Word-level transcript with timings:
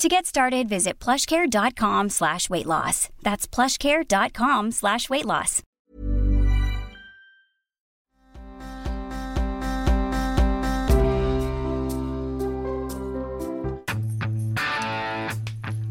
To 0.00 0.08
get 0.08 0.26
started, 0.26 0.68
visit 0.68 0.98
plushcare.com 0.98 2.10
slash 2.10 2.50
weight 2.50 2.66
loss. 2.66 3.08
That's 3.22 3.46
plushcare.com 3.46 4.72
slash 4.72 5.08
weight 5.08 5.24
loss. 5.24 5.62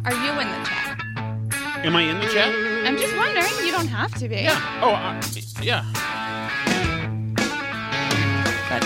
Are 0.06 0.14
you 0.14 0.32
in 0.42 0.48
the 0.50 0.66
chat? 0.66 1.00
Am 1.86 1.96
I 1.96 2.02
in 2.02 2.20
the 2.20 2.28
chat? 2.28 2.54
I'm 2.86 2.98
just 2.98 3.16
wondering. 3.16 3.66
You 3.66 3.72
don't 3.72 3.88
have 3.88 4.14
to 4.16 4.28
be. 4.28 4.36
Yeah. 4.36 4.80
Oh, 4.82 4.92
uh, 4.92 5.22
yeah. 5.62 5.84
But 8.70 8.84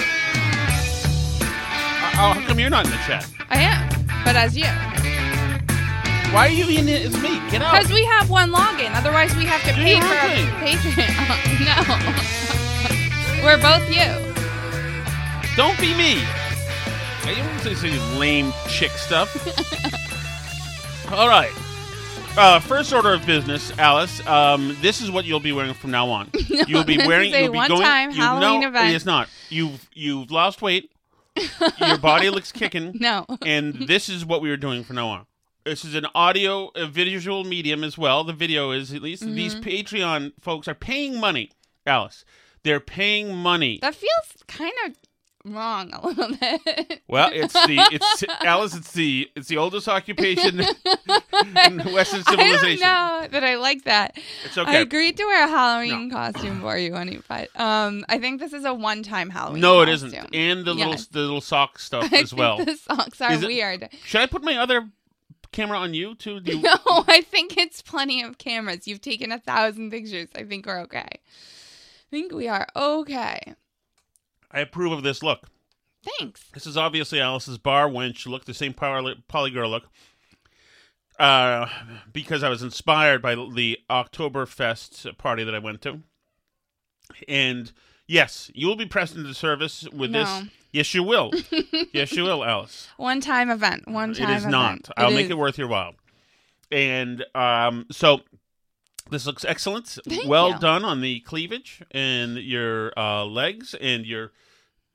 Uh, 2.00 2.12
oh, 2.20 2.34
how 2.34 2.48
come 2.48 2.60
you're 2.60 2.70
not 2.70 2.86
in 2.86 2.92
the 2.92 2.98
chat? 2.98 3.28
I 3.50 3.58
am. 3.62 4.06
But 4.23 4.36
as 4.36 4.56
you. 4.56 4.66
Why 6.38 6.49
are 6.49 6.52
you 6.52 6.69
in 6.69 6.88
it 6.88 7.03
as 7.03 7.19
me? 7.19 7.30
Get 7.49 7.63
out. 7.63 7.71
Because 7.71 7.91
we 7.91 8.05
have 8.05 8.30
one 8.30 8.52
login. 8.52 8.93
Otherwise, 8.93 9.35
we 9.35 9.45
have 9.45 9.59
to 9.63 9.73
pay 9.73 9.99
for 9.99 10.05
a. 10.05 10.45
Patreon. 10.61 11.09
no. 13.41 13.43
We're 13.43 13.57
both 13.57 13.89
you. 13.89 14.05
Don't 15.55 15.80
be 15.80 15.97
me. 15.97 16.21
I 17.23 17.33
don't 17.36 17.59
say 17.61 17.73
some 17.73 18.20
lame 18.20 18.53
chick 18.70 18.92
stuff. 18.92 19.36
All 21.11 21.27
right. 21.27 21.52
Uh, 22.37 22.59
first 22.59 22.93
order 22.93 23.15
of 23.15 23.26
business, 23.26 23.76
Alice. 23.80 24.23
Um, 24.27 24.77
this 24.80 25.02
is 25.02 25.09
what 25.09 25.26
you'll 25.26 25.39
be 25.39 25.53
wearing 25.53 25.73
from 25.73 25.89
now 25.89 26.08
on. 26.08 26.30
You'll 26.67 26.83
be 26.83 26.99
wearing. 26.99 27.33
you'll 27.33 27.52
be 27.52 27.58
going. 27.58 27.71
one-time 27.71 28.11
you, 28.11 28.15
Halloween 28.17 28.61
no, 28.61 28.67
event. 28.67 28.95
It's 28.95 29.05
not. 29.05 29.27
You've 29.49 29.89
you've 29.92 30.30
lost 30.30 30.61
weight. 30.61 30.92
Your 31.80 31.97
body 31.97 32.30
looks 32.30 32.52
kicking. 32.52 32.92
No. 32.99 33.26
and 33.43 33.73
this 33.87 34.08
is 34.08 34.23
what 34.23 34.43
we 34.43 34.52
are 34.52 34.58
doing 34.58 34.83
from 34.83 34.97
now 34.97 35.08
on. 35.08 35.26
This 35.67 35.83
is 35.83 35.95
an 35.95 36.08
audio, 36.16 36.72
a 36.76 36.88
visual 36.88 37.44
medium 37.44 37.83
as 37.83 37.98
well. 37.98 38.23
The 38.23 38.32
video 38.32 38.72
is 38.72 38.94
at 38.94 39.02
least 39.02 39.23
these 39.26 39.54
Mm-hmm. 39.54 39.67
Patreon 39.67 40.32
folks 40.39 40.67
are 40.70 40.73
paying 40.76 41.20
money, 41.20 41.52
Alice. 41.86 42.23
They're 42.64 42.80
paying 42.80 43.36
money. 43.36 43.80
That 43.82 43.95
feels 43.95 44.44
kind 44.48 44.72
of 44.86 44.94
wrong 45.54 45.92
a 45.94 46.06
little 46.08 46.36
bit. 46.38 47.02
Well, 47.10 47.32
it's 47.33 47.54
the 47.54 47.77
it's 47.92 48.23
Alice. 48.45 48.76
It's 48.76 48.92
the 48.94 49.30
it's 49.36 49.48
the 49.48 49.58
oldest 49.58 49.88
occupation 49.89 50.60
in 51.66 51.80
Western 51.94 52.23
civilization. 52.23 52.83
I 52.86 53.20
don't 53.20 53.22
know 53.23 53.27
that 53.32 53.44
I 53.44 53.56
like 53.56 53.83
that. 53.83 54.17
It's 54.45 54.58
okay 54.58 54.72
I 54.77 54.80
agreed 54.80 55.17
to 55.17 55.26
wear 55.26 55.45
a 55.45 55.50
Halloween 55.50 56.10
costume 56.11 56.61
for 56.61 56.77
you, 56.77 56.94
honey, 56.94 57.20
but 57.27 57.50
um, 57.60 58.06
I 58.10 58.20
think 58.20 58.39
this 58.39 58.54
is 58.54 58.64
a 58.66 58.73
one-time 58.73 59.30
Halloween. 59.30 59.61
No, 59.61 59.82
it 59.82 59.88
costume. 59.88 60.08
isn't. 60.10 60.36
And 60.36 60.66
the 60.66 60.73
little 60.73 60.95
the 61.11 61.20
little 61.20 61.42
sock 61.42 61.77
stuff 61.80 62.08
I 62.11 62.17
as 62.20 62.33
well. 62.33 62.64
the 62.64 62.76
socks 62.76 63.20
are 63.22 63.32
Is 63.33 63.44
it- 63.44 63.48
weird. 63.48 63.89
Should 64.06 64.22
I 64.22 64.26
put 64.27 64.44
my 64.44 64.58
other 64.58 64.89
camera 65.58 65.80
on 65.80 65.94
you 65.94 66.16
too? 66.16 66.40
Do 66.40 66.52
you, 66.58 66.62
No, 66.62 66.78
I 66.86 67.22
think 67.22 67.58
it's 67.58 67.82
plenty 67.82 68.22
of 68.22 68.38
cameras. 68.38 68.88
You've 68.88 69.02
taken 69.02 69.32
a 69.32 69.40
thousand 69.40 69.92
pictures. 69.92 70.30
I 70.36 70.44
think 70.44 70.66
we're 70.66 70.80
okay. 70.82 71.08
I 71.10 72.10
think 72.10 72.32
we 72.32 72.48
are 72.48 72.68
okay. 72.76 73.56
I 74.52 74.60
approve 74.62 74.94
of 74.94 75.04
this 75.04 75.22
look. 75.22 75.48
Thanks. 76.20 76.45
This 76.54 76.66
is 76.66 76.78
obviously 76.78 77.20
Alice's 77.20 77.58
bar 77.58 77.90
wench 77.90 78.26
look, 78.28 78.45
the 78.45 78.54
same 78.54 78.73
poly, 78.73 79.16
poly 79.28 79.52
girl 79.52 79.70
look. 79.70 79.90
Uh, 81.20 81.68
because 82.14 82.44
I 82.44 82.50
was 82.50 82.62
inspired 82.62 83.22
by 83.22 83.34
the 83.36 83.80
Oktoberfest 83.89 85.18
party 85.18 85.44
that 85.44 85.56
I 85.56 85.60
went 85.60 85.82
to. 85.82 86.02
And 87.28 87.74
yes, 88.08 88.50
you 88.54 88.68
will 88.68 88.76
be 88.76 88.86
pressed 88.86 89.16
into 89.16 89.34
service 89.34 89.88
with 89.94 90.12
No. 90.12 90.23
this. 90.23 90.52
Yes, 90.73 90.94
you 90.94 91.02
will. 91.04 91.32
yes, 91.94 92.12
you 92.12 92.23
will, 92.23 92.44
Alice. 92.44 92.88
One 92.98 93.22
time 93.22 93.50
event. 93.50 93.88
One 93.88 94.14
time 94.14 94.30
It 94.30 94.34
is 94.36 94.42
event. 94.44 94.52
not. 94.52 94.90
I'll 94.98 95.12
make 95.12 95.26
is. 95.26 95.32
it 95.32 95.38
worth 95.38 95.58
your 95.58 95.68
while. 95.70 95.94
And 96.72 97.23
um, 97.34 97.86
so 97.92 98.22
this 99.10 99.26
looks 99.26 99.45
excellent. 99.45 99.88
Thank 100.08 100.28
well 100.28 100.52
you. 100.52 100.60
done 100.60 100.84
on 100.84 101.02
the 101.02 101.22
cleavage 101.22 101.82
and 101.92 102.38
your 102.38 102.92
uh, 102.98 103.23
legs 103.26 103.73
and 103.80 104.06
your 104.06 104.34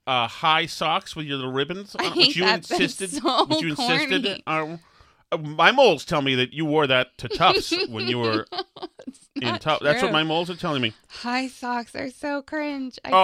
uh, 0.07 0.29
high 0.29 0.67
socks 0.67 1.17
with 1.17 1.27
your 1.27 1.37
little 1.37 1.53
ribbons, 1.53 1.97
I 1.99 2.07
uh, 2.07 2.11
which 2.17 2.37
you 2.37 2.45
that. 2.45 2.63
That's 2.63 2.71
insisted. 2.73 3.11
so 3.23 3.47
which 3.47 3.63
you 3.63 3.71
insisted. 3.71 4.43
My 5.41 5.73
moles 5.73 6.05
tell 6.05 6.23
me 6.23 6.35
that 6.37 6.53
you 6.53 6.65
wore 6.65 6.87
that 6.87 7.17
to 7.19 7.29
Tufts 7.29 7.73
when 7.89 8.07
you 8.09 8.19
were 8.19 8.47
in 9.37 9.43
not 9.49 9.61
Tufts. 9.61 9.83
That's 9.85 10.03
what 10.03 10.13
my 10.13 10.23
moles 10.23 10.51
are 10.51 10.57
telling 10.57 10.83
me. 10.83 10.93
High 11.09 11.49
socks 11.49 11.95
are 11.97 12.11
so 12.11 12.43
cringe. 12.43 12.99
I 13.05 13.09
Oh, 13.09 13.11
can't 13.11 13.17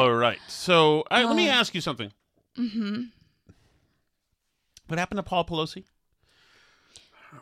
all 0.00 0.06
do 0.06 0.12
it. 0.12 0.16
right. 0.16 0.38
So 0.48 1.04
uh, 1.10 1.24
let 1.26 1.36
me 1.36 1.48
Oh. 1.48 1.52
ask 1.52 1.74
you 1.74 1.80
something. 1.80 2.12
Mm-hmm. 2.58 3.02
What 4.88 4.98
happened 4.98 5.18
to 5.18 5.22
Paul 5.22 5.44
Pelosi? 5.44 5.84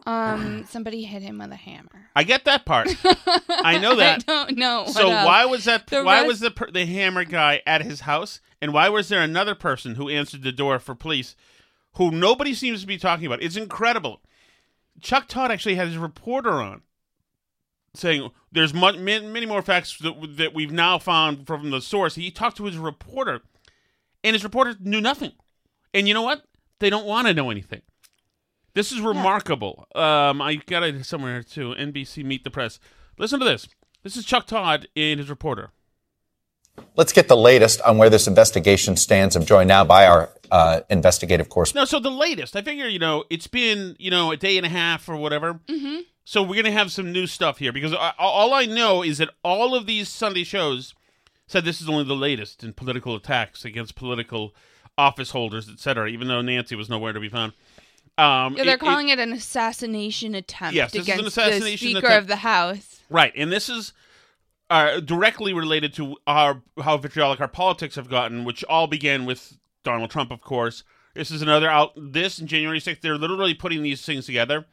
Um, 0.07 0.65
somebody 0.69 1.05
hit 1.05 1.23
him 1.23 1.39
with 1.39 1.53
a 1.53 1.57
hammer. 1.57 2.09
I 2.15 2.25
get 2.25 2.45
that 2.45 2.65
part. 2.65 2.89
I 3.49 3.79
know 3.79 3.97
that. 3.97 4.25
I 4.29 4.45
don't 4.45 4.57
know. 4.59 4.85
So 4.87 5.11
else. 5.11 5.27
why 5.27 5.45
was 5.45 5.65
that? 5.65 5.87
The 5.87 6.03
why 6.05 6.19
rest- 6.19 6.27
was 6.29 6.41
the 6.41 6.69
the 6.73 6.87
hammer 6.87 7.25
guy 7.25 7.63
at 7.67 7.83
his 7.83 8.01
house, 8.01 8.41
and 8.61 8.73
why 8.73 8.89
was 8.89 9.09
there 9.09 9.21
another 9.23 9.55
person 9.55 9.97
who 9.97 10.09
answered 10.09 10.43
the 10.43 10.53
door 10.53 10.79
for 10.79 10.95
police, 10.95 11.35
who 11.95 12.11
nobody 12.11 12.55
seems 12.55 12.81
to 12.81 12.87
be 12.87 12.99
talking 12.99 13.27
about? 13.27 13.43
It's 13.43 13.57
incredible. 13.57 14.21
Chuck 15.01 15.29
Todd 15.29 15.51
actually 15.51 15.75
had 15.75 15.89
his 15.89 15.99
reporter 15.99 16.53
on, 16.53 16.83
saying 17.95 18.31
there's 18.51 18.73
mu- 18.73 18.99
many, 18.99 19.47
more 19.47 19.63
facts 19.63 19.99
that, 19.99 20.37
that 20.37 20.55
we've 20.55 20.73
now 20.73 20.99
found 20.99 21.47
from 21.47 21.71
the 21.71 21.81
source. 21.81 22.15
He 22.15 22.31
talked 22.31 22.57
to 22.59 22.65
his 22.65 22.79
reporter, 22.79 23.43
and 24.23 24.35
his 24.35 24.45
reporter 24.45 24.77
knew 24.81 25.01
nothing. 25.01 25.33
And 25.93 26.09
you 26.09 26.15
know 26.15 26.23
what? 26.23 26.45
They 26.79 26.91
don't 26.91 27.07
want 27.07 27.27
to 27.27 27.35
know 27.35 27.51
anything. 27.51 27.83
This 28.75 28.91
is 28.91 29.01
remarkable. 29.01 29.87
Um, 29.95 30.41
I 30.41 30.55
got 30.55 30.83
it 30.83 31.05
somewhere 31.05 31.35
here 31.35 31.43
too. 31.43 31.75
NBC 31.79 32.25
Meet 32.25 32.45
the 32.45 32.51
Press. 32.51 32.79
Listen 33.19 33.39
to 33.39 33.45
this. 33.45 33.69
This 34.03 34.17
is 34.17 34.25
Chuck 34.25 34.47
Todd 34.47 34.89
and 34.97 35.21
his 35.21 35.29
reporter. 35.29 35.71
Let's 36.97 37.13
get 37.13 37.29
the 37.29 37.37
latest 37.37 37.81
on 37.83 37.99
where 37.99 38.11
this 38.11 38.27
investigation 38.27 38.97
stands. 38.97 39.37
I'm 39.37 39.45
joined 39.45 39.69
now 39.69 39.85
by 39.85 40.07
our 40.07 40.31
uh, 40.51 40.81
investigative 40.91 41.49
correspondent. 41.49 41.91
No, 41.93 41.99
so 41.99 42.01
the 42.03 42.11
latest. 42.11 42.55
I 42.57 42.63
figure, 42.63 42.87
you 42.87 42.99
know, 42.99 43.25
it's 43.31 43.47
been, 43.47 43.97
you 43.99 44.11
know, 44.11 44.33
a 44.33 44.37
day 44.37 44.57
and 44.57 44.67
a 44.67 44.69
half 44.71 45.09
or 45.09 45.17
whatever. 45.17 45.55
Mm-hmm. 45.69 46.01
So 46.25 46.43
we're 46.43 46.55
going 46.63 46.65
to 46.67 46.73
have 46.73 46.93
some 46.93 47.11
new 47.13 47.27
stuff 47.27 47.59
here 47.59 47.73
because 47.73 47.93
I, 47.95 48.13
all 48.19 48.55
I 48.55 48.67
know 48.67 49.03
is 49.03 49.19
that 49.19 49.31
all 49.43 49.75
of 49.75 49.87
these 49.87 50.09
Sunday 50.09 50.45
shows 50.45 50.95
said 51.47 51.65
this 51.65 51.81
is 51.81 51.89
only 51.89 52.05
the 52.05 52.15
latest 52.15 52.63
in 52.63 52.73
political 52.73 53.17
attacks 53.17 53.65
against 53.65 53.95
political 53.97 54.55
office 54.97 55.31
holders, 55.31 55.69
etc., 55.69 56.09
even 56.09 56.29
though 56.29 56.41
Nancy 56.43 56.77
was 56.77 56.89
nowhere 56.89 57.13
to 57.13 57.21
be 57.21 57.29
found. 57.29 57.53
Um, 58.19 58.55
Yeah, 58.57 58.65
they're 58.65 58.75
it- 58.75 58.75
it- 58.75 58.81
calling 58.81 59.09
it, 59.09 59.19
an 59.19 59.33
assassination 59.33 60.35
attempt 60.35 60.75
Yes, 60.75 60.93
this 60.93 61.07
an 61.09 61.13
against 61.15 61.29
assassination 61.39 61.87
the 61.89 61.93
Speaker 61.95 62.07
attempt. 62.07 62.23
of 62.23 62.27
the 62.29 62.37
House. 62.37 63.01
Right, 63.11 63.33
and 63.37 63.51
this 63.51 63.69
is 63.69 63.93
uh, 64.73 65.01
directly 65.01 65.53
related 65.53 65.93
to 65.93 66.17
our 66.27 66.63
how 66.83 66.97
vitriolic 66.97 67.41
our 67.43 67.49
politics 67.49 67.97
have 67.97 68.09
gotten, 68.09 68.45
which 68.45 68.65
all 68.65 68.87
began 68.87 69.27
with 69.27 69.59
Donald 69.85 70.11
Trump, 70.11 70.31
of 70.31 70.41
course. 70.41 70.83
This 71.15 71.31
is 71.31 71.43
another 71.43 71.69
out. 71.69 71.93
This 71.95 72.39
and 72.39 72.49
January 72.49 72.81
6th, 72.81 73.03
they're 73.03 73.19
literally 73.19 73.53
putting 73.53 73.83
these 73.83 74.03
things 74.03 74.25
together, 74.25 74.65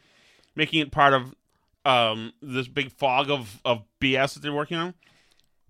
making 0.56 0.80
it 0.80 0.92
part 0.92 1.14
of 1.14 1.36
um, 1.84 2.32
this 2.42 2.70
big 2.70 2.94
fog 2.94 3.30
of 3.30 3.60
of 3.66 3.84
BS 4.00 4.36
that 4.36 4.40
they're 4.40 4.54
working 4.54 4.78
on. 4.78 4.94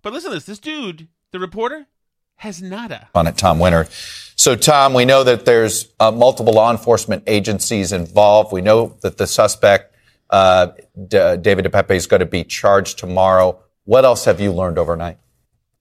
But 0.00 0.12
listen 0.12 0.30
to 0.30 0.36
this: 0.36 0.44
this 0.46 0.60
dude, 0.60 1.08
the 1.32 1.40
reporter, 1.40 1.88
has 2.36 2.62
nada. 2.62 3.08
on 3.16 3.26
it, 3.26 3.36
Tom 3.36 3.58
Winter. 3.58 3.88
So, 4.36 4.54
Tom, 4.54 4.94
we 4.94 5.04
know 5.04 5.24
that 5.24 5.44
there's 5.44 5.88
uh, 5.98 6.12
multiple 6.12 6.52
law 6.52 6.70
enforcement 6.70 7.24
agencies 7.26 7.90
involved. 7.90 8.52
We 8.52 8.60
know 8.60 8.96
that 9.02 9.18
the 9.18 9.26
suspect, 9.26 9.96
uh, 10.30 10.68
D- 11.08 11.36
David 11.40 11.64
DePepe, 11.64 11.90
is 11.90 12.06
going 12.06 12.20
to 12.20 12.26
be 12.26 12.44
charged 12.44 12.96
tomorrow. 12.96 13.60
What 13.90 14.04
else 14.04 14.24
have 14.26 14.40
you 14.40 14.52
learned 14.52 14.78
overnight? 14.78 15.18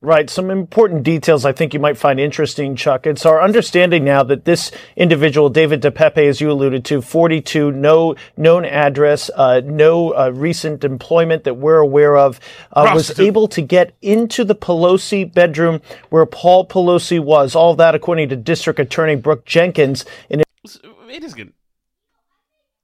Right. 0.02 0.32
Some 0.32 0.50
important 0.50 1.04
details 1.04 1.46
I 1.46 1.52
think 1.52 1.76
you 1.76 1.80
might 1.80 1.96
find 1.96 2.20
interesting, 2.20 2.76
Chuck. 2.76 3.06
It's 3.06 3.24
our 3.24 3.40
understanding 3.40 4.04
now 4.04 4.24
that 4.24 4.46
this 4.46 4.72
individual, 4.96 5.48
David 5.48 5.84
DePepe, 5.84 6.18
as 6.18 6.42
you 6.42 6.50
alluded 6.50 6.84
to, 6.86 7.04
42, 7.04 7.72
no 7.72 8.16
known 8.36 8.66
address, 8.66 9.30
uh, 9.36 9.62
no 9.64 10.16
uh, 10.16 10.32
recent 10.34 10.84
employment 10.84 11.44
that 11.44 11.58
we're 11.58 11.78
aware 11.78 12.18
of, 12.18 12.40
uh, 12.74 12.90
was 12.96 13.20
able 13.20 13.48
to 13.50 13.62
get 13.62 13.96
into 14.02 14.44
the 14.44 14.56
Pelosi 14.56 15.32
bedroom 15.32 15.80
where 16.10 16.26
Paul 16.26 16.68
Pelosi 16.68 17.20
was. 17.20 17.54
All 17.54 17.76
that 17.76 17.94
according 17.94 18.30
to 18.30 18.36
District 18.36 18.80
Attorney 18.80 19.18
Brooke 19.18 19.46
Jenkins. 19.46 20.04
In 20.32 20.42
It 20.42 21.24
is 21.24 21.36
good. 21.36 21.54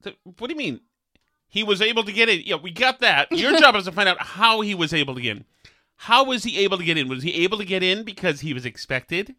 So, 0.04 0.12
What 0.38 0.50
do 0.50 0.54
you 0.54 0.58
mean? 0.58 0.82
He 1.56 1.64
was 1.64 1.82
able 1.82 2.04
to 2.04 2.12
get 2.12 2.28
in. 2.28 2.42
Yeah, 2.46 2.58
we 2.58 2.70
got 2.70 3.00
that. 3.00 3.32
Your 3.32 3.58
job 3.58 3.78
is 3.78 3.86
to 3.86 3.94
find 3.94 4.10
out 4.10 4.20
how 4.20 4.60
he 4.60 4.76
was 4.76 4.94
able 4.94 5.16
to 5.16 5.22
get 5.22 5.38
in. 5.38 5.46
How 5.96 6.26
was 6.26 6.44
he 6.44 6.60
able 6.60 6.78
to 6.78 6.84
get 6.84 6.98
in? 6.98 7.08
Was 7.08 7.24
he 7.24 7.46
able 7.46 7.58
to 7.58 7.64
get 7.64 7.82
in 7.82 8.04
because 8.04 8.42
he 8.42 8.54
was 8.54 8.66
expected 8.66 9.36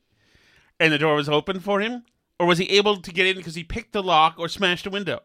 and 0.81 0.95
the 0.95 0.99
door 0.99 1.15
was 1.15 1.29
open 1.29 1.61
for 1.61 1.83
him? 1.83 2.05
Or 2.41 2.47
was 2.47 2.57
he 2.57 2.71
able 2.71 3.03
to 3.03 3.13
get 3.13 3.27
in 3.27 3.37
because 3.37 3.55
he 3.55 3.65
picked 3.65 3.93
the 3.93 4.03
lock 4.03 4.37
or 4.39 4.49
smashed 4.49 4.87
a 4.87 4.91
window? 4.91 5.21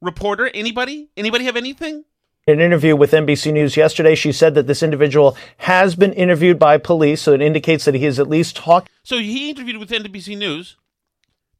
Reporter, 0.00 0.50
anybody? 0.52 1.08
Anybody 1.16 1.44
have 1.44 1.54
anything? 1.54 2.04
In 2.48 2.54
an 2.54 2.60
interview 2.60 2.96
with 2.96 3.12
NBC 3.12 3.52
News 3.52 3.76
yesterday, 3.76 4.16
she 4.16 4.32
said 4.32 4.56
that 4.56 4.66
this 4.66 4.82
individual 4.82 5.36
has 5.58 5.94
been 5.94 6.12
interviewed 6.14 6.58
by 6.58 6.78
police, 6.78 7.22
so 7.22 7.32
it 7.32 7.42
indicates 7.42 7.84
that 7.84 7.94
he 7.94 8.04
is 8.04 8.18
at 8.18 8.28
least 8.28 8.56
talking. 8.56 8.88
So 9.04 9.18
he 9.18 9.50
interviewed 9.50 9.78
with 9.78 9.90
NBC 9.90 10.36
News. 10.36 10.76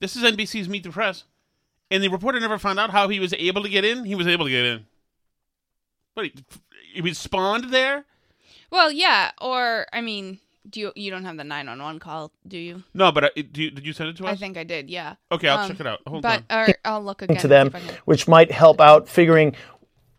This 0.00 0.16
is 0.16 0.24
NBC's 0.24 0.68
Meet 0.68 0.82
the 0.82 0.90
Press. 0.90 1.22
And 1.90 2.02
the 2.02 2.08
reporter 2.08 2.40
never 2.40 2.58
found 2.58 2.78
out 2.80 2.90
how 2.90 3.08
he 3.08 3.20
was 3.20 3.32
able 3.34 3.62
to 3.62 3.68
get 3.68 3.84
in. 3.84 4.04
He 4.04 4.14
was 4.14 4.26
able 4.26 4.46
to 4.46 4.50
get 4.50 4.64
in. 4.64 4.86
But 6.14 6.24
he, 6.26 6.32
he 6.94 7.00
was 7.00 7.18
spawned 7.18 7.70
there? 7.72 8.04
Well, 8.70 8.90
yeah, 8.90 9.32
or 9.40 9.86
I 9.92 10.00
mean, 10.00 10.38
do 10.68 10.80
you 10.80 10.92
you 10.96 11.10
don't 11.10 11.24
have 11.24 11.36
the 11.36 11.44
nine 11.44 11.66
one 11.66 11.80
one 11.82 11.98
call, 11.98 12.32
do 12.48 12.56
you? 12.58 12.82
No, 12.94 13.12
but 13.12 13.24
uh, 13.24 13.28
do 13.52 13.62
you, 13.62 13.70
did 13.70 13.84
you 13.86 13.92
send 13.92 14.08
it 14.10 14.16
to 14.16 14.24
us? 14.26 14.32
I 14.32 14.36
think 14.36 14.56
I 14.56 14.64
did. 14.64 14.88
Yeah. 14.90 15.16
Okay, 15.30 15.48
I'll 15.48 15.58
Um, 15.58 15.70
check 15.70 15.80
it 15.80 15.86
out. 15.86 16.00
Hold 16.06 16.22
but 16.22 16.42
on. 16.50 16.68
or 16.68 16.74
I'll 16.84 17.02
look 17.04 17.22
again 17.22 17.36
to 17.38 17.48
them, 17.48 17.70
see 17.70 17.76
if 17.78 17.84
I 17.84 17.86
can- 17.86 17.98
which 18.06 18.26
might 18.26 18.50
help 18.50 18.80
out 18.80 19.08
figuring 19.08 19.54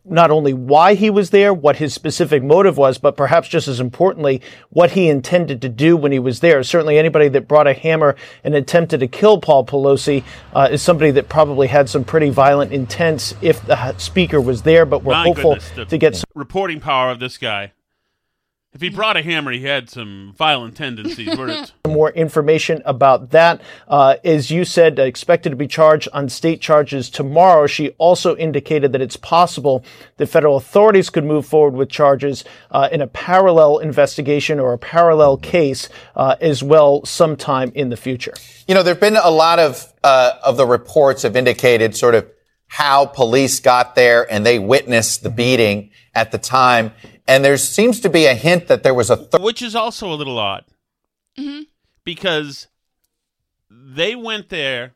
not 0.06 0.32
only 0.32 0.54
why 0.54 0.94
he 0.94 1.10
was 1.10 1.32
there, 1.32 1.54
what 1.54 1.78
his 1.78 1.94
specific 1.94 2.44
motive 2.44 2.78
was, 2.78 2.98
but 2.98 3.18
perhaps 3.18 3.48
just 3.48 3.68
as 3.68 3.80
importantly, 3.80 4.42
what 4.70 4.92
he 4.92 5.10
intended 5.10 5.62
to 5.62 5.70
do 5.70 5.98
when 5.98 6.12
he 6.12 6.20
was 6.20 6.40
there. 6.40 6.62
Certainly, 6.64 6.98
anybody 6.98 7.28
that 7.30 7.48
brought 7.48 7.68
a 7.68 7.74
hammer 7.74 8.16
and 8.44 8.56
attempted 8.56 9.00
to 9.00 9.08
kill 9.08 9.40
Paul 9.40 9.66
Pelosi 9.66 10.24
uh, 10.54 10.70
is 10.72 10.82
somebody 10.82 11.12
that 11.12 11.30
probably 11.30 11.68
had 11.68 11.90
some 11.90 12.04
pretty 12.04 12.30
violent 12.30 12.72
intents 12.72 13.34
if 13.42 13.66
the 13.66 13.98
speaker 13.98 14.40
was 14.40 14.62
there. 14.62 14.86
But 14.86 15.04
we're 15.04 15.14
My 15.14 15.24
hopeful 15.24 15.56
goodness, 15.56 15.90
to 15.90 15.98
get 15.98 16.16
some 16.16 16.26
reporting 16.36 16.80
power 16.80 17.10
of 17.10 17.20
this 17.20 17.38
guy. 17.38 17.72
If 18.76 18.82
he 18.82 18.90
brought 18.90 19.16
a 19.16 19.24
hammer, 19.24 19.54
he 19.54 19.64
had 19.64 19.90
some 19.90 20.34
violent 20.38 20.76
tendencies. 20.76 21.34
More 21.88 22.12
information 22.12 22.82
about 22.84 23.30
that. 23.30 23.62
Uh, 23.88 24.18
as 24.26 24.52
you 24.52 24.66
said, 24.66 25.00
expected 25.00 25.52
to 25.52 25.56
be 25.56 25.66
charged 25.66 26.10
on 26.12 26.28
state 26.28 26.60
charges 26.60 27.10
tomorrow. 27.10 27.68
She 27.68 27.92
also 27.92 28.36
indicated 28.36 28.92
that 28.92 29.00
it's 29.00 29.16
possible 29.16 29.86
that 30.18 30.28
federal 30.28 30.58
authorities 30.58 31.10
could 31.10 31.24
move 31.24 31.46
forward 31.46 31.76
with 31.76 31.88
charges 31.88 32.44
uh, 32.70 32.90
in 32.92 33.00
a 33.00 33.08
parallel 33.08 33.78
investigation 33.78 34.60
or 34.60 34.74
a 34.74 34.78
parallel 34.78 35.38
case 35.38 35.88
uh, 36.18 36.36
as 36.42 36.62
well 36.62 37.06
sometime 37.06 37.72
in 37.76 37.88
the 37.88 37.98
future. 37.98 38.34
You 38.68 38.76
know, 38.76 38.84
there 38.84 38.94
have 38.94 39.00
been 39.00 39.16
a 39.16 39.32
lot 39.32 39.58
of 39.58 39.90
uh, 40.04 40.34
of 40.44 40.58
the 40.58 40.66
reports 40.66 41.22
have 41.22 41.38
indicated 41.38 41.96
sort 41.96 42.14
of 42.14 42.30
how 42.68 43.06
police 43.06 43.62
got 43.62 43.96
there 43.96 44.30
and 44.30 44.46
they 44.46 44.60
witnessed 44.60 45.24
the 45.24 45.30
beating 45.30 45.92
at 46.14 46.32
the 46.32 46.38
time. 46.38 46.92
And 47.28 47.44
there 47.44 47.58
seems 47.58 48.00
to 48.02 48.10
be 48.10 48.26
a 48.26 48.36
hint 48.36 48.68
that 48.68 48.84
there 48.84 48.94
was 48.94 49.10
a 49.10 49.18
third 49.18 49.42
Which 49.42 49.62
is 49.62 49.76
also 49.76 50.12
a 50.12 50.16
little 50.16 50.38
odd. 50.38 50.66
Mm-hmm. 51.38 51.64
Because 52.04 52.68
they 53.70 54.16
went 54.16 54.50
there. 54.50 54.94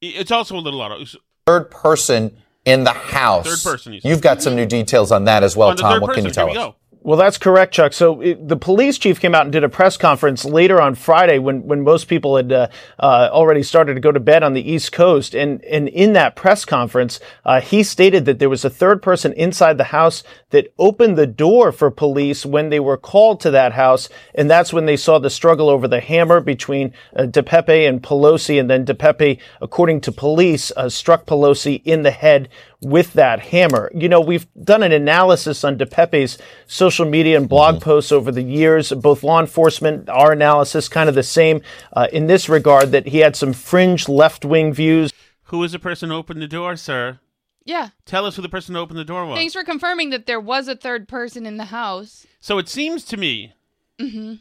It's 0.00 0.30
also 0.30 0.56
a 0.56 0.60
little 0.60 0.80
odd. 0.80 0.92
It's- 0.92 1.16
third 1.46 1.70
person 1.70 2.36
in 2.64 2.84
the 2.84 2.92
house. 2.92 3.46
Third 3.46 3.72
person, 3.72 3.92
you 3.92 4.00
said. 4.00 4.08
You've 4.08 4.20
got 4.20 4.42
some 4.42 4.52
mm-hmm. 4.52 4.60
new 4.60 4.66
details 4.66 5.12
on 5.12 5.24
that 5.24 5.42
as 5.42 5.56
well, 5.56 5.70
on 5.70 5.76
Tom. 5.76 6.00
What 6.00 6.08
person, 6.08 6.22
can 6.22 6.28
you 6.28 6.34
tell 6.34 6.46
here 6.46 6.54
we 6.54 6.60
us? 6.60 6.66
go. 6.66 6.76
Well, 7.06 7.16
that's 7.16 7.38
correct, 7.38 7.72
Chuck. 7.72 7.92
So 7.92 8.20
it, 8.20 8.48
the 8.48 8.56
police 8.56 8.98
chief 8.98 9.20
came 9.20 9.32
out 9.32 9.44
and 9.44 9.52
did 9.52 9.62
a 9.62 9.68
press 9.68 9.96
conference 9.96 10.44
later 10.44 10.80
on 10.80 10.96
Friday 10.96 11.38
when, 11.38 11.62
when 11.62 11.82
most 11.82 12.08
people 12.08 12.36
had 12.36 12.50
uh, 12.50 12.66
uh, 12.98 13.28
already 13.30 13.62
started 13.62 13.94
to 13.94 14.00
go 14.00 14.10
to 14.10 14.18
bed 14.18 14.42
on 14.42 14.54
the 14.54 14.72
East 14.72 14.90
Coast. 14.90 15.32
And, 15.32 15.64
and 15.66 15.88
in 15.88 16.14
that 16.14 16.34
press 16.34 16.64
conference, 16.64 17.20
uh, 17.44 17.60
he 17.60 17.84
stated 17.84 18.24
that 18.24 18.40
there 18.40 18.48
was 18.48 18.64
a 18.64 18.70
third 18.70 19.02
person 19.02 19.32
inside 19.34 19.78
the 19.78 19.84
house 19.84 20.24
that 20.50 20.74
opened 20.80 21.16
the 21.16 21.28
door 21.28 21.70
for 21.70 21.92
police 21.92 22.44
when 22.44 22.70
they 22.70 22.80
were 22.80 22.96
called 22.96 23.38
to 23.42 23.52
that 23.52 23.74
house. 23.74 24.08
And 24.34 24.50
that's 24.50 24.72
when 24.72 24.86
they 24.86 24.96
saw 24.96 25.20
the 25.20 25.30
struggle 25.30 25.68
over 25.68 25.86
the 25.86 26.00
hammer 26.00 26.40
between 26.40 26.92
uh, 27.14 27.26
DePepe 27.26 27.88
and 27.88 28.02
Pelosi. 28.02 28.58
And 28.58 28.68
then 28.68 28.84
DePepe, 28.84 29.38
according 29.60 30.00
to 30.00 30.10
police, 30.10 30.72
uh, 30.76 30.88
struck 30.88 31.24
Pelosi 31.24 31.82
in 31.84 32.02
the 32.02 32.10
head 32.10 32.48
with 32.80 33.14
that 33.14 33.40
hammer. 33.40 33.90
You 33.94 34.08
know, 34.08 34.20
we've 34.20 34.46
done 34.62 34.82
an 34.82 34.92
analysis 34.92 35.64
on 35.64 35.78
DePepe's 35.78 36.38
social 36.66 37.06
media 37.06 37.36
and 37.36 37.48
blog 37.48 37.80
posts 37.80 38.12
over 38.12 38.30
the 38.30 38.42
years. 38.42 38.92
Both 38.92 39.22
law 39.22 39.40
enforcement, 39.40 40.08
our 40.08 40.32
analysis, 40.32 40.88
kind 40.88 41.08
of 41.08 41.14
the 41.14 41.22
same 41.22 41.62
uh, 41.92 42.08
in 42.12 42.26
this 42.26 42.48
regard 42.48 42.92
that 42.92 43.08
he 43.08 43.18
had 43.18 43.36
some 43.36 43.52
fringe 43.52 44.08
left 44.08 44.44
wing 44.44 44.72
views. 44.72 45.12
Who 45.44 45.58
was 45.58 45.72
the 45.72 45.78
person 45.78 46.10
who 46.10 46.16
opened 46.16 46.42
the 46.42 46.48
door, 46.48 46.76
sir? 46.76 47.20
Yeah. 47.64 47.90
Tell 48.04 48.26
us 48.26 48.36
who 48.36 48.42
the 48.42 48.48
person 48.48 48.74
who 48.74 48.80
opened 48.80 48.98
the 48.98 49.04
door 49.04 49.26
was. 49.26 49.36
Thanks 49.36 49.54
for 49.54 49.64
confirming 49.64 50.10
that 50.10 50.26
there 50.26 50.40
was 50.40 50.68
a 50.68 50.76
third 50.76 51.08
person 51.08 51.46
in 51.46 51.56
the 51.56 51.66
house. 51.66 52.26
So 52.40 52.58
it 52.58 52.68
seems 52.68 53.04
to 53.06 53.16
me, 53.16 53.54
mm-hmm. 53.98 54.34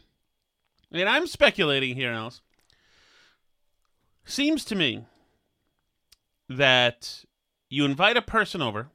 and 0.91 1.09
I'm 1.09 1.25
speculating 1.25 1.95
here, 1.95 2.11
else. 2.11 2.41
Seems 4.25 4.65
to 4.65 4.75
me 4.75 5.05
that 6.49 7.25
you 7.75 7.83
invite 7.83 8.15
a 8.15 8.21
person 8.21 8.61
over, 8.61 8.87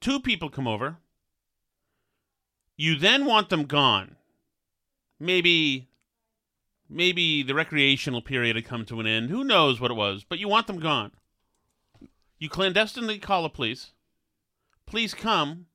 two 0.00 0.20
people 0.20 0.48
come 0.48 0.68
over, 0.68 0.98
you 2.76 2.96
then 2.96 3.24
want 3.24 3.48
them 3.48 3.64
gone. 3.64 4.14
Maybe, 5.18 5.88
maybe 6.88 7.42
the 7.42 7.56
recreational 7.56 8.22
period 8.22 8.54
had 8.54 8.64
come 8.64 8.84
to 8.84 9.00
an 9.00 9.08
end. 9.08 9.30
Who 9.30 9.42
knows 9.42 9.80
what 9.80 9.90
it 9.90 9.94
was, 9.94 10.22
but 10.22 10.38
you 10.38 10.46
want 10.46 10.68
them 10.68 10.78
gone. 10.78 11.10
You 12.38 12.48
clandestinely 12.48 13.18
call 13.18 13.42
the 13.42 13.48
police. 13.48 13.90
Police 14.86 15.12
come, 15.12 15.66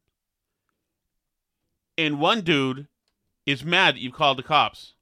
and 1.98 2.22
one 2.22 2.44
dude 2.44 2.88
is 3.46 3.66
mad 3.66 3.96
that 3.96 4.02
you 4.02 4.10
called 4.10 4.38
the 4.38 4.44
cops 4.44 4.94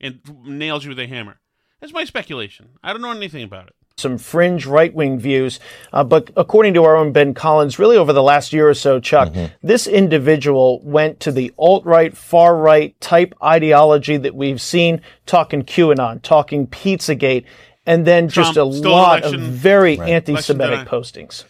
and 0.00 0.22
nails 0.44 0.84
you 0.84 0.88
with 0.88 0.98
a 0.98 1.06
hammer. 1.06 1.40
That's 1.78 1.92
my 1.92 2.04
speculation. 2.04 2.70
I 2.82 2.94
don't 2.94 3.02
know 3.02 3.10
anything 3.10 3.44
about 3.44 3.66
it. 3.66 3.74
Some 4.02 4.18
fringe 4.18 4.66
right 4.66 4.92
wing 4.92 5.18
views. 5.18 5.58
Uh, 5.92 6.04
but 6.04 6.30
according 6.36 6.74
to 6.74 6.84
our 6.84 6.96
own 6.96 7.12
Ben 7.12 7.32
Collins, 7.32 7.78
really 7.78 7.96
over 7.96 8.12
the 8.12 8.22
last 8.22 8.52
year 8.52 8.68
or 8.68 8.74
so, 8.74 9.00
Chuck, 9.00 9.32
this 9.62 9.86
individual 9.86 10.80
went 10.84 11.20
to 11.20 11.32
the 11.32 11.50
alt 11.58 11.86
right, 11.86 12.14
far 12.14 12.56
right 12.56 13.00
type 13.00 13.34
ideology 13.42 14.16
that 14.18 14.34
we've 14.34 14.60
seen 14.60 15.00
talking 15.24 15.62
QAnon, 15.62 16.20
talking 16.20 16.66
Pizzagate, 16.66 17.44
and 17.86 18.04
then 18.06 18.28
just 18.28 18.56
a 18.56 18.64
lot 18.64 19.22
election. 19.22 19.34
of 19.42 19.46
very 19.52 19.96
Right. 19.96 20.10
anti 20.10 20.36
Semitic 20.36 20.86
postings. 20.88 21.44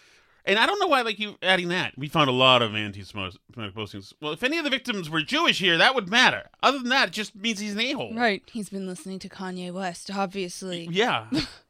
And 0.44 0.58
I 0.58 0.66
don't 0.66 0.80
know 0.80 0.88
why, 0.88 1.02
like 1.02 1.20
you 1.20 1.36
adding 1.40 1.68
that. 1.68 1.92
We 1.96 2.08
found 2.08 2.28
a 2.28 2.32
lot 2.32 2.62
of 2.62 2.74
anti-Semitic 2.74 3.38
postings. 3.76 4.12
Well, 4.20 4.32
if 4.32 4.42
any 4.42 4.58
of 4.58 4.64
the 4.64 4.70
victims 4.70 5.08
were 5.08 5.22
Jewish 5.22 5.60
here, 5.60 5.78
that 5.78 5.94
would 5.94 6.08
matter. 6.08 6.48
Other 6.62 6.78
than 6.80 6.88
that, 6.88 7.08
it 7.08 7.14
just 7.14 7.36
means 7.36 7.60
he's 7.60 7.74
an 7.74 7.80
a-hole. 7.80 8.12
Right. 8.16 8.42
He's 8.50 8.68
been 8.68 8.88
listening 8.88 9.20
to 9.20 9.28
Kanye 9.28 9.72
West, 9.72 10.10
obviously. 10.12 10.88
Yeah. 10.90 11.26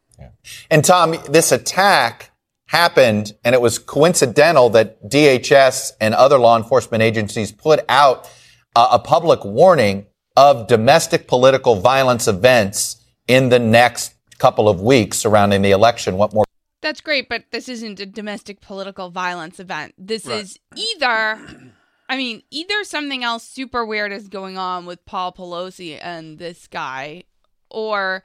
And 0.70 0.84
Tom, 0.84 1.16
this 1.28 1.52
attack 1.52 2.30
happened, 2.66 3.34
and 3.44 3.54
it 3.54 3.60
was 3.60 3.78
coincidental 3.78 4.70
that 4.70 5.02
DHS 5.08 5.92
and 6.00 6.14
other 6.14 6.38
law 6.38 6.56
enforcement 6.56 7.02
agencies 7.02 7.52
put 7.52 7.80
out 7.88 8.30
uh, 8.74 8.88
a 8.92 8.98
public 8.98 9.44
warning 9.44 10.06
of 10.36 10.66
domestic 10.68 11.28
political 11.28 11.76
violence 11.76 12.26
events 12.26 13.04
in 13.28 13.50
the 13.50 13.58
next 13.58 14.14
couple 14.38 14.68
of 14.68 14.80
weeks 14.80 15.18
surrounding 15.18 15.62
the 15.62 15.70
election. 15.70 16.16
What 16.16 16.32
more? 16.32 16.44
That's 16.80 17.00
great, 17.00 17.28
but 17.28 17.44
this 17.52 17.68
isn't 17.68 18.00
a 18.00 18.06
domestic 18.06 18.60
political 18.60 19.10
violence 19.10 19.60
event. 19.60 19.94
This 19.98 20.26
Right. 20.26 20.40
is 20.40 20.58
either, 20.74 21.70
I 22.08 22.16
mean, 22.16 22.42
either 22.50 22.82
something 22.84 23.22
else 23.22 23.44
super 23.44 23.84
weird 23.84 24.12
is 24.12 24.28
going 24.28 24.58
on 24.58 24.86
with 24.86 25.04
Paul 25.04 25.32
Pelosi 25.32 25.98
and 26.02 26.38
this 26.38 26.66
guy, 26.66 27.24
or, 27.70 28.24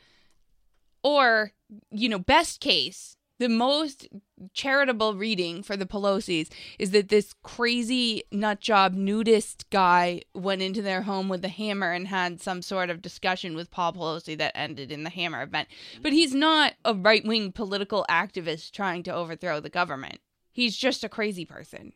or, 1.03 1.51
you 1.91 2.09
know, 2.09 2.19
best 2.19 2.59
case, 2.59 3.15
the 3.39 3.49
most 3.49 4.07
charitable 4.53 5.13
reading 5.15 5.61
for 5.61 5.77
the 5.77 5.85
Pelosi's 5.85 6.49
is 6.79 6.89
that 6.91 7.09
this 7.09 7.33
crazy 7.43 8.23
nut 8.31 8.59
job 8.59 8.93
nudist 8.93 9.69
guy 9.69 10.21
went 10.33 10.61
into 10.63 10.81
their 10.81 11.03
home 11.03 11.29
with 11.29 11.45
a 11.45 11.49
hammer 11.49 11.91
and 11.91 12.07
had 12.07 12.41
some 12.41 12.61
sort 12.63 12.89
of 12.89 13.01
discussion 13.01 13.55
with 13.55 13.69
Paul 13.69 13.93
Pelosi 13.93 14.37
that 14.39 14.57
ended 14.57 14.91
in 14.91 15.03
the 15.03 15.09
hammer 15.11 15.43
event. 15.43 15.67
But 16.01 16.13
he's 16.13 16.33
not 16.33 16.73
a 16.83 16.95
right 16.95 17.23
wing 17.25 17.51
political 17.51 18.05
activist 18.09 18.71
trying 18.71 19.03
to 19.03 19.13
overthrow 19.13 19.59
the 19.59 19.69
government. 19.69 20.19
He's 20.51 20.75
just 20.75 21.03
a 21.03 21.09
crazy 21.09 21.45
person. 21.45 21.93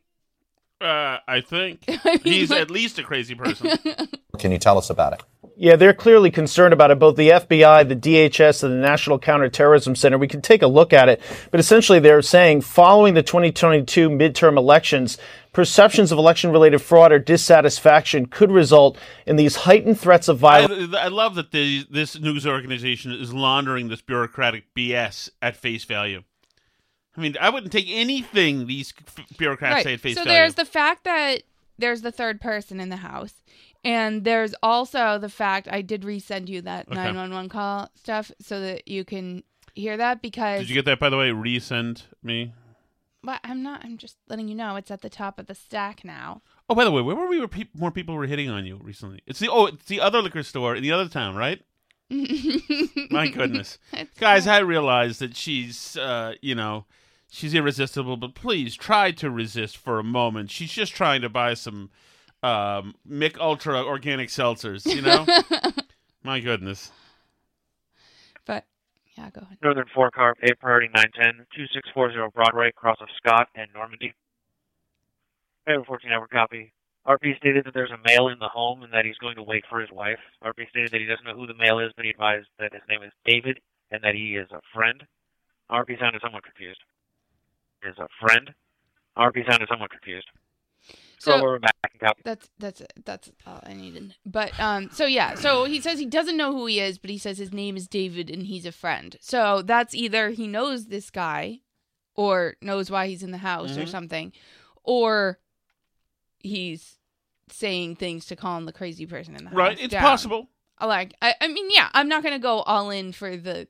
Uh, 0.80 1.18
I 1.28 1.42
think 1.42 1.86
I 1.88 2.20
mean, 2.24 2.34
he's 2.34 2.50
like- 2.52 2.62
at 2.62 2.72
least 2.72 3.00
a 3.00 3.04
crazy 3.04 3.34
person. 3.36 3.72
Can 4.38 4.52
you 4.52 4.58
tell 4.60 4.78
us 4.78 4.90
about 4.92 5.14
it? 5.14 5.24
Yeah, 5.62 5.76
they're 5.76 5.94
clearly 5.94 6.32
concerned 6.32 6.74
about 6.74 6.90
it. 6.90 6.98
Both 6.98 7.18
the 7.18 7.30
FBI, 7.30 7.88
the 7.88 7.96
DHS, 7.96 8.64
and 8.64 8.74
the 8.74 8.78
National 8.78 9.20
Counterterrorism 9.20 9.96
Center. 9.96 10.18
We 10.18 10.28
can 10.28 10.42
take 10.42 10.64
a 10.64 10.68
look 10.68 10.92
at 10.92 11.08
it, 11.08 11.22
but 11.52 11.60
essentially 11.60 12.00
they're 12.00 12.24
saying 12.24 12.62
following 12.62 13.14
the 13.14 13.22
2022 13.22 14.10
midterm 14.10 14.58
elections, 14.58 15.20
perceptions 15.54 16.12
of 16.12 16.18
election-related 16.18 16.80
fraud 16.80 17.12
or 17.12 17.20
dissatisfaction 17.20 18.26
could 18.26 18.50
result 18.52 18.98
in 19.28 19.36
these 19.36 19.58
heightened 19.58 20.00
threats 20.00 20.28
of 20.28 20.40
violence. 20.40 20.96
I, 20.96 21.06
I 21.06 21.08
love 21.10 21.36
that 21.36 21.52
the, 21.52 21.86
this 21.92 22.20
news 22.20 22.48
organization 22.48 23.12
is 23.12 23.32
laundering 23.32 23.88
this 23.88 24.02
bureaucratic 24.02 24.64
BS 24.76 25.30
at 25.44 25.56
face 25.56 25.84
value. 25.84 26.24
I 27.16 27.22
mean, 27.22 27.36
I 27.40 27.52
wouldn't 27.52 27.72
take 27.72 27.88
anything 27.88 28.66
these 28.66 28.96
f- 29.16 29.38
bureaucrats 29.38 29.84
say 29.84 29.94
at 29.94 30.00
face 30.00 30.16
so 30.16 30.24
value. 30.24 30.38
So 30.38 30.42
there's 30.42 30.56
the 30.56 30.66
fact 30.66 31.04
that 31.04 31.44
there's 31.78 32.02
the 32.02 32.12
third 32.12 32.42
person 32.42 32.80
in 32.80 32.90
the 32.90 32.98
house. 32.98 33.34
And 33.84 34.24
there's 34.24 34.54
also 34.62 35.18
the 35.18 35.30
fact 35.30 35.68
I 35.72 35.82
did 35.82 36.04
resend 36.04 36.48
you 36.50 36.62
that 36.62 36.88
Okay. 36.88 36.96
911 36.96 37.50
call 37.50 37.90
stuff 37.96 38.32
so 38.40 38.62
that 38.62 38.88
you 38.88 39.04
can 39.04 39.44
hear 39.74 39.98
that 39.98 40.22
because 40.22 40.60
Did 40.60 40.70
you 40.70 40.76
get 40.76 40.86
that, 40.86 41.00
by 41.00 41.10
the 41.10 41.18
way? 41.18 41.30
Resend 41.30 42.04
me. 42.22 42.54
But 43.24 43.40
I'm 43.44 43.62
not. 43.62 43.84
I'm 43.84 43.98
just 43.98 44.18
letting 44.28 44.48
you 44.48 44.56
know 44.56 44.76
it's 44.76 44.90
at 44.92 45.02
the 45.02 45.10
top 45.10 45.38
of 45.40 45.46
the 45.46 45.54
stack 45.56 46.04
now. 46.04 46.42
Oh, 46.70 46.74
by 46.76 46.84
the 46.84 46.92
way, 46.92 47.02
where 47.04 47.16
were 47.16 47.28
we? 47.28 47.38
Where 47.38 47.48
peop 47.48 47.70
more 47.76 47.92
people 47.92 48.16
were 48.16 48.26
hitting 48.26 48.50
on 48.50 48.66
you 48.66 48.80
recently? 48.82 49.22
It's 49.28 49.40
the 49.40 49.50
oh, 49.50 49.68
it's 49.68 49.86
the 49.86 50.00
other 50.02 50.22
liquor 50.22 50.42
store 50.42 50.76
in 50.76 50.82
the 50.82 50.92
other 50.92 51.08
town, 51.08 51.36
right? 51.36 51.62
My 53.10 53.28
goodness, 53.28 53.78
It's 53.94 54.18
guys, 54.20 54.46
I 54.48 54.60
realize 54.60 55.20
that 55.20 55.36
she's, 55.36 55.96
uh, 55.96 56.34
you 56.42 56.56
know, 56.56 56.86
she's 57.30 57.54
irresistible, 57.54 58.18
but 58.18 58.36
please 58.36 58.76
try 58.76 59.12
to 59.12 59.30
resist 59.30 59.78
for 59.78 59.98
a 60.00 60.04
moment. 60.04 60.52
She's 60.52 60.72
just 60.74 60.94
trying 60.94 61.22
to 61.22 61.30
buy 61.30 61.54
some 61.54 61.90
um, 62.44 62.96
Mich 63.06 63.40
Ultra 63.40 63.84
organic 63.84 64.30
seltzers, 64.30 64.86
you 64.86 65.02
know. 65.02 65.26
My 66.24 66.40
goodness. 66.40 66.92
But 68.46 68.66
yeah, 69.18 69.30
go 69.32 69.42
ahead. 69.42 69.58
Northern 69.62 69.88
Four 69.94 70.12
Car, 70.12 70.36
A 70.44 70.56
Priority 70.56 70.90
910, 70.94 71.46
2640 71.56 72.32
Broadway, 72.34 72.72
cross 72.76 72.98
of 73.02 73.08
Scott 73.18 73.48
and 73.56 73.70
Normandy. 73.74 74.14
I 75.68 75.72
have 75.72 75.82
a 75.82 75.86
14 75.86 76.12
hour 76.12 76.28
copy. 76.28 76.74
RP 77.08 77.36
stated 77.38 77.66
that 77.66 77.74
there's 77.74 77.92
a 77.92 77.98
male 78.06 78.28
in 78.28 78.38
the 78.38 78.48
home 78.48 78.84
and 78.84 78.94
that 78.94 79.06
he's 79.06 79.18
going 79.18 79.36
to 79.36 79.44
wait 79.44 79.64
for 79.70 79.80
his 79.80 79.90
wife. 79.92 80.20
RP 80.44 80.70
stated 80.70 80.92
that 80.92 81.02
he 81.02 81.08
doesn't 81.08 81.26
know 81.26 81.36
who 81.36 81.48
the 81.48 81.56
male 81.58 81.80
is, 81.80 81.92
but 81.96 82.06
he 82.06 82.12
advised 82.12 82.48
that 82.60 82.74
his 82.74 82.84
name 82.88 83.02
is 83.02 83.12
David 83.26 83.60
and 83.90 84.04
that 84.04 84.14
he 84.14 84.36
is 84.36 84.48
a 84.52 84.62
friend. 84.74 85.04
RP 85.72 86.00
sounded 86.00 86.22
somewhat 86.22 86.44
confused. 86.44 86.80
Is 87.84 87.98
a 87.98 88.08
friend. 88.22 88.54
RP 89.18 89.50
sounded 89.50 89.68
somewhat 89.68 89.90
confused. 89.90 90.28
So- 91.24 91.34
over 91.34 91.60
back. 91.60 91.76
That's 92.24 92.50
that's 92.58 92.82
that's 93.06 93.32
all 93.46 93.60
I 93.64 93.74
needed. 93.74 94.16
But 94.26 94.60
um, 94.60 94.90
so 94.92 95.06
yeah, 95.06 95.36
so 95.36 95.66
he 95.66 95.80
says 95.80 96.00
he 96.00 96.06
doesn't 96.08 96.36
know 96.36 96.52
who 96.52 96.66
he 96.66 96.80
is, 96.80 96.98
but 96.98 97.12
he 97.12 97.18
says 97.20 97.38
his 97.38 97.54
name 97.54 97.78
is 97.78 97.88
David 97.88 98.32
and 98.32 98.42
he's 98.48 98.66
a 98.66 98.72
friend. 98.72 99.16
So 99.22 99.62
that's 99.62 99.94
either 99.94 100.32
he 100.32 100.48
knows 100.48 100.88
this 100.88 101.12
guy, 101.12 101.60
or 102.16 102.56
knows 102.62 102.90
why 102.90 103.06
he's 103.08 103.22
in 103.22 103.30
the 103.30 103.38
house 103.38 103.78
or 103.78 103.84
Mhm. 103.84 103.90
something, 103.90 104.34
or 104.84 105.38
he's 106.40 106.98
saying 107.52 107.98
things 107.98 108.26
to 108.26 108.36
calm 108.36 108.66
the 108.66 108.74
crazy 108.74 109.06
person 109.06 109.36
in 109.36 109.44
the 109.44 109.50
house. 109.52 109.58
Right, 109.58 109.80
it's 109.80 109.92
down. 109.92 110.02
possible. 110.02 110.50
Like. 110.82 111.14
I, 111.22 111.36
I 111.40 111.48
mean, 111.50 111.70
yeah, 111.70 111.90
I'm 111.94 112.08
not 112.10 112.24
gonna 112.24 112.40
go 112.40 112.62
all 112.62 112.90
in 112.90 113.12
for 113.12 113.38
the 113.38 113.68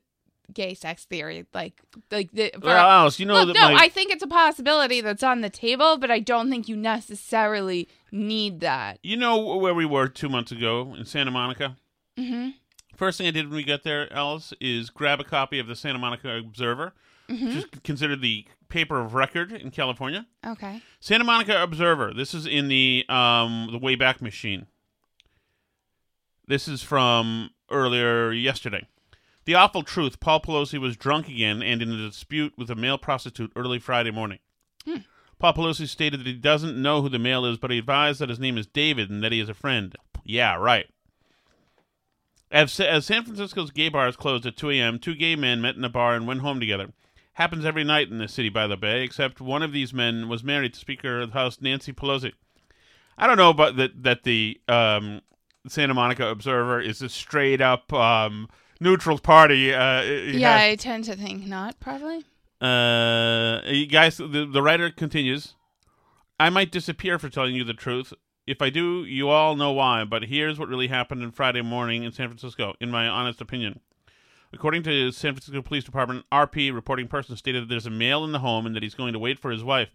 gay 0.54 0.74
sex 0.74 1.04
theory, 1.04 1.46
like 1.54 1.80
like 2.10 2.30
the. 2.32 2.50
For, 2.54 2.60
Well, 2.60 2.76
Alice, 2.88 3.18
you 3.20 3.26
know 3.26 3.34
Look, 3.44 3.54
no, 3.54 3.72
my 3.72 3.74
I 3.84 3.88
think 3.88 4.12
it's 4.12 4.22
a 4.22 4.26
possibility 4.28 5.00
that's 5.00 5.22
on 5.22 5.40
the 5.40 5.50
table, 5.50 5.96
but 5.98 6.10
I 6.10 6.18
don't 6.20 6.50
think 6.50 6.68
you 6.68 6.76
necessarily 6.76 7.88
need 8.10 8.60
that. 8.60 8.98
you 9.02 9.16
know 9.16 9.56
where 9.56 9.74
we 9.74 9.86
were 9.86 10.08
two 10.08 10.28
months 10.28 10.52
ago 10.52 10.94
in 10.98 11.04
Santa 11.04 11.30
Monica. 11.30 11.76
Mm-hmm. 12.18 12.50
First 12.96 13.18
thing 13.18 13.26
I 13.26 13.30
did 13.30 13.46
when 13.48 13.56
we 13.56 13.64
got 13.64 13.82
there, 13.84 14.12
Alice, 14.12 14.52
is 14.60 14.90
grab 14.90 15.18
a 15.20 15.24
copy 15.24 15.58
of 15.58 15.66
the 15.66 15.74
Santa 15.74 15.98
Monica 15.98 16.36
Observer, 16.38 16.92
Mm-hmm. 17.30 17.46
which 17.46 17.56
is 17.56 17.64
considered 17.84 18.20
the 18.20 18.44
paper 18.68 19.00
of 19.00 19.14
record 19.14 19.52
in 19.52 19.70
California. 19.70 20.26
Okay. 20.46 20.82
Santa 21.00 21.24
Monica 21.24 21.62
Observer. 21.62 22.12
This 22.12 22.34
is 22.34 22.46
in 22.46 22.68
the 22.68 23.04
um 23.08 23.68
the 23.72 23.78
Wayback 23.78 24.20
Machine. 24.20 24.66
This 26.46 26.68
is 26.68 26.82
from 26.82 27.50
earlier 27.70 28.32
yesterday. 28.32 28.86
The 29.44 29.54
awful 29.54 29.82
truth: 29.82 30.20
Paul 30.20 30.40
Pelosi 30.40 30.78
was 30.78 30.96
drunk 30.96 31.28
again 31.28 31.62
and 31.62 31.82
in 31.82 31.90
a 31.90 32.08
dispute 32.08 32.54
with 32.56 32.70
a 32.70 32.74
male 32.74 32.98
prostitute 32.98 33.52
early 33.56 33.78
Friday 33.78 34.10
morning. 34.10 34.38
Paul 35.38 35.54
Pelosi 35.54 35.88
stated 35.88 36.20
that 36.20 36.26
he 36.26 36.34
doesn't 36.34 36.80
know 36.80 37.02
who 37.02 37.08
the 37.08 37.18
male 37.18 37.44
is, 37.44 37.58
but 37.58 37.72
he 37.72 37.78
advised 37.78 38.20
that 38.20 38.28
his 38.28 38.38
name 38.38 38.56
is 38.56 38.66
David 38.68 39.10
and 39.10 39.24
that 39.24 39.32
he 39.32 39.40
is 39.40 39.48
a 39.48 39.54
friend. 39.54 39.96
Yeah, 40.24 40.54
right. 40.54 40.86
As, 42.52 42.78
as 42.78 43.06
San 43.06 43.24
Francisco's 43.24 43.72
gay 43.72 43.88
bars 43.88 44.14
closed 44.14 44.46
at 44.46 44.56
2 44.56 44.70
a.m., 44.70 44.98
two 44.98 45.16
gay 45.16 45.34
men 45.34 45.60
met 45.60 45.74
in 45.74 45.84
a 45.84 45.88
bar 45.88 46.14
and 46.14 46.26
went 46.26 46.42
home 46.42 46.60
together. 46.60 46.92
Happens 47.32 47.64
every 47.64 47.82
night 47.82 48.08
in 48.08 48.18
the 48.18 48.28
city, 48.28 48.50
by 48.50 48.66
the 48.66 48.76
bay, 48.76 49.02
except 49.02 49.40
one 49.40 49.62
of 49.62 49.72
these 49.72 49.92
men 49.92 50.28
was 50.28 50.44
married 50.44 50.74
to 50.74 50.78
Speaker 50.78 51.22
of 51.22 51.32
the 51.32 51.38
House 51.38 51.60
Nancy 51.60 51.92
Pelosi. 51.92 52.34
I 53.16 53.26
don't 53.26 53.38
know 53.38 53.50
about 53.50 53.76
that. 53.76 54.02
That 54.02 54.22
the 54.24 54.60
um, 54.68 55.22
Santa 55.66 55.94
Monica 55.94 56.28
Observer 56.28 56.80
is 56.80 57.00
a 57.00 57.08
straight 57.08 57.60
up 57.60 57.90
um, 57.92 58.48
neutral 58.82 59.18
party. 59.18 59.72
Uh, 59.72 60.02
Yeah, 60.02 60.58
has- 60.58 60.72
I 60.72 60.74
tend 60.76 61.04
to 61.04 61.16
think 61.16 61.46
not. 61.46 61.78
Probably. 61.80 62.24
uh, 62.60 63.60
you 63.66 63.86
guys, 63.86 64.16
the, 64.18 64.48
the 64.50 64.62
writer 64.62 64.90
continues. 64.90 65.54
I 66.38 66.50
might 66.50 66.72
disappear 66.72 67.18
for 67.18 67.28
telling 67.28 67.54
you 67.54 67.64
the 67.64 67.74
truth. 67.74 68.12
If 68.46 68.60
I 68.60 68.70
do, 68.70 69.04
you 69.04 69.28
all 69.28 69.54
know 69.54 69.72
why. 69.72 70.04
But 70.04 70.24
here's 70.24 70.58
what 70.58 70.68
really 70.68 70.88
happened 70.88 71.22
on 71.22 71.30
Friday 71.32 71.62
morning 71.62 72.02
in 72.02 72.12
San 72.12 72.28
Francisco, 72.28 72.74
in 72.80 72.90
my 72.90 73.06
honest 73.08 73.40
opinion. 73.40 73.80
According 74.52 74.82
to 74.82 75.12
San 75.12 75.32
Francisco 75.34 75.62
Police 75.62 75.84
Department, 75.84 76.26
RP 76.30 76.74
reporting 76.74 77.08
person 77.08 77.36
stated 77.36 77.62
that 77.62 77.68
there's 77.68 77.86
a 77.86 77.90
male 77.90 78.24
in 78.24 78.32
the 78.32 78.40
home 78.40 78.66
and 78.66 78.74
that 78.76 78.82
he's 78.82 78.94
going 78.94 79.12
to 79.12 79.18
wait 79.18 79.38
for 79.38 79.50
his 79.50 79.64
wife. 79.64 79.88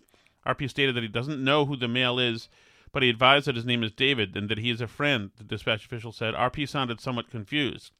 RP 0.47 0.69
stated 0.69 0.95
that 0.95 1.03
he 1.03 1.09
doesn't 1.09 1.43
know 1.43 1.65
who 1.65 1.75
the 1.75 1.87
male 1.87 2.17
is, 2.17 2.47
but 2.91 3.03
he 3.03 3.09
advised 3.09 3.45
that 3.47 3.55
his 3.55 3.65
name 3.65 3.83
is 3.83 3.91
David 3.91 4.35
and 4.35 4.49
that 4.49 4.57
he 4.57 4.71
is 4.71 4.81
a 4.81 4.87
friend. 4.87 5.29
The 5.37 5.43
dispatch 5.43 5.85
official 5.85 6.11
said. 6.11 6.33
RP 6.33 6.67
sounded 6.67 6.99
somewhat 7.01 7.29
confused. 7.29 7.91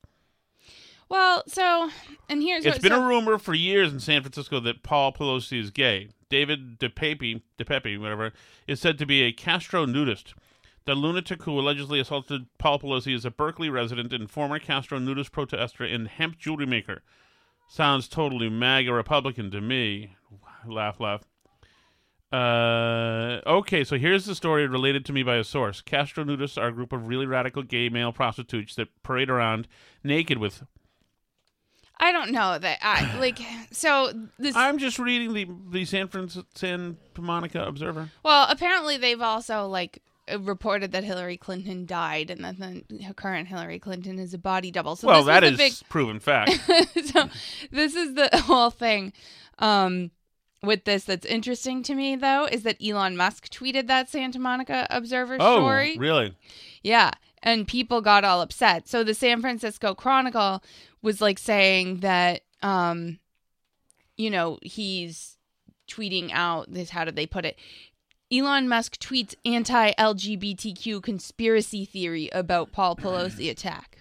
Well, 1.09 1.43
so 1.47 1.89
and 2.29 2.41
here's 2.41 2.65
It's 2.65 2.75
what, 2.75 2.81
been 2.81 2.91
so, 2.91 3.03
a 3.03 3.07
rumor 3.07 3.37
for 3.37 3.53
years 3.53 3.93
in 3.93 3.99
San 3.99 4.21
Francisco 4.21 4.59
that 4.61 4.83
Paul 4.83 5.13
Pelosi 5.13 5.59
is 5.59 5.71
gay. 5.71 6.09
David 6.29 6.79
DePape, 6.79 7.41
DePepe, 7.57 7.99
whatever, 7.99 8.33
is 8.67 8.81
said 8.81 8.97
to 8.97 9.05
be 9.05 9.21
a 9.23 9.31
Castro 9.31 9.85
nudist. 9.85 10.33
The 10.85 10.95
lunatic 10.95 11.43
who 11.43 11.59
allegedly 11.59 11.99
assaulted 11.99 12.47
Paul 12.57 12.79
Pelosi 12.79 13.13
is 13.13 13.25
a 13.25 13.31
Berkeley 13.31 13.69
resident 13.69 14.13
and 14.13 14.29
former 14.29 14.59
Castro 14.59 14.99
nudist 14.99 15.31
protester 15.31 15.83
and 15.83 16.07
hemp 16.07 16.37
jewelry 16.37 16.65
maker. 16.65 17.01
Sounds 17.69 18.07
totally 18.07 18.49
MAGA 18.49 18.93
Republican 18.93 19.51
to 19.51 19.61
me. 19.61 20.15
Laugh, 20.65 20.99
laugh. 20.99 21.23
Uh, 22.31 23.39
okay, 23.45 23.83
so 23.83 23.97
here's 23.97 24.25
the 24.25 24.35
story 24.35 24.67
related 24.67 25.05
to 25.05 25.13
me 25.13 25.23
by 25.23 25.35
a 25.35 25.43
source. 25.43 25.81
Castro 25.81 26.23
nudists 26.23 26.61
are 26.61 26.67
a 26.67 26.73
group 26.73 26.91
of 26.91 27.07
really 27.07 27.25
radical 27.25 27.63
gay 27.63 27.87
male 27.87 28.11
prostitutes 28.11 28.75
that 28.75 28.89
parade 29.03 29.29
around 29.29 29.67
naked 30.03 30.37
with 30.37 30.63
I 31.99 32.11
don't 32.11 32.31
know 32.31 32.57
that 32.57 32.79
I 32.81 33.17
like. 33.19 33.39
So 33.71 34.11
this. 34.39 34.55
I'm 34.55 34.77
just 34.77 34.97
reading 34.97 35.33
the 35.33 35.47
the 35.69 35.85
San 35.85 36.07
Francisco 36.07 36.47
San 36.55 36.97
Monica 37.17 37.63
Observer. 37.63 38.09
well, 38.23 38.47
apparently 38.49 38.97
they've 38.97 39.21
also 39.21 39.67
like 39.67 40.01
uh, 40.31 40.39
reported 40.39 40.93
that 40.93 41.03
Hillary 41.03 41.37
Clinton 41.37 41.85
died, 41.85 42.31
and 42.31 42.43
that 42.43 42.57
the 42.57 43.13
current 43.15 43.47
Hillary 43.49 43.77
Clinton 43.77 44.19
is 44.19 44.33
a 44.33 44.37
body 44.37 44.71
double. 44.71 44.95
So 44.95 45.07
well, 45.07 45.23
this 45.23 45.27
that 45.27 45.43
is, 45.43 45.57
big 45.57 45.73
proven 45.89 46.19
fact. 46.19 46.51
so 47.05 47.29
this 47.71 47.95
is 47.95 48.15
the 48.15 48.29
whole 48.45 48.71
thing 48.71 49.13
um 49.59 50.11
with 50.63 50.85
this 50.85 51.03
that's 51.03 51.25
interesting 51.25 51.83
to 51.83 51.93
me 51.95 52.15
though 52.15 52.45
is 52.45 52.63
that 52.63 52.77
Elon 52.83 53.15
Musk 53.15 53.49
tweeted 53.49 53.87
that 53.87 54.09
Santa 54.09 54.39
Monica 54.39 54.87
Observer 54.89 55.37
oh, 55.39 55.57
story. 55.57 55.97
really? 55.97 56.35
Yeah, 56.83 57.11
and 57.43 57.67
people 57.67 58.01
got 58.01 58.23
all 58.23 58.41
upset. 58.41 58.87
So 58.87 59.03
the 59.03 59.13
San 59.13 59.41
Francisco 59.41 59.93
Chronicle 59.93 60.63
was 61.01 61.21
like 61.21 61.39
saying 61.39 61.97
that 61.97 62.41
um, 62.61 63.19
you 64.17 64.29
know, 64.29 64.57
he's 64.61 65.37
tweeting 65.87 66.31
out 66.33 66.71
this. 66.73 66.89
How 66.89 67.05
did 67.05 67.15
they 67.15 67.27
put 67.27 67.45
it? 67.45 67.57
Elon 68.31 68.67
Musk 68.67 68.97
tweets 68.97 69.35
anti 69.45 69.93
LGBTQ 69.93 71.01
conspiracy 71.01 71.85
theory 71.85 72.29
about 72.33 72.71
Paul 72.71 72.95
Pelosi 72.95 73.49
attack. 73.51 73.99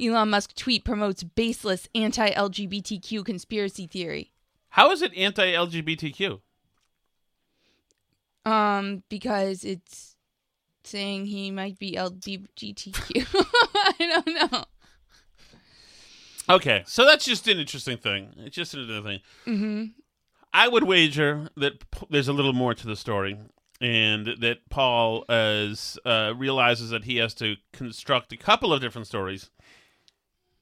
Elon 0.00 0.30
Musk 0.30 0.54
tweet 0.54 0.84
promotes 0.84 1.24
baseless 1.24 1.88
anti 1.94 2.30
LGBTQ 2.30 3.24
conspiracy 3.24 3.86
theory. 3.86 4.30
How 4.70 4.90
is 4.90 5.02
it 5.02 5.14
anti-LGBTQ? 5.16 6.40
Um, 8.44 9.04
because 9.08 9.64
it's 9.64 10.16
saying 10.82 11.26
he 11.26 11.52
might 11.52 11.78
be 11.78 11.92
LGBTQ. 11.92 13.26
I 13.74 13.94
don't 13.98 14.52
know. 14.52 14.64
Okay, 16.48 16.84
so 16.86 17.04
that's 17.06 17.24
just 17.24 17.48
an 17.48 17.58
interesting 17.58 17.96
thing. 17.96 18.34
It's 18.38 18.54
just 18.56 18.74
another 18.74 19.02
thing. 19.02 19.20
Mm-hmm. 19.46 19.84
I 20.52 20.68
would 20.68 20.84
wager 20.84 21.48
that 21.56 21.90
p- 21.90 22.06
there's 22.10 22.28
a 22.28 22.32
little 22.32 22.52
more 22.52 22.74
to 22.74 22.86
the 22.86 22.96
story, 22.96 23.38
and 23.80 24.26
that 24.40 24.68
Paul 24.70 25.24
as 25.28 25.98
uh, 26.04 26.32
realizes 26.36 26.90
that 26.90 27.04
he 27.04 27.16
has 27.16 27.34
to 27.34 27.56
construct 27.72 28.32
a 28.32 28.36
couple 28.36 28.72
of 28.72 28.80
different 28.80 29.06
stories, 29.06 29.50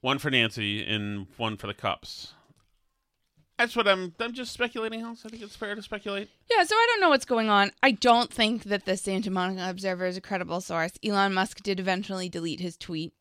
one 0.01 0.19
for 0.19 0.31
Nancy 0.31 0.83
and 0.85 1.27
one 1.37 1.57
for 1.57 1.67
the 1.67 1.73
cops. 1.73 2.33
That's 3.59 3.75
what 3.75 3.87
I'm. 3.87 4.13
I'm 4.19 4.33
just 4.33 4.51
speculating. 4.51 5.01
Else, 5.01 5.23
I 5.25 5.29
think 5.29 5.43
it's 5.43 5.55
fair 5.55 5.75
to 5.75 5.81
speculate. 5.81 6.27
Yeah, 6.49 6.63
so 6.63 6.75
I 6.75 6.87
don't 6.89 7.01
know 7.01 7.09
what's 7.09 7.25
going 7.25 7.49
on. 7.49 7.71
I 7.83 7.91
don't 7.91 8.33
think 8.33 8.63
that 8.63 8.85
the 8.85 8.97
Santa 8.97 9.29
Monica 9.29 9.69
Observer 9.69 10.07
is 10.07 10.17
a 10.17 10.21
credible 10.21 10.59
source. 10.59 10.93
Elon 11.03 11.33
Musk 11.33 11.61
did 11.61 11.79
eventually 11.79 12.29
delete 12.29 12.61
his 12.61 12.75
tweet. 12.77 13.13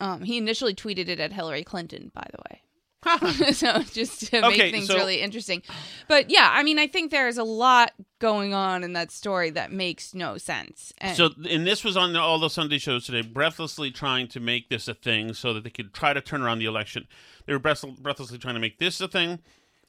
Um, 0.00 0.22
he 0.22 0.38
initially 0.38 0.74
tweeted 0.74 1.08
it 1.08 1.20
at 1.20 1.32
Hillary 1.32 1.64
Clinton, 1.64 2.10
by 2.14 2.26
the 2.32 2.38
way. 2.50 2.60
so 3.52 3.82
just 3.82 4.28
to 4.30 4.40
make 4.42 4.52
Okay, 4.54 4.70
things 4.70 4.86
so- 4.86 4.94
really 4.96 5.20
interesting. 5.20 5.62
But 6.08 6.30
yeah, 6.30 6.48
I 6.52 6.62
mean, 6.62 6.78
I 6.78 6.86
think 6.86 7.10
there's 7.10 7.36
a 7.38 7.44
lot 7.44 7.92
going 8.20 8.54
on 8.54 8.84
in 8.84 8.92
that 8.92 9.10
story 9.10 9.50
that 9.50 9.72
makes 9.72 10.14
no 10.14 10.38
sense. 10.38 10.92
And 10.98 11.16
So, 11.16 11.30
and 11.50 11.66
this 11.66 11.82
was 11.82 11.96
on 11.96 12.12
the, 12.12 12.20
all 12.20 12.38
the 12.38 12.48
Sunday 12.48 12.78
shows 12.78 13.06
today, 13.06 13.22
breathlessly 13.22 13.90
trying 13.90 14.28
to 14.28 14.40
make 14.40 14.68
this 14.68 14.86
a 14.86 14.94
thing 14.94 15.34
so 15.34 15.52
that 15.52 15.64
they 15.64 15.70
could 15.70 15.92
try 15.92 16.12
to 16.12 16.20
turn 16.20 16.42
around 16.42 16.60
the 16.60 16.66
election. 16.66 17.08
They 17.46 17.52
were 17.52 17.58
breath- 17.58 17.84
breathlessly 17.98 18.38
trying 18.38 18.54
to 18.54 18.60
make 18.60 18.78
this 18.78 19.00
a 19.00 19.08
thing. 19.08 19.40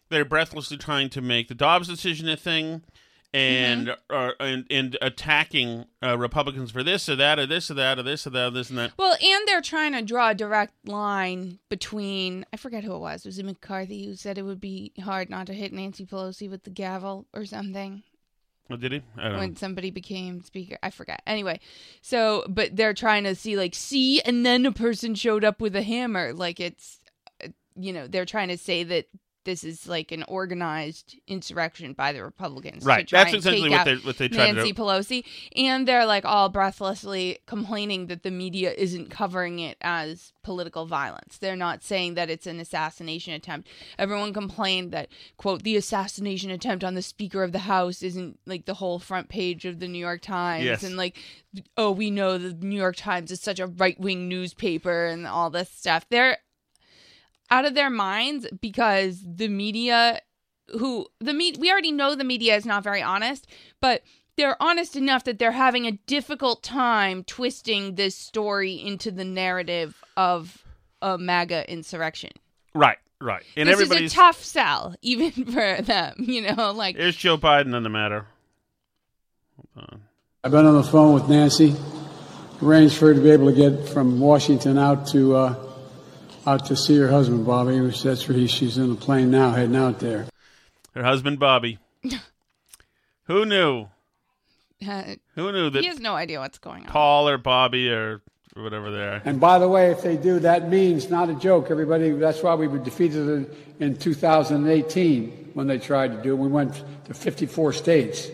They're 0.09 0.25
breathlessly 0.25 0.77
trying 0.77 1.09
to 1.11 1.21
make 1.21 1.47
the 1.47 1.55
Dobbs 1.55 1.87
decision 1.87 2.27
a 2.29 2.35
thing, 2.37 2.83
and 3.33 3.87
Mm-hmm. 3.87 4.15
uh, 4.15 4.31
and 4.39 4.65
and 4.69 4.97
attacking 5.01 5.85
uh, 6.03 6.17
Republicans 6.17 6.71
for 6.71 6.83
this 6.83 7.09
or 7.09 7.15
that 7.15 7.39
or 7.39 7.45
this 7.45 7.71
or 7.71 7.73
that 7.75 7.97
or 7.97 8.03
this 8.03 8.27
or 8.27 8.29
that 8.31 8.47
or 8.47 8.51
this 8.51 8.69
and 8.69 8.77
that. 8.77 8.91
Well, 8.97 9.15
and 9.21 9.47
they're 9.47 9.61
trying 9.61 9.93
to 9.93 10.01
draw 10.01 10.29
a 10.29 10.35
direct 10.35 10.73
line 10.87 11.59
between 11.69 12.45
I 12.53 12.57
forget 12.57 12.83
who 12.83 12.93
it 12.95 12.99
was. 12.99 13.25
Was 13.25 13.39
it 13.39 13.45
McCarthy 13.45 14.05
who 14.05 14.15
said 14.15 14.37
it 14.37 14.43
would 14.43 14.61
be 14.61 14.91
hard 15.03 15.29
not 15.29 15.47
to 15.47 15.53
hit 15.53 15.73
Nancy 15.73 16.05
Pelosi 16.05 16.49
with 16.49 16.63
the 16.63 16.69
gavel 16.69 17.25
or 17.33 17.45
something? 17.45 18.03
What 18.67 18.79
did 18.79 18.93
he? 18.93 19.01
I 19.17 19.29
don't 19.29 19.39
when 19.39 19.55
somebody 19.55 19.91
became 19.91 20.41
speaker. 20.41 20.77
I 20.81 20.89
forget. 20.89 21.21
Anyway, 21.27 21.59
so 22.01 22.45
but 22.47 22.75
they're 22.75 22.93
trying 22.93 23.23
to 23.25 23.35
see 23.35 23.57
like 23.57 23.75
see 23.75 24.21
and 24.21 24.45
then 24.45 24.65
a 24.65 24.71
person 24.71 25.15
showed 25.15 25.43
up 25.43 25.59
with 25.59 25.75
a 25.75 25.81
hammer 25.83 26.33
like 26.33 26.59
it's 26.59 26.99
uh, 27.43 27.47
you 27.75 27.91
know, 27.91 28.07
they're 28.07 28.25
trying 28.25 28.47
to 28.49 28.57
say 28.57 28.83
that 28.83 29.07
this 29.45 29.63
is 29.63 29.87
like 29.87 30.11
an 30.11 30.23
organized 30.27 31.17
insurrection 31.27 31.93
by 31.93 32.13
the 32.13 32.23
Republicans. 32.23 32.83
to 32.83 32.87
Right. 32.87 33.09
That's 33.09 33.33
essentially 33.33 33.69
what 33.69 33.85
they 33.85 33.95
what 33.95 34.17
they 34.17 34.27
tried 34.27 34.53
Nancy 34.53 34.71
to 34.71 34.73
do. 34.73 34.81
Pelosi. 34.81 35.23
And 35.55 35.87
they're 35.87 36.05
like 36.05 36.25
all 36.25 36.49
breathlessly 36.49 37.39
complaining 37.45 38.07
that 38.07 38.23
the 38.23 38.31
media 38.31 38.73
isn't 38.73 39.09
covering 39.09 39.59
it 39.59 39.77
as 39.81 40.33
political 40.43 40.85
violence. 40.85 41.37
They're 41.37 41.55
not 41.55 41.83
saying 41.83 42.15
that 42.15 42.29
it's 42.29 42.47
an 42.47 42.59
assassination 42.59 43.33
attempt. 43.33 43.67
Everyone 43.97 44.33
complained 44.33 44.91
that, 44.91 45.09
quote, 45.37 45.63
the 45.63 45.77
assassination 45.77 46.51
attempt 46.51 46.83
on 46.83 46.93
the 46.93 47.01
Speaker 47.01 47.43
of 47.43 47.51
the 47.51 47.59
House 47.59 48.03
isn't 48.03 48.39
like 48.45 48.65
the 48.65 48.75
whole 48.75 48.99
front 48.99 49.29
page 49.29 49.65
of 49.65 49.79
the 49.79 49.87
New 49.87 49.99
York 49.99 50.21
Times. 50.21 50.65
Yes. 50.65 50.83
And 50.83 50.97
like, 50.97 51.17
oh, 51.77 51.91
we 51.91 52.11
know 52.11 52.37
the 52.37 52.53
New 52.53 52.77
York 52.77 52.95
Times 52.95 53.31
is 53.31 53.41
such 53.41 53.59
a 53.59 53.67
right 53.67 53.99
wing 53.99 54.27
newspaper 54.27 55.05
and 55.05 55.27
all 55.27 55.49
this 55.49 55.69
stuff. 55.69 56.05
They're 56.09 56.37
out 57.53 57.65
of 57.65 57.75
their 57.75 57.91
minds 57.91 58.47
because 58.59 59.23
the 59.23 59.47
media 59.47 60.19
who 60.79 61.05
the 61.19 61.33
me 61.33 61.53
we 61.59 61.71
already 61.71 61.91
know 61.91 62.15
the 62.15 62.23
media 62.23 62.55
is 62.55 62.65
not 62.65 62.83
very 62.83 63.01
honest, 63.01 63.45
but 63.79 64.01
they're 64.37 64.61
honest 64.61 64.95
enough 64.95 65.23
that 65.25 65.37
they're 65.37 65.51
having 65.51 65.85
a 65.85 65.91
difficult 66.07 66.63
time 66.63 67.23
twisting 67.23 67.93
this 67.93 68.15
story 68.15 68.73
into 68.73 69.11
the 69.11 69.23
narrative 69.23 70.03
of 70.17 70.65
a 71.03 71.19
MAGA 71.19 71.71
insurrection. 71.71 72.31
Right. 72.73 72.97
Right. 73.21 73.43
And 73.55 73.69
this 73.69 73.79
is 73.79 73.91
a 73.91 74.09
tough 74.09 74.43
sell, 74.43 74.95
even 75.03 75.31
for 75.31 75.81
them. 75.81 76.15
You 76.17 76.41
know, 76.41 76.71
like 76.71 76.97
Here's 76.97 77.15
Joe 77.15 77.37
Biden 77.37 77.75
on 77.75 77.83
the 77.83 77.89
matter. 77.89 78.25
Hold 79.75 79.87
on. 79.91 80.01
I've 80.43 80.51
been 80.51 80.65
on 80.65 80.73
the 80.73 80.83
phone 80.83 81.13
with 81.13 81.29
Nancy, 81.29 81.75
arranged 82.63 82.97
for 82.97 83.09
her 83.09 83.13
to 83.13 83.21
be 83.21 83.29
able 83.29 83.53
to 83.53 83.55
get 83.55 83.87
from 83.89 84.19
Washington 84.19 84.79
out 84.79 85.07
to 85.09 85.35
uh, 85.35 85.62
out 86.45 86.65
to 86.65 86.75
see 86.75 86.97
her 86.97 87.09
husband, 87.09 87.45
Bobby. 87.45 87.79
Which 87.79 88.03
that's 88.03 88.27
where 88.27 88.37
he, 88.37 88.47
she's 88.47 88.77
in 88.77 88.89
the 88.89 88.95
plane 88.95 89.31
now, 89.31 89.51
heading 89.51 89.75
out 89.75 89.99
there. 89.99 90.27
Her 90.93 91.03
husband 91.03 91.39
Bobby. 91.39 91.79
Who 93.25 93.45
knew? 93.45 93.87
uh, 94.87 95.15
Who 95.35 95.51
knew 95.51 95.69
that 95.69 95.81
he 95.81 95.87
has 95.87 95.99
no 95.99 96.13
idea 96.15 96.39
what's 96.39 96.57
going 96.57 96.83
on. 96.83 96.89
Paul 96.89 97.29
or 97.29 97.37
Bobby 97.37 97.89
or 97.89 98.21
whatever 98.55 98.91
they 98.91 99.01
are? 99.03 99.21
And 99.25 99.39
by 99.39 99.59
the 99.59 99.67
way, 99.67 99.91
if 99.91 100.01
they 100.01 100.17
do, 100.17 100.39
that 100.39 100.69
means 100.69 101.09
not 101.09 101.29
a 101.29 101.33
joke. 101.35 101.71
Everybody, 101.71 102.11
that's 102.11 102.43
why 102.43 102.55
we 102.55 102.67
were 102.67 102.79
defeated 102.79 103.27
in, 103.27 103.49
in 103.79 103.97
2018 103.97 105.51
when 105.53 105.67
they 105.67 105.77
tried 105.79 106.11
to 106.15 106.21
do. 106.21 106.33
it. 106.33 106.37
We 106.37 106.49
went 106.49 106.83
to 107.05 107.13
54 107.13 107.73
states. 107.73 108.27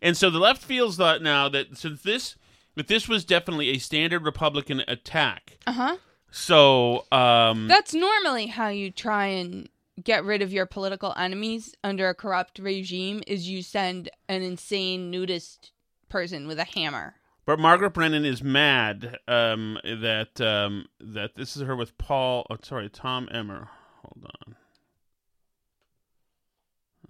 And 0.00 0.16
so 0.16 0.30
the 0.30 0.38
left 0.38 0.62
feels 0.62 0.96
that 0.98 1.22
now 1.22 1.48
that 1.48 1.76
since 1.76 2.02
this 2.02 2.36
that 2.78 2.88
this 2.88 3.08
was 3.08 3.24
definitely 3.24 3.68
a 3.70 3.78
standard 3.78 4.22
Republican 4.24 4.82
attack. 4.88 5.58
Uh 5.66 5.72
huh. 5.72 5.96
So 6.30 7.04
um 7.12 7.68
That's 7.68 7.92
normally 7.94 8.46
how 8.46 8.68
you 8.68 8.90
try 8.90 9.26
and 9.26 9.68
get 10.02 10.24
rid 10.24 10.42
of 10.42 10.52
your 10.52 10.64
political 10.66 11.12
enemies 11.16 11.74
under 11.82 12.08
a 12.08 12.14
corrupt 12.14 12.58
regime 12.58 13.22
is 13.26 13.48
you 13.48 13.62
send 13.62 14.08
an 14.28 14.42
insane 14.42 15.10
nudist 15.10 15.72
person 16.08 16.46
with 16.46 16.58
a 16.58 16.64
hammer. 16.64 17.16
but 17.44 17.58
Margaret 17.58 17.90
Brennan 17.94 18.24
is 18.24 18.42
mad 18.42 19.18
um 19.26 19.78
that 19.84 20.40
um 20.40 20.86
that 21.00 21.34
this 21.36 21.56
is 21.56 21.62
her 21.62 21.74
with 21.76 21.98
Paul 21.98 22.46
oh 22.50 22.56
sorry, 22.62 22.88
Tom 22.88 23.28
Emmer. 23.32 23.68
Hold 24.02 24.26
on. 24.46 24.54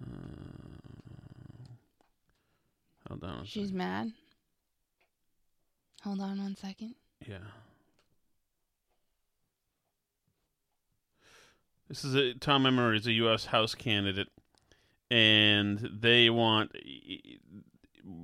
Uh, 0.01 1.73
hold 3.07 3.23
on. 3.23 3.45
She's 3.45 3.71
mad. 3.71 4.11
Hold 6.03 6.21
on 6.21 6.41
one 6.41 6.55
second. 6.55 6.95
Yeah. 7.27 7.37
This 11.89 12.05
is 12.05 12.15
a 12.15 12.33
Tom 12.35 12.65
Emmer 12.65 12.93
is 12.93 13.07
a 13.07 13.11
U.S. 13.13 13.45
House 13.45 13.73
candidate, 13.75 14.27
and 15.09 15.79
they 15.99 16.29
want. 16.29 16.71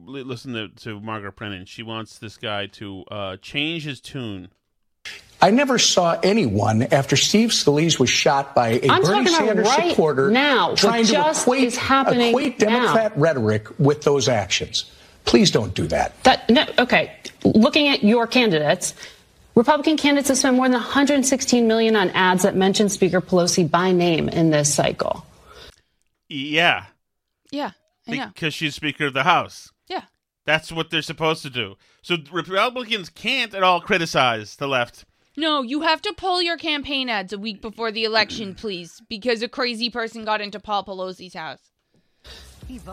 Listen 0.07 0.53
to, 0.53 0.69
to 0.69 0.99
Margaret 0.99 1.35
Brennan. 1.35 1.65
She 1.65 1.83
wants 1.83 2.17
this 2.19 2.37
guy 2.37 2.67
to 2.67 3.03
uh, 3.11 3.37
change 3.37 3.83
his 3.83 3.99
tune. 3.99 4.49
I 5.41 5.51
never 5.51 5.77
saw 5.77 6.17
anyone 6.23 6.83
after 6.83 7.15
Steve 7.15 7.49
Scalise 7.49 7.99
was 7.99 8.09
shot 8.09 8.55
by 8.55 8.69
a 8.69 8.87
I'm 8.89 9.01
Bernie 9.01 9.25
talking 9.25 9.27
about 9.27 9.47
Sanders 9.47 9.67
right 9.67 9.89
supporter 9.89 10.31
now. 10.31 10.69
What 10.69 10.77
trying 10.77 11.05
to 11.05 11.29
equate, 11.29 11.63
is 11.63 11.77
happening 11.77 12.29
equate 12.29 12.57
Democrat 12.57 13.15
rhetoric 13.17 13.67
with 13.77 14.03
those 14.03 14.29
actions. 14.29 14.91
Please 15.25 15.51
don't 15.51 15.73
do 15.73 15.87
that. 15.87 16.23
That 16.23 16.49
no, 16.49 16.65
okay. 16.79 17.15
Looking 17.45 17.87
at 17.87 18.03
your 18.03 18.27
candidates, 18.27 18.93
Republican 19.55 19.97
candidates 19.97 20.29
have 20.29 20.37
spent 20.37 20.57
more 20.57 20.65
than 20.65 20.73
116 20.73 21.67
million 21.67 21.95
on 21.95 22.09
ads 22.09 22.43
that 22.43 22.55
mention 22.55 22.89
Speaker 22.89 23.21
Pelosi 23.21 23.69
by 23.69 23.91
name 23.91 24.27
in 24.27 24.49
this 24.49 24.73
cycle. 24.73 25.25
Yeah, 26.27 26.85
Yeah, 27.51 27.71
because 28.05 28.53
she's 28.53 28.75
Speaker 28.75 29.07
of 29.07 29.13
the 29.13 29.23
House. 29.23 29.71
Yeah. 29.87 30.03
That's 30.45 30.71
what 30.71 30.89
they're 30.89 31.01
supposed 31.01 31.43
to 31.43 31.49
do. 31.49 31.75
So 32.01 32.17
Republicans 32.31 33.09
can't 33.09 33.53
at 33.53 33.63
all 33.63 33.79
criticize 33.79 34.55
the 34.57 34.67
left. 34.67 35.05
No, 35.37 35.61
you 35.61 35.81
have 35.81 36.01
to 36.03 36.13
pull 36.13 36.41
your 36.41 36.57
campaign 36.57 37.09
ads 37.09 37.33
a 37.33 37.37
week 37.37 37.61
before 37.61 37.91
the 37.91 38.05
election, 38.05 38.55
please, 38.55 39.01
because 39.09 39.41
a 39.41 39.49
crazy 39.49 39.89
person 39.89 40.23
got 40.23 40.41
into 40.41 40.59
Paul 40.59 40.85
Pelosi's 40.85 41.33
house. 41.33 41.71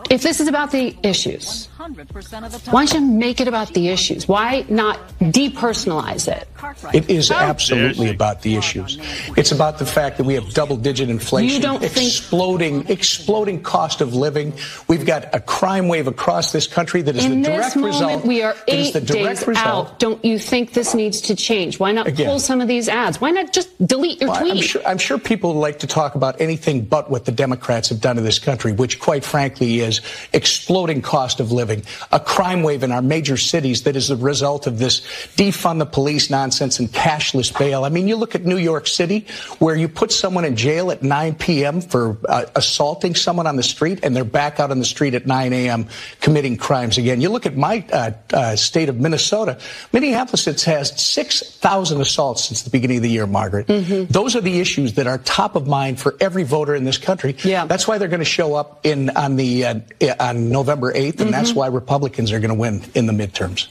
If 0.09 0.21
this 0.21 0.39
is 0.39 0.47
about 0.47 0.71
the 0.71 0.95
issues, 1.03 1.67
why 1.77 2.85
don't 2.85 2.93
you 2.93 3.01
make 3.01 3.41
it 3.41 3.47
about 3.47 3.73
the 3.73 3.89
issues? 3.89 4.27
Why 4.27 4.65
not 4.69 4.99
depersonalize 5.19 6.27
it? 6.27 6.47
It 6.93 7.09
is 7.09 7.31
absolutely 7.31 8.09
about 8.09 8.41
the 8.41 8.55
issues. 8.55 8.97
It's 9.35 9.51
about 9.51 9.79
the 9.79 9.85
fact 9.85 10.17
that 10.17 10.23
we 10.25 10.35
have 10.35 10.53
double-digit 10.53 11.09
inflation, 11.09 11.55
You 11.55 11.61
don't 11.61 11.79
think- 11.81 12.07
exploding, 12.07 12.85
exploding 12.87 13.61
cost 13.61 14.01
of 14.01 14.13
living. 14.15 14.53
We've 14.87 15.05
got 15.05 15.33
a 15.33 15.39
crime 15.39 15.87
wave 15.87 16.07
across 16.07 16.51
this 16.51 16.67
country 16.67 17.01
that 17.01 17.15
is 17.15 17.25
In 17.25 17.41
the 17.41 17.49
direct 17.49 17.75
moment, 17.75 17.93
result. 17.93 18.25
we 18.25 18.41
are 18.43 18.53
that 18.53 18.69
is 18.75 18.87
eight 18.87 18.93
the 18.93 19.01
direct 19.01 19.39
days 19.39 19.47
result. 19.47 19.87
out. 19.87 19.99
Don't 19.99 20.23
you 20.23 20.37
think 20.39 20.73
this 20.73 20.93
needs 20.93 21.19
to 21.21 21.35
change? 21.35 21.79
Why 21.79 21.91
not 21.91 22.07
Again. 22.07 22.27
pull 22.27 22.39
some 22.39 22.61
of 22.61 22.67
these 22.67 22.87
ads? 22.87 23.19
Why 23.19 23.31
not 23.31 23.51
just 23.53 23.69
delete 23.85 24.21
your 24.21 24.29
Well, 24.29 24.39
tweet? 24.41 24.53
I'm 24.53 24.61
sure, 24.61 24.81
I'm 24.85 24.97
sure 24.97 25.17
people 25.17 25.53
like 25.55 25.79
to 25.79 25.87
talk 25.87 26.15
about 26.15 26.39
anything 26.39 26.81
but 26.85 27.09
what 27.11 27.25
the 27.25 27.31
Democrats 27.31 27.89
have 27.89 27.99
done 27.99 28.15
to 28.15 28.21
this 28.21 28.39
country, 28.39 28.71
which, 28.71 28.99
quite 28.99 29.25
frankly, 29.25 29.62
is 29.63 30.01
exploding 30.33 31.01
cost 31.01 31.39
of 31.39 31.51
living, 31.51 31.83
a 32.11 32.19
crime 32.19 32.63
wave 32.63 32.83
in 32.83 32.91
our 32.91 33.01
major 33.01 33.37
cities 33.37 33.83
that 33.83 33.95
is 33.95 34.07
the 34.07 34.15
result 34.15 34.67
of 34.67 34.79
this 34.79 35.01
defund 35.35 35.79
the 35.79 35.85
police 35.85 36.29
nonsense 36.29 36.79
and 36.79 36.89
cashless 36.89 37.57
bail. 37.57 37.83
I 37.83 37.89
mean, 37.89 38.07
you 38.07 38.15
look 38.15 38.35
at 38.35 38.45
New 38.45 38.57
York 38.57 38.87
City, 38.87 39.25
where 39.59 39.75
you 39.75 39.87
put 39.87 40.11
someone 40.11 40.45
in 40.45 40.55
jail 40.55 40.91
at 40.91 41.03
9 41.03 41.35
p.m. 41.35 41.81
for 41.81 42.17
uh, 42.29 42.45
assaulting 42.55 43.15
someone 43.15 43.47
on 43.47 43.55
the 43.55 43.63
street, 43.63 43.99
and 44.03 44.15
they're 44.15 44.23
back 44.23 44.59
out 44.59 44.71
on 44.71 44.79
the 44.79 44.85
street 44.85 45.13
at 45.13 45.25
9 45.25 45.53
a.m. 45.53 45.87
committing 46.21 46.57
crimes 46.57 46.97
again. 46.97 47.21
You 47.21 47.29
look 47.29 47.45
at 47.45 47.55
my 47.57 47.85
uh, 47.91 48.11
uh, 48.31 48.55
state 48.55 48.89
of 48.89 48.99
Minnesota. 48.99 49.57
Minneapolis 49.91 50.45
has 50.45 50.63
had 50.63 50.87
6,000 50.87 52.01
assaults 52.01 52.45
since 52.45 52.61
the 52.63 52.69
beginning 52.69 52.97
of 52.97 53.03
the 53.03 53.09
year, 53.09 53.27
Margaret. 53.27 53.67
Those 53.67 54.35
are 54.35 54.41
the 54.41 54.59
issues 54.59 54.93
that 54.93 55.07
are 55.07 55.17
top 55.19 55.55
of 55.55 55.67
mind 55.67 55.99
for 55.99 56.15
every 56.19 56.43
voter 56.43 56.75
in 56.75 56.83
this 56.83 56.97
country. 56.97 57.35
Yeah. 57.43 57.65
That's 57.65 57.87
why 57.87 57.97
they're 57.97 58.07
going 58.07 58.19
to 58.19 58.25
show 58.25 58.55
up 58.55 58.85
in 58.85 59.09
on 59.11 59.35
the 59.35 59.52
uh, 59.61 59.79
on 60.19 60.49
November 60.49 60.93
8th, 60.93 61.19
and 61.21 61.33
that's 61.33 61.53
why 61.53 61.67
Republicans 61.67 62.31
are 62.31 62.39
going 62.39 62.49
to 62.49 62.55
win 62.55 62.83
in 62.95 63.05
the 63.05 63.13
midterms. 63.13 63.67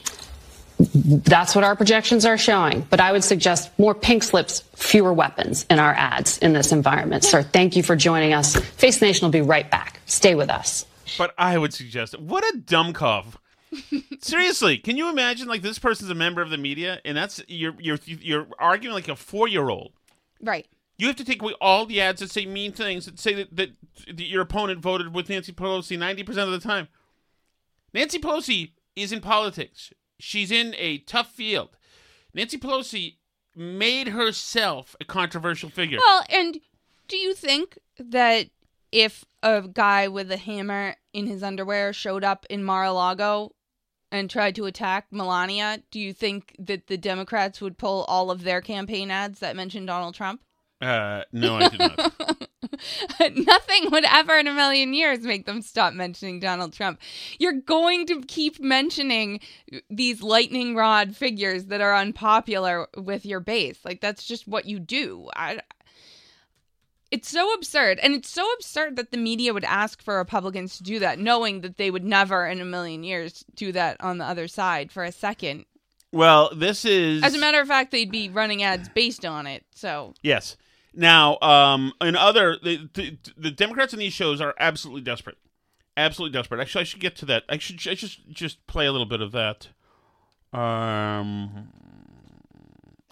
That's 0.77 1.55
what 1.55 1.63
our 1.63 1.75
projections 1.75 2.25
are 2.25 2.37
showing. 2.37 2.85
But 2.89 2.99
I 2.99 3.11
would 3.11 3.23
suggest 3.23 3.77
more 3.77 3.93
pink 3.93 4.23
slips, 4.23 4.61
fewer 4.75 5.13
weapons 5.13 5.65
in 5.69 5.79
our 5.79 5.93
ads 5.93 6.37
in 6.39 6.53
this 6.53 6.71
environment. 6.71 7.23
Sir, 7.23 7.43
thank 7.43 7.75
you 7.75 7.83
for 7.83 7.95
joining 7.95 8.33
us. 8.33 8.55
Face 8.55 8.99
the 8.99 9.05
Nation 9.05 9.25
will 9.25 9.31
be 9.31 9.41
right 9.41 9.69
back. 9.69 9.99
Stay 10.05 10.35
with 10.35 10.49
us. 10.49 10.85
But 11.17 11.33
I 11.37 11.57
would 11.57 11.73
suggest 11.73 12.19
what 12.19 12.43
a 12.43 12.57
dumb 12.57 12.93
cough. 12.93 13.37
Seriously, 14.19 14.77
can 14.77 14.97
you 14.97 15.09
imagine 15.09 15.47
like 15.47 15.61
this 15.61 15.79
person's 15.79 16.09
a 16.09 16.15
member 16.15 16.41
of 16.41 16.49
the 16.49 16.57
media 16.57 16.99
and 17.05 17.17
that's 17.17 17.41
you're 17.47 17.75
you're 17.79 17.99
you're 18.05 18.47
arguing 18.59 18.93
like 18.93 19.07
a 19.07 19.15
four 19.15 19.47
year 19.47 19.69
old. 19.69 19.93
Right. 20.41 20.67
You 21.03 21.07
have 21.07 21.17
to 21.17 21.25
take 21.25 21.41
away 21.41 21.53
all 21.59 21.85
the 21.85 21.99
ads 21.99 22.21
that 22.21 22.31
say 22.31 22.45
mean 22.45 22.71
things 22.71 23.07
that 23.07 23.19
say 23.19 23.33
that, 23.33 23.53
that, 23.57 23.71
that 24.07 24.23
your 24.23 24.41
opponent 24.41 24.79
voted 24.79 25.13
with 25.13 25.27
Nancy 25.27 25.51
Pelosi 25.51 25.99
ninety 25.99 26.23
percent 26.23 26.47
of 26.47 26.53
the 26.53 26.65
time. 26.65 26.87
Nancy 27.93 28.19
Pelosi 28.19 28.71
is 28.95 29.11
in 29.11 29.19
politics. 29.19 29.91
She's 30.17 30.49
in 30.49 30.73
a 30.77 30.99
tough 30.99 31.29
field. 31.29 31.75
Nancy 32.33 32.57
Pelosi 32.57 33.15
made 33.53 34.07
herself 34.07 34.95
a 35.01 35.03
controversial 35.03 35.69
figure. 35.69 35.97
Well, 36.01 36.23
and 36.29 36.61
do 37.09 37.17
you 37.17 37.33
think 37.33 37.79
that 37.99 38.47
if 38.93 39.25
a 39.43 39.61
guy 39.63 40.07
with 40.07 40.31
a 40.31 40.37
hammer 40.37 40.95
in 41.11 41.27
his 41.27 41.43
underwear 41.43 41.91
showed 41.91 42.23
up 42.23 42.45
in 42.49 42.63
Mar-a-Lago 42.63 43.51
and 44.09 44.29
tried 44.29 44.55
to 44.55 44.67
attack 44.67 45.07
Melania, 45.11 45.83
do 45.91 45.99
you 45.99 46.13
think 46.13 46.55
that 46.59 46.87
the 46.87 46.95
Democrats 46.95 47.59
would 47.59 47.77
pull 47.77 48.05
all 48.05 48.31
of 48.31 48.43
their 48.43 48.61
campaign 48.61 49.11
ads 49.11 49.39
that 49.39 49.57
mentioned 49.57 49.87
Donald 49.87 50.15
Trump? 50.15 50.41
Uh, 50.83 51.23
no, 51.31 51.55
I 51.57 51.69
do 51.69 51.77
not. 51.77 52.49
Nothing 53.35 53.91
would 53.91 54.05
ever 54.05 54.37
in 54.37 54.47
a 54.47 54.53
million 54.53 54.93
years 54.93 55.21
make 55.21 55.45
them 55.45 55.61
stop 55.61 55.93
mentioning 55.93 56.39
Donald 56.39 56.73
Trump. 56.73 56.99
You're 57.39 57.53
going 57.53 58.05
to 58.07 58.21
keep 58.21 58.59
mentioning 58.59 59.39
these 59.89 60.21
lightning 60.21 60.75
rod 60.75 61.15
figures 61.15 61.65
that 61.65 61.81
are 61.81 61.95
unpopular 61.95 62.87
with 62.97 63.25
your 63.25 63.39
base. 63.39 63.79
Like 63.85 64.01
that's 64.01 64.25
just 64.25 64.47
what 64.47 64.65
you 64.65 64.79
do. 64.79 65.29
I 65.35 65.59
it's 67.13 67.29
so 67.29 67.53
absurd. 67.53 67.99
And 67.99 68.15
it's 68.15 68.29
so 68.29 68.43
absurd 68.53 68.95
that 68.95 69.11
the 69.11 69.17
media 69.17 69.53
would 69.53 69.65
ask 69.65 70.01
for 70.01 70.17
Republicans 70.17 70.77
to 70.77 70.83
do 70.83 70.97
that, 70.97 71.19
knowing 71.19 71.61
that 71.61 71.77
they 71.77 71.91
would 71.91 72.03
never 72.03 72.47
in 72.47 72.59
a 72.59 72.65
million 72.65 73.03
years 73.03 73.45
do 73.53 73.71
that 73.71 74.01
on 74.01 74.17
the 74.17 74.25
other 74.25 74.47
side 74.47 74.91
for 74.91 75.03
a 75.03 75.11
second. 75.11 75.65
well, 76.11 76.49
this 76.55 76.85
is 76.85 77.21
As 77.21 77.35
a 77.35 77.39
matter 77.39 77.61
of 77.61 77.67
fact, 77.67 77.91
they'd 77.91 78.09
be 78.09 78.29
running 78.29 78.63
ads 78.63 78.89
based 78.89 79.25
on 79.25 79.45
it. 79.45 79.63
So 79.75 80.15
Yes. 80.23 80.57
Now, 80.93 81.39
um, 81.41 81.93
in 82.01 82.15
other 82.15 82.57
the, 82.61 82.89
the, 82.93 83.17
the 83.35 83.51
Democrats 83.51 83.93
in 83.93 83.99
these 83.99 84.13
shows 84.13 84.39
are 84.41 84.53
absolutely 84.59 85.01
desperate, 85.01 85.37
absolutely 85.97 86.37
desperate. 86.37 86.61
Actually, 86.61 86.81
I 86.81 86.85
should 86.85 86.99
get 86.99 87.15
to 87.17 87.25
that. 87.25 87.43
I 87.49 87.57
should 87.57 87.79
I 87.87 87.95
just 87.95 88.29
just 88.29 88.65
play 88.67 88.85
a 88.85 88.91
little 88.91 89.07
bit 89.07 89.21
of 89.21 89.31
that. 89.31 89.69
Um. 90.53 91.69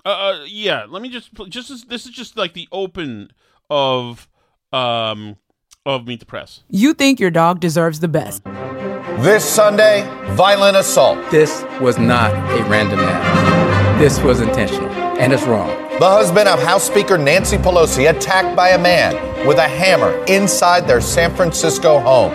Uh, 0.06 0.10
uh 0.10 0.46
yeah. 0.48 0.86
Let 0.88 1.02
me 1.02 1.10
just 1.10 1.34
just 1.50 1.89
this 1.89 2.06
is 2.06 2.12
just 2.12 2.38
like 2.38 2.54
the 2.54 2.67
open 2.72 3.32
of 3.70 4.28
um 4.72 5.38
of 5.86 6.06
Meet 6.06 6.20
the 6.20 6.26
Press. 6.26 6.62
You 6.70 6.94
think 6.94 7.20
your 7.20 7.32
dog 7.32 7.60
deserves 7.60 8.00
the 8.00 8.08
best. 8.08 8.44
This 9.22 9.44
Sunday, 9.44 10.04
violent 10.34 10.78
assault. 10.78 11.20
This 11.32 11.63
was 11.80 11.98
not 11.98 12.32
a 12.32 12.63
random 12.65 13.00
act. 13.00 14.00
This 14.00 14.20
was 14.20 14.41
intentional, 14.41 14.89
and 15.22 15.32
it's 15.32 15.44
wrong. 15.44 15.70
The 16.00 16.10
husband 16.10 16.48
of 16.50 16.60
House 16.64 16.84
Speaker 16.84 17.18
Nancy 17.18 17.58
Pelosi 17.58 18.10
attacked 18.10 18.56
by 18.56 18.70
a 18.70 18.78
man 18.78 19.46
with 19.48 19.60
a 19.60 19.68
hammer 19.68 20.12
inside 20.26 20.88
their 20.88 21.00
San 21.00 21.34
Francisco 21.36 22.00
home. 22.00 22.32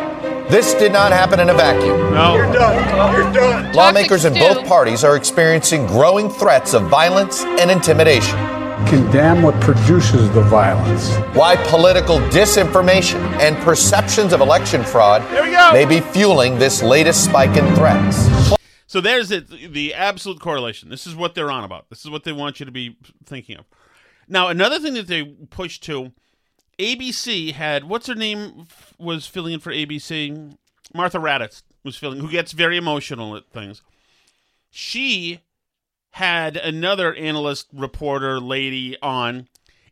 This 0.49 0.75
did 0.75 0.93
not 0.93 1.11
happen 1.11 1.41
in 1.41 1.51
a 1.51 1.55
vacuum. 1.55 2.15
No. 2.15 2.37
You're 2.37 2.53
done. 2.53 3.13
You're 3.13 3.33
done. 3.33 3.73
Lawmakers 3.73 4.25
in 4.25 4.35
both 4.35 4.65
parties 4.69 5.03
are 5.03 5.17
experiencing 5.17 5.85
growing 5.89 6.31
threats 6.31 6.75
of 6.75 6.85
violence 6.89 7.43
and 7.43 7.69
intimidation. 7.73 8.39
Condemn 8.87 9.43
what 9.43 9.61
produces 9.61 10.31
the 10.31 10.43
violence. 10.43 11.13
Why 11.37 11.57
political 11.69 12.19
disinformation 12.31 13.21
and 13.41 13.57
perceptions 13.65 14.33
of 14.33 14.41
election 14.41 14.85
fraud 14.85 15.23
There 15.33 15.43
we 15.43 15.51
go. 15.51 15.73
may 15.73 15.85
be 15.85 15.99
fueling 15.99 16.57
this 16.61 16.85
latest 16.85 17.25
spike 17.25 17.57
in 17.57 17.75
threats. 17.75 18.56
So 18.87 19.01
there's 19.01 19.31
it, 19.31 19.49
the 19.49 19.95
absolute 19.95 20.41
correlation. 20.41 20.89
This 20.89 21.07
is 21.07 21.17
what 21.17 21.35
they're 21.35 21.51
on 21.51 21.65
about. 21.65 21.91
This 21.91 22.05
is 22.05 22.11
what 22.11 22.25
they 22.25 22.33
want 22.33 22.61
you 22.61 22.67
to 22.67 22.73
be 22.73 22.97
thinking 23.25 23.57
of. 23.57 23.65
Now, 24.29 24.49
another 24.49 24.79
thing 24.79 24.95
that 24.95 25.09
they 25.09 25.25
pushed 25.25 25.83
to, 25.85 26.13
ABC 26.79 27.53
had 27.53 27.85
what's 27.85 28.07
her 28.07 28.15
name 28.15 28.67
was 28.99 29.27
filling 29.27 29.55
in 29.55 29.61
for 29.61 29.73
ABC. 29.73 30.57
Martha 30.95 31.19
Raddatz 31.19 31.63
was 31.85 31.97
filling, 31.97 32.21
who 32.21 32.31
gets 32.31 32.53
very 32.53 32.77
emotional 32.77 33.37
at 33.37 33.51
things. 33.51 33.83
She 34.71 35.41
had 36.11 36.57
another 36.57 37.15
analyst 37.15 37.69
reporter 37.73 38.41
lady 38.41 38.97
on, 39.03 39.49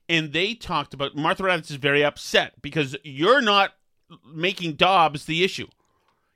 and 0.08 0.32
they 0.32 0.54
talked 0.54 0.94
about 0.94 1.16
Martha 1.16 1.42
Raddatz 1.42 1.70
is 1.70 1.76
very 1.76 2.04
upset 2.04 2.60
because 2.62 2.96
you're 3.02 3.42
not 3.42 3.72
making 4.32 4.74
Dobbs 4.74 5.24
the 5.24 5.42
issue. 5.42 5.66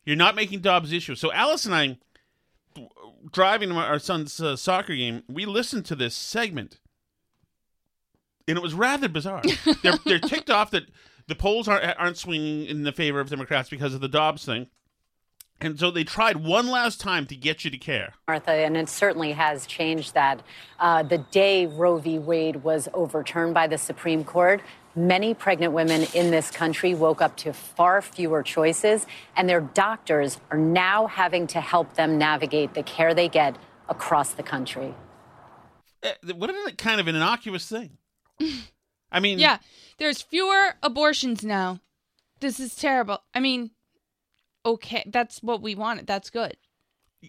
You're 0.04 0.16
not 0.16 0.34
making 0.34 0.60
Dobbs 0.60 0.92
issue. 0.92 1.14
So 1.14 1.32
Alice 1.32 1.66
and 1.66 1.74
I 1.74 1.98
driving 3.30 3.70
to 3.70 3.74
our 3.76 3.98
son's 3.98 4.40
uh, 4.40 4.56
soccer 4.56 4.94
game, 4.94 5.22
we 5.28 5.46
listened 5.46 5.84
to 5.86 5.94
this 5.94 6.14
segment, 6.14 6.80
and 8.46 8.56
it 8.56 8.62
was 8.62 8.74
rather 8.74 9.08
bizarre. 9.08 9.42
they're 9.82 9.98
they're 10.04 10.18
ticked 10.18 10.50
off 10.50 10.70
that 10.70 10.84
the 11.26 11.34
polls 11.34 11.68
aren't 11.68 11.98
aren't 11.98 12.16
swinging 12.16 12.66
in 12.66 12.82
the 12.82 12.92
favor 12.92 13.20
of 13.20 13.30
Democrats 13.30 13.68
because 13.68 13.94
of 13.94 14.00
the 14.00 14.08
Dobbs 14.08 14.44
thing, 14.44 14.68
and 15.60 15.78
so 15.78 15.90
they 15.90 16.04
tried 16.04 16.36
one 16.38 16.68
last 16.68 17.00
time 17.00 17.26
to 17.26 17.36
get 17.36 17.64
you 17.64 17.70
to 17.70 17.78
care. 17.78 18.14
Martha, 18.28 18.52
and 18.52 18.76
it 18.76 18.88
certainly 18.88 19.32
has 19.32 19.66
changed 19.66 20.14
that. 20.14 20.42
Uh, 20.78 21.02
the 21.02 21.18
day 21.18 21.66
Roe 21.66 21.98
v. 21.98 22.18
Wade 22.18 22.62
was 22.62 22.88
overturned 22.94 23.54
by 23.54 23.66
the 23.66 23.78
Supreme 23.78 24.24
Court, 24.24 24.62
many 24.98 25.32
pregnant 25.34 25.72
women 25.72 26.06
in 26.14 26.30
this 26.30 26.50
country 26.50 26.94
woke 26.94 27.22
up 27.22 27.36
to 27.38 27.52
far 27.52 28.02
fewer 28.02 28.42
choices, 28.42 29.06
and 29.36 29.48
their 29.48 29.60
doctors 29.60 30.38
are 30.50 30.58
now 30.58 31.06
having 31.06 31.46
to 31.48 31.60
help 31.60 31.94
them 31.94 32.18
navigate 32.18 32.74
the 32.74 32.82
care 32.82 33.14
they 33.14 33.28
get 33.28 33.56
across 33.88 34.34
the 34.34 34.42
country. 34.42 34.94
Eh, 36.02 36.12
What 36.34 36.50
a 36.50 36.72
kind 36.76 37.00
of 37.00 37.08
an 37.08 37.14
innocuous 37.16 37.66
thing. 37.68 37.96
I 39.10 39.20
mean, 39.20 39.38
yeah, 39.38 39.58
there's 39.98 40.20
fewer 40.20 40.74
abortions 40.82 41.42
now. 41.44 41.80
This 42.40 42.60
is 42.60 42.76
terrible. 42.76 43.22
I 43.34 43.40
mean, 43.40 43.70
okay, 44.66 45.02
that's 45.06 45.42
what 45.42 45.62
we 45.62 45.74
wanted. 45.74 46.06
That's 46.06 46.30
good. 46.30 46.56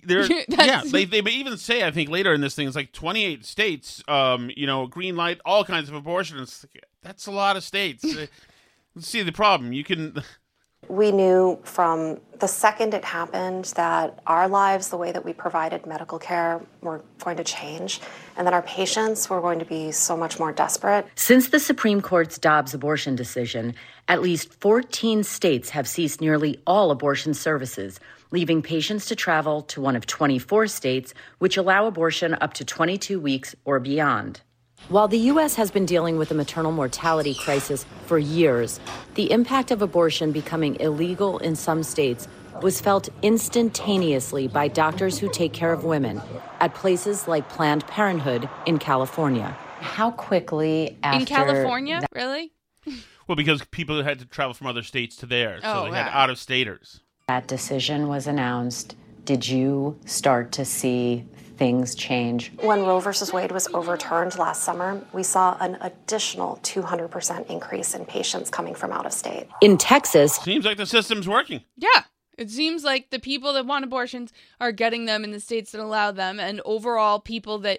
They're, 0.03 0.25
yeah, 0.47 0.81
they 0.85 1.05
they 1.05 1.21
may 1.21 1.31
even 1.31 1.57
say 1.57 1.85
I 1.85 1.91
think 1.91 2.09
later 2.09 2.33
in 2.33 2.41
this 2.41 2.55
thing 2.55 2.67
it's 2.67 2.75
like 2.75 2.91
28 2.91 3.45
states, 3.45 4.03
um, 4.07 4.51
you 4.55 4.67
know, 4.67 4.87
green 4.87 5.15
light, 5.15 5.39
all 5.45 5.63
kinds 5.63 5.89
of 5.89 5.95
abortions. 5.95 6.65
Like, 6.73 6.83
that's 7.01 7.25
a 7.27 7.31
lot 7.31 7.57
of 7.57 7.63
states. 7.63 8.03
Let's 8.95 9.07
see 9.07 9.23
the 9.23 9.31
problem. 9.31 9.73
You 9.73 9.83
can 9.83 10.23
We 10.87 11.11
knew 11.11 11.59
from 11.63 12.19
the 12.39 12.47
second 12.47 12.93
it 12.93 13.03
happened 13.03 13.65
that 13.75 14.19
our 14.25 14.47
lives, 14.47 14.89
the 14.89 14.97
way 14.97 15.11
that 15.11 15.23
we 15.23 15.33
provided 15.33 15.85
medical 15.85 16.17
care, 16.17 16.61
were 16.81 17.03
going 17.19 17.37
to 17.37 17.43
change, 17.43 17.99
and 18.37 18.47
that 18.47 18.53
our 18.53 18.61
patients 18.63 19.29
were 19.29 19.41
going 19.41 19.59
to 19.59 19.65
be 19.65 19.91
so 19.91 20.15
much 20.15 20.39
more 20.39 20.51
desperate. 20.51 21.05
Since 21.15 21.49
the 21.49 21.59
Supreme 21.59 22.01
Court's 22.01 22.39
Dobbs 22.39 22.73
abortion 22.73 23.15
decision, 23.15 23.75
at 24.07 24.21
least 24.21 24.53
14 24.61 25.23
states 25.23 25.69
have 25.69 25.87
ceased 25.87 26.21
nearly 26.21 26.59
all 26.65 26.89
abortion 26.91 27.33
services, 27.33 27.99
leaving 28.31 28.61
patients 28.61 29.05
to 29.07 29.15
travel 29.15 29.61
to 29.63 29.81
one 29.81 29.95
of 29.95 30.05
24 30.05 30.67
states 30.67 31.13
which 31.39 31.57
allow 31.57 31.85
abortion 31.87 32.35
up 32.41 32.53
to 32.53 32.65
22 32.65 33.19
weeks 33.19 33.55
or 33.65 33.79
beyond. 33.79 34.41
While 34.87 35.07
the 35.07 35.17
U.S. 35.33 35.55
has 35.55 35.71
been 35.71 35.85
dealing 35.85 36.17
with 36.17 36.31
a 36.31 36.33
maternal 36.35 36.71
mortality 36.71 37.33
crisis 37.33 37.85
for 38.05 38.17
years, 38.17 38.79
the 39.15 39.29
impact 39.31 39.71
of 39.71 39.81
abortion 39.81 40.31
becoming 40.31 40.79
illegal 40.79 41.37
in 41.39 41.55
some 41.55 41.83
states 41.83 42.27
was 42.61 42.79
felt 42.79 43.09
instantaneously 43.21 44.47
by 44.47 44.67
doctors 44.67 45.17
who 45.19 45.29
take 45.31 45.53
care 45.53 45.73
of 45.73 45.83
women 45.83 46.21
at 46.59 46.73
places 46.75 47.27
like 47.27 47.47
Planned 47.49 47.85
Parenthood 47.87 48.49
in 48.65 48.77
California. 48.79 49.55
How 49.79 50.11
quickly 50.11 50.97
after 51.03 51.19
In 51.19 51.25
California? 51.25 52.01
really? 52.13 52.51
Well, 53.27 53.35
because 53.35 53.63
people 53.65 54.01
had 54.03 54.19
to 54.19 54.25
travel 54.25 54.53
from 54.53 54.67
other 54.67 54.81
states 54.83 55.15
to 55.17 55.25
there, 55.25 55.59
so 55.61 55.67
Oh, 55.85 55.91
they 55.91 55.97
had 55.97 56.09
out 56.09 56.29
of 56.29 56.39
staters. 56.39 57.01
That 57.29 57.45
decision 57.45 58.07
was 58.07 58.25
announced, 58.25 58.95
did 59.23 59.47
you 59.47 59.95
start 60.05 60.51
to 60.51 60.65
see 60.65 61.23
things 61.57 61.93
change? 61.93 62.51
When 62.59 62.81
Roe 62.81 62.99
versus 62.99 63.31
Wade 63.31 63.51
was 63.51 63.67
overturned 63.67 64.35
last 64.39 64.63
summer, 64.63 64.99
we 65.13 65.21
saw 65.21 65.55
an 65.59 65.77
additional 65.81 66.59
200% 66.63 67.45
increase 67.45 67.93
in 67.93 68.03
patients 68.05 68.49
coming 68.49 68.73
from 68.73 68.91
out 68.91 69.05
of 69.05 69.13
state. 69.13 69.47
In 69.61 69.77
Texas, 69.77 70.37
Seems 70.37 70.65
like 70.65 70.77
the 70.77 70.87
system's 70.87 71.27
working. 71.27 71.61
Yeah. 71.77 72.05
It 72.35 72.49
seems 72.49 72.83
like 72.83 73.11
the 73.11 73.19
people 73.19 73.53
that 73.53 73.67
want 73.67 73.85
abortions 73.85 74.33
are 74.59 74.71
getting 74.71 75.05
them 75.05 75.23
in 75.23 75.29
the 75.29 75.39
states 75.39 75.71
that 75.73 75.81
allow 75.81 76.11
them, 76.11 76.39
and 76.39 76.61
overall, 76.65 77.19
people 77.19 77.59
that, 77.59 77.77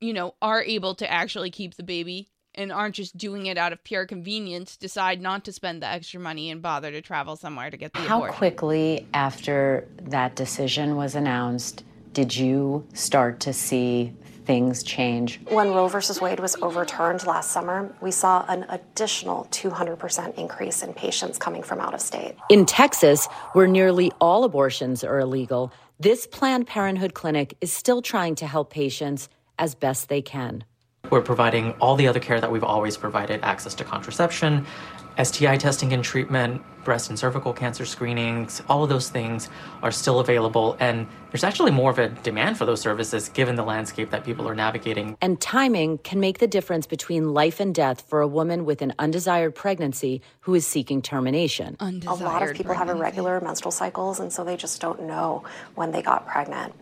you 0.00 0.14
know, 0.14 0.36
are 0.40 0.62
able 0.62 0.94
to 0.94 1.12
actually 1.12 1.50
keep 1.50 1.74
the 1.74 1.82
baby 1.82 2.30
and 2.54 2.72
aren't 2.72 2.94
just 2.94 3.16
doing 3.16 3.46
it 3.46 3.58
out 3.58 3.72
of 3.72 3.82
pure 3.84 4.06
convenience 4.06 4.76
decide 4.76 5.20
not 5.20 5.44
to 5.44 5.52
spend 5.52 5.82
the 5.82 5.86
extra 5.86 6.20
money 6.20 6.50
and 6.50 6.62
bother 6.62 6.90
to 6.90 7.00
travel 7.00 7.36
somewhere 7.36 7.70
to 7.70 7.76
get 7.76 7.92
the 7.92 8.00
How 8.00 8.18
abortion. 8.18 8.36
quickly 8.36 9.06
after 9.14 9.88
that 10.02 10.36
decision 10.36 10.96
was 10.96 11.14
announced 11.14 11.84
did 12.12 12.34
you 12.34 12.86
start 12.94 13.40
to 13.40 13.52
see 13.52 14.12
things 14.44 14.82
change? 14.84 15.40
When 15.48 15.70
Roe 15.70 15.88
versus 15.88 16.20
Wade 16.20 16.38
was 16.38 16.54
overturned 16.62 17.26
last 17.26 17.50
summer, 17.50 17.92
we 18.00 18.12
saw 18.12 18.44
an 18.48 18.64
additional 18.68 19.46
200% 19.50 20.38
increase 20.38 20.82
in 20.82 20.94
patients 20.94 21.38
coming 21.38 21.62
from 21.62 21.80
out 21.80 21.92
of 21.92 22.00
state. 22.00 22.36
In 22.48 22.66
Texas, 22.66 23.26
where 23.52 23.66
nearly 23.66 24.12
all 24.20 24.44
abortions 24.44 25.02
are 25.02 25.18
illegal, 25.18 25.72
this 25.98 26.26
Planned 26.26 26.66
Parenthood 26.66 27.14
clinic 27.14 27.56
is 27.60 27.72
still 27.72 28.00
trying 28.00 28.36
to 28.36 28.46
help 28.46 28.70
patients 28.70 29.28
as 29.58 29.74
best 29.74 30.08
they 30.08 30.22
can. 30.22 30.64
We're 31.10 31.22
providing 31.22 31.72
all 31.80 31.96
the 31.96 32.08
other 32.08 32.20
care 32.20 32.40
that 32.40 32.50
we've 32.50 32.64
always 32.64 32.96
provided 32.96 33.40
access 33.42 33.74
to 33.76 33.84
contraception, 33.84 34.66
STI 35.22 35.56
testing 35.58 35.92
and 35.92 36.02
treatment, 36.02 36.62
breast 36.84 37.08
and 37.08 37.18
cervical 37.18 37.52
cancer 37.52 37.86
screenings, 37.86 38.62
all 38.68 38.82
of 38.82 38.88
those 38.88 39.08
things 39.08 39.48
are 39.82 39.90
still 39.90 40.20
available. 40.20 40.76
And 40.80 41.06
there's 41.30 41.44
actually 41.44 41.70
more 41.70 41.90
of 41.90 41.98
a 41.98 42.08
demand 42.08 42.58
for 42.58 42.66
those 42.66 42.80
services 42.80 43.28
given 43.28 43.56
the 43.56 43.62
landscape 43.62 44.10
that 44.10 44.24
people 44.24 44.48
are 44.48 44.54
navigating. 44.54 45.16
And 45.20 45.40
timing 45.40 45.98
can 45.98 46.20
make 46.20 46.38
the 46.38 46.46
difference 46.46 46.86
between 46.86 47.32
life 47.32 47.60
and 47.60 47.74
death 47.74 48.04
for 48.06 48.20
a 48.20 48.28
woman 48.28 48.64
with 48.64 48.82
an 48.82 48.92
undesired 48.98 49.54
pregnancy 49.54 50.20
who 50.40 50.54
is 50.54 50.66
seeking 50.66 51.00
termination. 51.00 51.76
a 51.80 52.14
lot 52.14 52.42
of 52.42 52.54
people 52.54 52.74
have 52.74 52.88
irregular 52.88 53.40
menstrual 53.40 53.72
cycles, 53.72 54.20
and 54.20 54.32
so 54.32 54.44
they 54.44 54.56
just 54.56 54.80
don't 54.80 55.02
know 55.02 55.44
when 55.74 55.92
they 55.92 56.02
got 56.02 56.26
pregnant. 56.26 56.74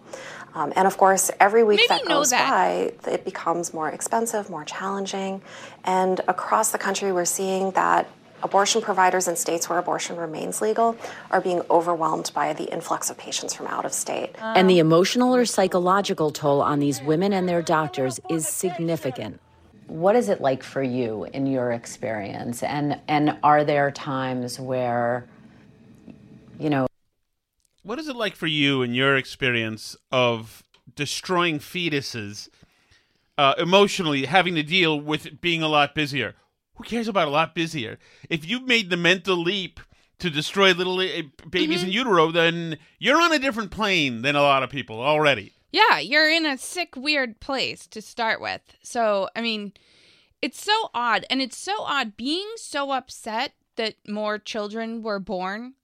Um, 0.54 0.72
and 0.76 0.86
of 0.86 0.96
course, 0.98 1.30
every 1.40 1.64
week 1.64 1.80
Maybe 1.88 2.00
that 2.00 2.08
goes 2.08 2.30
that. 2.30 2.48
by, 2.48 3.10
it 3.10 3.24
becomes 3.24 3.72
more 3.72 3.88
expensive, 3.88 4.50
more 4.50 4.64
challenging. 4.64 5.42
And 5.84 6.20
across 6.28 6.72
the 6.72 6.78
country, 6.78 7.12
we're 7.12 7.24
seeing 7.24 7.70
that 7.72 8.08
abortion 8.42 8.82
providers 8.82 9.28
in 9.28 9.36
states 9.36 9.68
where 9.68 9.78
abortion 9.78 10.16
remains 10.16 10.60
legal 10.60 10.96
are 11.30 11.40
being 11.40 11.62
overwhelmed 11.70 12.30
by 12.34 12.52
the 12.52 12.64
influx 12.72 13.08
of 13.08 13.16
patients 13.16 13.54
from 13.54 13.66
out 13.68 13.84
of 13.84 13.92
state. 13.92 14.34
And 14.40 14.68
the 14.68 14.78
emotional 14.78 15.34
or 15.34 15.44
psychological 15.44 16.30
toll 16.30 16.60
on 16.60 16.80
these 16.80 17.00
women 17.02 17.32
and 17.32 17.48
their 17.48 17.62
doctors 17.62 18.20
is 18.28 18.46
significant. 18.46 19.40
What 19.86 20.16
is 20.16 20.28
it 20.28 20.40
like 20.40 20.62
for 20.62 20.82
you 20.82 21.24
in 21.32 21.46
your 21.46 21.72
experience? 21.72 22.62
And 22.62 23.00
and 23.08 23.36
are 23.42 23.64
there 23.64 23.90
times 23.90 24.58
where 24.58 25.26
you 26.58 26.70
know 26.70 26.86
What 27.82 27.98
is 27.98 28.06
it 28.06 28.14
like 28.14 28.36
for 28.36 28.46
you 28.46 28.82
in 28.82 28.94
your 28.94 29.16
experience 29.16 29.96
of 30.12 30.62
destroying 30.94 31.58
fetuses 31.58 32.48
uh, 33.36 33.54
emotionally, 33.58 34.26
having 34.26 34.54
to 34.54 34.62
deal 34.62 35.00
with 35.00 35.40
being 35.40 35.62
a 35.62 35.68
lot 35.68 35.94
busier? 35.94 36.34
Who 36.76 36.84
cares 36.84 37.08
about 37.08 37.28
a 37.28 37.32
lot 37.32 37.54
busier? 37.54 37.98
If 38.30 38.48
you've 38.48 38.66
made 38.66 38.88
the 38.88 38.96
mental 38.96 39.36
leap 39.36 39.80
to 40.20 40.30
destroy 40.30 40.72
little 40.72 41.00
uh, 41.00 41.22
babies 41.50 41.82
in 41.82 41.90
utero, 41.90 42.30
then 42.30 42.78
you're 43.00 43.20
on 43.20 43.32
a 43.32 43.38
different 43.40 43.72
plane 43.72 44.22
than 44.22 44.36
a 44.36 44.42
lot 44.42 44.62
of 44.62 44.70
people 44.70 45.00
already. 45.00 45.52
Yeah, 45.72 45.98
you're 45.98 46.30
in 46.30 46.46
a 46.46 46.58
sick, 46.58 46.94
weird 46.94 47.40
place 47.40 47.88
to 47.88 48.00
start 48.00 48.40
with. 48.40 48.60
So, 48.82 49.28
I 49.34 49.40
mean, 49.40 49.72
it's 50.40 50.62
so 50.62 50.90
odd. 50.94 51.26
And 51.28 51.42
it's 51.42 51.56
so 51.56 51.74
odd 51.80 52.16
being 52.16 52.48
so 52.56 52.92
upset 52.92 53.54
that 53.76 53.96
more 54.06 54.38
children 54.38 55.02
were 55.02 55.18
born, 55.18 55.74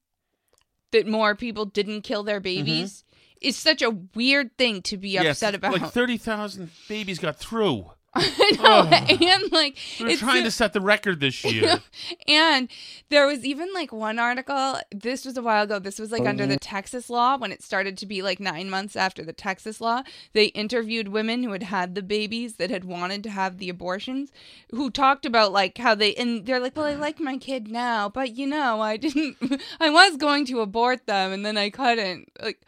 that 0.93 1.07
more 1.07 1.35
people 1.35 1.65
didn't 1.65 2.03
kill 2.03 2.23
their 2.23 2.41
mm-hmm. 2.41 2.65
babies. 2.65 3.05
Is 3.41 3.57
such 3.57 3.83
a 3.83 3.91
weird 3.91 4.59
thing 4.59 4.83
to 4.83 4.97
be 4.97 5.11
Yes, 5.11 5.37
upset 5.37 5.55
about. 5.55 5.73
Like 5.73 5.93
30,000 5.93 6.71
babies 6.89 7.21
got 7.21 7.37
through. 7.37 7.93
I 8.15 8.51
know, 8.63 9.27
and 9.31 9.53
like 9.53 9.77
They're 9.99 10.09
it's 10.09 10.21
trying 10.21 10.39
so- 10.39 10.45
to 10.45 10.51
set 10.51 10.73
the 10.73 10.81
record 10.81 11.21
this 11.21 11.45
year. 11.53 11.81
and 12.27 12.69
there 13.11 13.27
was 13.27 13.45
even 13.45 13.73
like 13.75 13.93
one 13.93 14.19
article, 14.19 14.79
this 14.91 15.25
was 15.25 15.37
a 15.37 15.43
while 15.43 15.65
ago. 15.65 15.79
This 15.79 15.99
was 15.99 16.11
like 16.11 16.23
Oh, 16.23 16.27
under 16.27 16.47
the 16.47 16.55
mm-hmm. 16.55 16.75
Texas 16.75 17.11
law 17.11 17.37
when 17.37 17.53
it 17.53 17.63
started 17.63 17.99
to 17.99 18.07
be 18.07 18.23
like 18.23 18.41
nine 18.41 18.71
months 18.71 18.97
after 18.97 19.25
the 19.25 19.33
Texas 19.35 19.81
law. 19.81 20.03
They 20.33 20.47
interviewed 20.47 21.09
women 21.09 21.43
who 21.43 21.53
had 21.53 21.65
had 21.65 21.95
the 21.95 22.03
babies 22.03 22.55
that 22.55 22.71
had 22.71 22.85
wanted 22.85 23.23
to 23.25 23.31
have 23.31 23.59
the 23.59 23.69
abortions, 23.69 24.33
who 24.71 24.91
talked 24.91 25.27
about 25.27 25.53
like 25.53 25.77
how 25.79 25.95
they, 25.95 26.15
and 26.15 26.47
they're 26.47 26.61
like, 26.61 26.77
well, 26.77 26.87
I 26.87 26.95
like 26.95 27.21
my 27.21 27.37
kid 27.37 27.69
now, 27.69 28.09
but 28.09 28.35
you 28.37 28.47
know, 28.47 28.81
I 28.81 28.97
didn't, 28.97 29.37
I 29.81 29.91
was 29.91 30.17
going 30.17 30.47
to 30.47 30.61
abort 30.61 31.07
them 31.07 31.33
and 31.33 31.45
then 31.45 31.57
I 31.59 31.71
couldn't. 31.71 32.33
Like, 32.43 32.61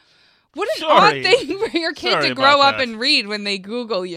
what 0.54 0.68
an 0.76 0.80
Sorry. 0.80 1.18
odd 1.18 1.24
thing 1.24 1.58
for 1.58 1.76
your 1.78 1.92
kid 1.94 2.12
Sorry 2.12 2.28
to 2.28 2.34
grow 2.34 2.60
up 2.60 2.76
that. 2.76 2.82
and 2.86 3.00
read 3.00 3.26
when 3.26 3.44
they 3.44 3.56
Google 3.58 4.04
you. 4.04 4.16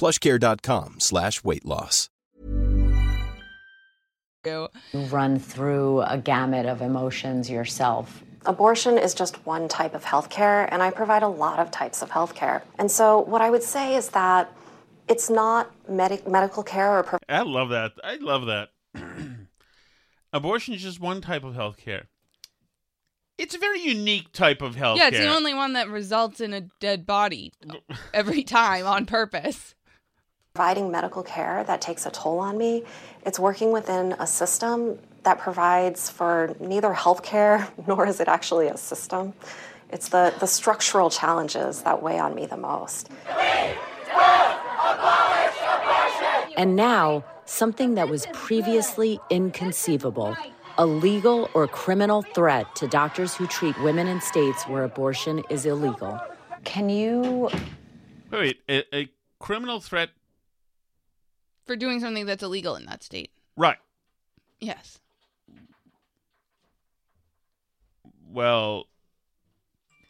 plushcare.com 0.00 0.98
slash 0.98 1.44
weight 1.44 1.66
loss. 1.66 2.08
You 4.46 4.68
run 5.10 5.38
through 5.38 6.00
a 6.00 6.16
gamut 6.16 6.64
of 6.64 6.80
emotions 6.80 7.50
yourself. 7.50 8.24
Abortion 8.46 8.96
is 8.96 9.12
just 9.12 9.44
one 9.44 9.68
type 9.68 9.94
of 9.94 10.02
healthcare, 10.02 10.66
and 10.72 10.82
I 10.82 10.90
provide 10.90 11.22
a 11.22 11.28
lot 11.28 11.58
of 11.58 11.70
types 11.70 12.00
of 12.00 12.08
healthcare. 12.08 12.62
And 12.78 12.90
so, 12.90 13.18
what 13.18 13.42
I 13.42 13.50
would 13.50 13.62
say 13.62 13.94
is 13.96 14.08
that 14.10 14.50
it's 15.08 15.28
not 15.28 15.70
medic- 15.86 16.26
medical 16.26 16.62
care 16.62 16.98
or 17.00 17.18
I 17.28 17.42
love 17.42 17.68
that. 17.68 17.92
I 18.02 18.16
love 18.16 18.46
that. 18.46 18.70
Abortion 20.32 20.72
is 20.72 20.80
just 20.80 21.00
one 21.00 21.20
type 21.20 21.44
of 21.44 21.54
health 21.54 21.76
care. 21.76 22.06
It's 23.36 23.54
a 23.54 23.58
very 23.58 23.80
unique 23.82 24.32
type 24.32 24.62
of 24.62 24.76
health 24.76 24.98
Yeah, 24.98 25.08
it's 25.08 25.18
the 25.18 25.34
only 25.34 25.52
one 25.54 25.72
that 25.74 25.88
results 25.88 26.40
in 26.40 26.54
a 26.54 26.62
dead 26.78 27.04
body 27.04 27.52
every 28.14 28.42
time 28.42 28.86
on 28.86 29.04
purpose. 29.04 29.74
Providing 30.60 30.90
medical 30.90 31.22
care 31.22 31.64
that 31.64 31.80
takes 31.80 32.04
a 32.04 32.10
toll 32.10 32.38
on 32.38 32.58
me, 32.58 32.82
it's 33.24 33.38
working 33.38 33.72
within 33.72 34.12
a 34.18 34.26
system 34.26 34.98
that 35.22 35.38
provides 35.38 36.10
for 36.10 36.54
neither 36.60 36.92
health 36.92 37.22
care 37.22 37.66
nor 37.86 38.06
is 38.06 38.20
it 38.20 38.28
actually 38.28 38.66
a 38.66 38.76
system. 38.76 39.32
It's 39.88 40.10
the, 40.10 40.34
the 40.38 40.46
structural 40.46 41.08
challenges 41.08 41.80
that 41.84 42.02
weigh 42.02 42.18
on 42.18 42.34
me 42.34 42.44
the 42.44 42.58
most. 42.58 43.08
And 46.58 46.76
now, 46.76 47.24
something 47.46 47.94
that 47.94 48.10
was 48.10 48.26
previously 48.34 49.18
inconceivable 49.30 50.36
a 50.76 50.84
legal 50.84 51.48
or 51.54 51.68
criminal 51.68 52.20
threat 52.20 52.66
to 52.74 52.86
doctors 52.86 53.34
who 53.34 53.46
treat 53.46 53.80
women 53.80 54.06
in 54.06 54.20
states 54.20 54.64
where 54.64 54.84
abortion 54.84 55.42
is 55.48 55.64
illegal. 55.64 56.20
Can 56.64 56.90
you 56.90 57.48
Wait, 58.30 58.60
wait 58.68 58.84
a, 58.92 58.94
a 58.94 59.08
criminal 59.38 59.80
threat? 59.80 60.10
For 61.70 61.76
doing 61.76 62.00
something 62.00 62.26
that's 62.26 62.42
illegal 62.42 62.74
in 62.74 62.84
that 62.86 63.04
state. 63.04 63.30
Right. 63.56 63.76
Yes. 64.58 64.98
Well, 68.28 68.88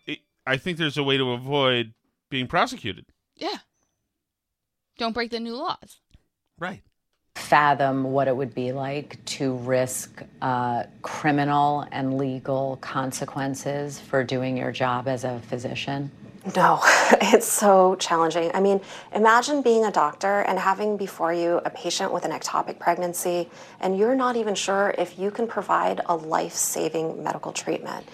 it, 0.06 0.20
I 0.46 0.56
think 0.56 0.78
there's 0.78 0.96
a 0.96 1.02
way 1.02 1.18
to 1.18 1.32
avoid 1.32 1.92
being 2.30 2.46
prosecuted. 2.46 3.04
Yeah. 3.36 3.58
Don't 4.96 5.12
break 5.12 5.30
the 5.32 5.38
new 5.38 5.54
laws. 5.54 6.00
Right. 6.58 6.82
fathom 7.34 8.04
what 8.04 8.26
it 8.26 8.34
would 8.34 8.54
be 8.54 8.72
like 8.72 9.22
to 9.26 9.56
risk 9.56 10.22
uh, 10.40 10.84
criminal 11.02 11.86
and 11.92 12.16
legal 12.16 12.78
consequences 12.80 14.00
for 14.00 14.24
doing 14.24 14.56
your 14.56 14.72
job 14.72 15.06
as 15.08 15.24
a 15.24 15.40
physician? 15.40 16.10
No, 16.56 16.80
it's 17.20 17.46
so 17.46 17.94
challenging. 17.96 18.50
I 18.54 18.60
mean, 18.60 18.80
imagine 19.14 19.62
being 19.62 19.84
a 19.84 19.90
doctor 19.90 20.40
and 20.40 20.58
having 20.58 20.96
before 20.96 21.32
you 21.32 21.60
a 21.64 21.70
patient 21.70 22.12
with 22.12 22.24
an 22.24 22.32
ectopic 22.32 22.78
pregnancy, 22.78 23.48
and 23.80 23.96
you're 23.96 24.14
not 24.14 24.36
even 24.36 24.54
sure 24.54 24.94
if 24.98 25.18
you 25.18 25.30
can 25.30 25.46
provide 25.46 26.00
a 26.06 26.16
life 26.16 26.54
saving 26.54 27.22
medical 27.22 27.52
treatment. 27.52 28.06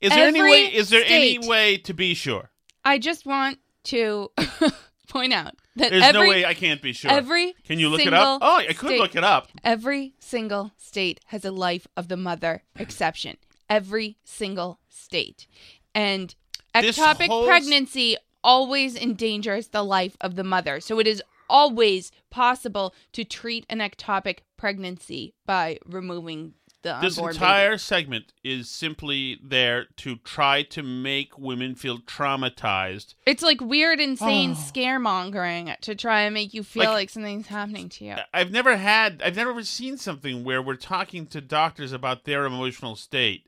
Is 0.00 0.10
there 0.12 0.26
any 0.28 0.42
way? 0.42 0.62
Is 0.74 0.90
there 0.90 1.04
state- 1.04 1.38
any 1.38 1.48
way 1.48 1.76
to 1.78 1.94
be 1.94 2.14
sure? 2.14 2.50
I 2.84 2.98
just 2.98 3.26
want 3.26 3.58
to 3.84 4.30
point 5.08 5.32
out 5.32 5.54
that 5.76 5.90
There's 5.90 6.02
every, 6.02 6.20
no 6.20 6.28
way 6.28 6.44
I 6.44 6.54
can't 6.54 6.80
be 6.80 6.92
sure. 6.92 7.10
Every 7.10 7.54
Can 7.64 7.78
you 7.78 7.88
look 7.88 8.00
it 8.00 8.14
up? 8.14 8.40
Oh, 8.42 8.56
I 8.56 8.66
could 8.72 8.88
state- 8.88 9.00
look 9.00 9.16
it 9.16 9.24
up. 9.24 9.48
Every 9.64 10.14
single 10.18 10.72
state 10.76 11.20
has 11.26 11.44
a 11.44 11.50
life 11.50 11.86
of 11.96 12.08
the 12.08 12.16
mother 12.16 12.62
exception. 12.78 13.36
Every 13.68 14.16
single 14.24 14.80
state. 14.88 15.46
And 15.94 16.28
This 16.28 16.36
ectopic 16.84 17.26
whole 17.28 17.46
pregnancy 17.46 18.16
always 18.44 18.96
endangers 18.96 19.68
the 19.68 19.82
life 19.82 20.16
of 20.20 20.36
the 20.36 20.44
mother. 20.44 20.80
So 20.80 20.98
it 20.98 21.06
is 21.06 21.22
always 21.48 22.10
possible 22.30 22.94
to 23.12 23.24
treat 23.24 23.64
an 23.70 23.78
ectopic 23.78 24.38
pregnancy 24.56 25.34
by 25.46 25.78
removing 25.86 26.54
the 26.82 26.98
This 27.00 27.18
entire 27.18 27.70
baby. 27.70 27.78
segment 27.78 28.32
is 28.44 28.68
simply 28.68 29.38
there 29.42 29.86
to 29.96 30.16
try 30.16 30.62
to 30.64 30.82
make 30.84 31.36
women 31.38 31.74
feel 31.74 31.98
traumatized. 31.98 33.14
It's 33.26 33.42
like 33.42 33.60
weird, 33.60 33.98
insane 34.00 34.52
Oh. 34.52 34.54
scaremongering 34.72 35.78
to 35.80 35.94
try 35.96 36.22
and 36.22 36.34
make 36.34 36.54
you 36.54 36.62
feel 36.62 36.84
Like- 36.84 36.92
like, 36.92 37.10
something's 37.10 37.48
happening 37.48 37.88
to 37.90 38.04
you. 38.04 38.14
I've 38.32 38.52
never 38.52 38.76
had, 38.76 39.20
I've 39.24 39.36
never 39.36 39.62
seen 39.64 39.96
something 39.98 40.44
where 40.44 40.62
we're 40.62 40.76
talking 40.76 41.26
to 41.28 41.40
doctors 41.40 41.92
about 41.92 42.24
their 42.24 42.44
emotional 42.44 42.94
state 42.94 43.46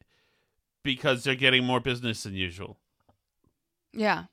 because 0.83 1.25
they're 1.25 1.35
getting 1.35 1.65
more 1.65 1.81
business 1.81 2.23
than 2.25 2.35
usual. 2.35 2.79
Yeah. 3.93 4.25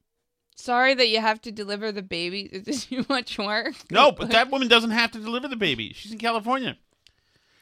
Sorry 0.56 0.94
that 0.94 1.10
you 1.10 1.20
have 1.20 1.41
to 1.41 1.52
deliver 1.52 1.91
the 1.91 2.02
baby. 2.02 2.41
Is 2.52 2.63
this 2.63 2.86
too 2.86 3.06
much 3.10 3.38
work? 3.38 3.76
No, 3.91 4.12
but 4.12 4.32
that 4.32 4.50
woman 4.52 4.68
doesn't 4.68 4.91
have 4.91 5.12
to 5.12 5.20
deliver 5.20 5.48
the 5.48 5.56
baby. 5.56 5.91
She's 5.94 6.12
in 6.12 6.18
California. 6.18 6.78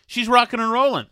She's 0.08 0.28
rocking 0.28 0.60
and 0.60 0.72
rolling. 0.72 1.08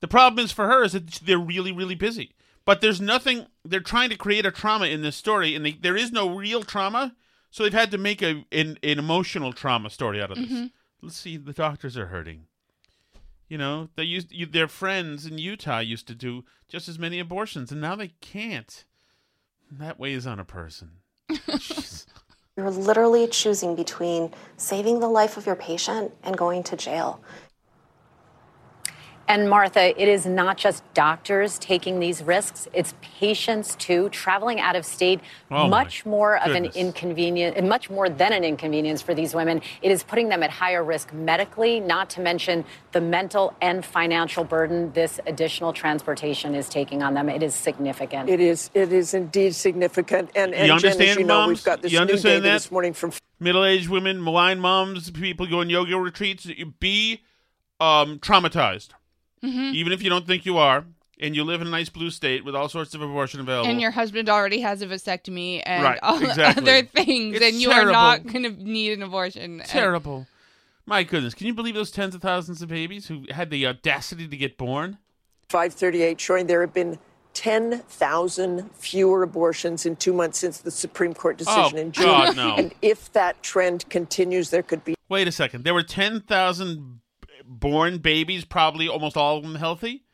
The 0.00 0.08
problem 0.08 0.44
is 0.44 0.52
for 0.52 0.66
her 0.66 0.84
is 0.84 0.92
that 0.92 1.06
they're 1.24 1.38
really, 1.38 1.72
really 1.72 1.94
busy. 1.94 2.34
But 2.66 2.80
there's 2.80 3.00
nothing. 3.00 3.46
They're 3.64 3.80
trying 3.80 4.10
to 4.10 4.16
create 4.16 4.46
a 4.46 4.50
trauma 4.50 4.86
in 4.86 5.02
this 5.02 5.16
story, 5.16 5.54
and 5.54 5.64
they, 5.66 5.72
there 5.72 5.96
is 5.96 6.12
no 6.12 6.34
real 6.34 6.62
trauma. 6.62 7.14
So 7.50 7.62
they've 7.62 7.72
had 7.72 7.90
to 7.90 7.98
make 7.98 8.22
a 8.22 8.44
an, 8.52 8.78
an 8.82 8.98
emotional 8.98 9.52
trauma 9.52 9.90
story 9.90 10.20
out 10.22 10.30
of 10.30 10.38
this. 10.38 10.48
Mhm. 10.50 10.70
Let's 11.02 11.16
see. 11.16 11.36
The 11.36 11.52
doctors 11.52 11.96
are 11.98 12.06
hurting. 12.06 12.46
You 13.48 13.58
know, 13.58 13.90
they 13.96 14.04
used 14.04 14.32
you, 14.32 14.46
their 14.46 14.68
friends 14.68 15.26
in 15.26 15.36
Utah 15.38 15.80
used 15.80 16.06
to 16.08 16.14
do 16.14 16.44
just 16.68 16.88
as 16.88 16.98
many 16.98 17.18
abortions, 17.18 17.70
and 17.70 17.80
now 17.80 17.96
they 17.96 18.08
can't. 18.20 18.84
That 19.78 19.98
weighs 19.98 20.26
on 20.26 20.38
a 20.38 20.44
person. 20.44 20.90
You're 22.56 22.70
literally 22.70 23.26
choosing 23.26 23.74
between 23.74 24.30
saving 24.56 25.00
the 25.00 25.08
life 25.08 25.36
of 25.36 25.46
your 25.46 25.56
patient 25.56 26.12
and 26.22 26.36
going 26.36 26.62
to 26.64 26.76
jail. 26.76 27.20
And 29.26 29.48
Martha, 29.48 30.00
it 30.00 30.08
is 30.08 30.26
not 30.26 30.56
just 30.56 30.82
doctors 30.94 31.58
taking 31.58 31.98
these 31.98 32.22
risks, 32.22 32.68
it's 32.72 32.94
patients 33.00 33.74
too, 33.76 34.08
traveling 34.10 34.60
out 34.60 34.76
of 34.76 34.84
state. 34.84 35.20
Oh, 35.50 35.68
much 35.68 36.04
more 36.04 36.38
of 36.38 36.52
an 36.52 36.66
inconvenience, 36.66 37.54
and 37.56 37.68
much 37.68 37.88
more 37.88 38.08
than 38.08 38.32
an 38.32 38.44
inconvenience 38.44 39.00
for 39.02 39.14
these 39.14 39.34
women. 39.34 39.62
It 39.82 39.90
is 39.90 40.02
putting 40.02 40.28
them 40.28 40.42
at 40.42 40.50
higher 40.50 40.84
risk 40.84 41.12
medically, 41.12 41.80
not 41.80 42.10
to 42.10 42.20
mention 42.20 42.64
the 42.92 43.00
mental 43.00 43.54
and 43.60 43.84
financial 43.84 44.44
burden 44.44 44.92
this 44.92 45.20
additional 45.26 45.72
transportation 45.72 46.54
is 46.54 46.68
taking 46.68 47.02
on 47.02 47.14
them. 47.14 47.28
It 47.28 47.42
is 47.42 47.54
significant. 47.54 48.28
It 48.28 48.40
is. 48.40 48.70
It 48.74 48.92
is 48.92 49.14
indeed 49.14 49.54
significant. 49.54 50.30
And, 50.34 50.54
and 50.54 50.68
you 50.68 50.78
Jen, 50.78 51.00
as 51.00 51.16
you 51.16 51.24
know, 51.24 51.40
moms? 51.40 51.58
we've 51.58 51.64
got 51.64 51.82
this 51.82 51.92
you 51.92 52.00
new 52.00 52.06
data 52.16 52.40
that? 52.40 52.42
this 52.42 52.70
morning 52.70 52.92
from 52.92 53.12
middle-aged 53.40 53.88
women, 53.88 54.22
malign 54.22 54.60
moms, 54.60 55.10
people 55.10 55.46
going 55.46 55.70
yoga 55.70 55.98
retreats. 55.98 56.46
Be 56.80 57.22
um, 57.80 58.18
traumatized, 58.18 58.90
Mhm. 59.44 59.74
even 59.74 59.92
if 59.92 60.02
you 60.02 60.10
don't 60.10 60.26
think 60.26 60.46
you 60.46 60.58
are, 60.58 60.84
and 61.20 61.36
you 61.36 61.44
live 61.44 61.60
in 61.60 61.66
a 61.68 61.70
nice 61.70 61.88
blue 61.88 62.10
state 62.10 62.44
with 62.44 62.54
all 62.56 62.68
sorts 62.68 62.94
of 62.94 63.00
abortion 63.02 63.38
available. 63.40 63.70
And 63.70 63.80
your 63.80 63.92
husband 63.92 64.28
already 64.28 64.60
has 64.62 64.82
a 64.82 64.86
vasectomy 64.86 65.62
and 65.64 65.84
Right, 65.84 65.98
all 66.02 66.18
the 66.18 66.26
exactly. 66.30 66.62
other 66.62 66.86
things, 66.88 67.36
It's 67.36 67.44
and 67.44 67.54
you 67.60 67.68
terrible. 67.68 67.90
are 67.90 67.92
not 67.92 68.26
going 68.26 68.42
to 68.42 68.50
need 68.50 68.92
an 68.94 69.02
abortion. 69.02 69.60
And- 69.60 69.68
terrible. 69.68 70.26
My 70.86 71.02
goodness, 71.02 71.32
can 71.34 71.46
you 71.46 71.54
believe 71.54 71.74
those 71.74 71.90
tens 71.90 72.14
of 72.14 72.20
thousands 72.20 72.60
of 72.62 72.68
babies 72.68 73.06
who 73.06 73.24
had 73.30 73.48
the 73.50 73.66
audacity 73.66 74.26
to 74.28 74.36
get 74.36 74.58
born? 74.58 74.98
538 75.48 76.20
showing 76.20 76.46
there 76.46 76.60
have 76.62 76.74
been 76.74 76.98
10,000 77.32 78.70
fewer 78.74 79.22
abortions 79.22 79.86
in 79.86 79.96
two 79.96 80.12
months 80.12 80.38
since 80.38 80.58
the 80.58 80.70
Supreme 80.70 81.14
Court 81.14 81.36
decision 81.38 81.72
Oh, 81.74 81.78
in 81.80 81.92
June. 81.92 82.04
God, 82.06 82.36
no. 82.36 82.54
And 82.56 82.74
if 82.82 83.12
that 83.12 83.42
trend 83.42 83.88
continues, 83.88 84.50
there 84.50 84.62
could 84.62 84.84
be 84.84 84.94
Wait 85.08 85.28
a 85.28 85.32
second. 85.32 85.64
There 85.64 85.74
were 85.74 85.82
ten 85.82 86.20
thousand 86.20 87.00
born 87.46 87.98
babies, 87.98 88.44
probably 88.44 88.88
almost 88.88 89.16
all 89.16 89.36
of 89.36 89.42
them 89.42 89.54
healthy. 89.56 90.04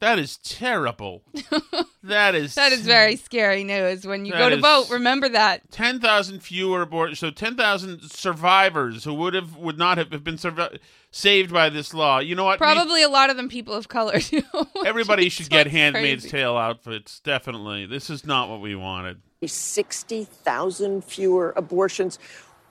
That 0.00 0.18
is 0.18 0.38
terrible. 0.38 1.22
that 2.02 2.34
is 2.34 2.56
that 2.56 2.72
is 2.72 2.80
very 2.80 3.14
scary 3.14 3.62
news. 3.62 4.04
When 4.04 4.24
you 4.26 4.32
go 4.32 4.50
to 4.50 4.56
vote, 4.56 4.90
remember 4.90 5.28
that. 5.28 5.70
ten 5.70 6.00
thousand 6.00 6.40
fewer 6.40 6.82
abortions. 6.82 7.20
So 7.20 7.30
ten 7.30 7.56
thousand 7.56 8.02
survivors 8.10 9.04
who 9.04 9.14
would 9.14 9.34
have 9.34 9.56
would 9.56 9.78
not 9.78 9.98
have 9.98 10.10
been 10.24 10.38
survi- 10.38 10.80
saved 11.12 11.52
by 11.52 11.68
this 11.68 11.94
law. 11.94 12.18
You 12.18 12.34
know 12.34 12.42
what? 12.42 12.54
We- 12.58 12.66
Probably 12.66 13.04
a 13.04 13.08
lot 13.08 13.30
of 13.30 13.36
them 13.36 13.48
people 13.48 13.74
of 13.74 13.86
color 13.86 14.18
too. 14.18 14.42
everybody 14.84 15.28
should 15.28 15.48
get 15.48 15.68
Handmaid's 15.68 16.24
crazy. 16.24 16.36
Tale 16.36 16.56
outfits. 16.56 17.20
Definitely, 17.20 17.86
this 17.86 18.10
is 18.10 18.26
not 18.26 18.48
what 18.48 18.60
we 18.60 18.74
wanted. 18.74 19.20
60,000 19.46 21.04
fewer 21.04 21.52
abortions. 21.56 22.18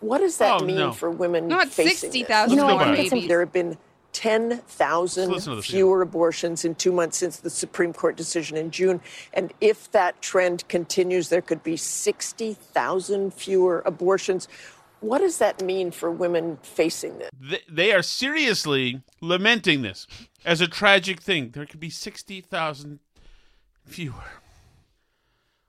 What 0.01 0.19
does 0.19 0.37
that 0.37 0.61
Oh, 0.61 0.65
mean 0.65 0.75
no. 0.77 0.91
for 0.91 1.09
women 1.09 1.47
Not 1.47 1.69
facing 1.69 1.85
this? 1.85 1.99
60,000 2.01 2.57
You 2.57 2.61
know, 2.63 2.77
I 2.77 2.85
think 2.95 2.99
it's 2.99 3.09
babies. 3.11 3.27
there 3.29 3.39
have 3.39 3.53
been 3.53 3.77
10,000 4.13 5.29
Let's 5.29 5.33
listen 5.47 5.51
to 5.51 5.55
this 5.57 5.65
fewer 5.67 6.01
abortions 6.01 6.65
in 6.65 6.75
two 6.75 6.91
months 6.91 7.17
since 7.17 7.37
the 7.37 7.49
Supreme 7.49 7.93
Court 7.93 8.17
decision 8.17 8.57
in 8.57 8.69
June. 8.71 8.99
And 9.33 9.53
if 9.61 9.89
that 9.91 10.21
trend 10.21 10.67
continues, 10.67 11.29
there 11.29 11.41
could 11.41 11.63
be 11.63 11.77
60,000 11.77 13.33
fewer 13.33 13.81
abortions. 13.85 14.47
What 14.99 15.19
does 15.19 15.37
that 15.37 15.63
mean 15.63 15.91
for 15.91 16.11
women 16.11 16.57
facing 16.61 17.17
this? 17.19 17.29
They 17.69 17.91
are 17.93 18.01
seriously 18.03 19.01
lamenting 19.21 19.81
this 19.81 20.05
as 20.45 20.61
a 20.61 20.67
tragic 20.67 21.21
thing. 21.21 21.51
There 21.51 21.65
could 21.65 21.79
be 21.79 21.89
sixty 21.89 22.39
thousand 22.41 22.99
fewer. 23.83 24.13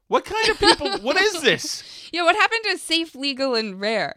What 0.09 0.27
kind 0.27 0.49
of 0.51 0.59
people? 0.59 0.99
what 0.99 1.19
is 1.21 1.41
this? 1.43 1.83
Yeah, 2.13 2.25
what 2.25 2.37
happened 2.37 2.61
to 2.73 2.77
safe, 2.77 3.15
legal, 3.15 3.55
and 3.55 3.81
rare? 3.81 4.17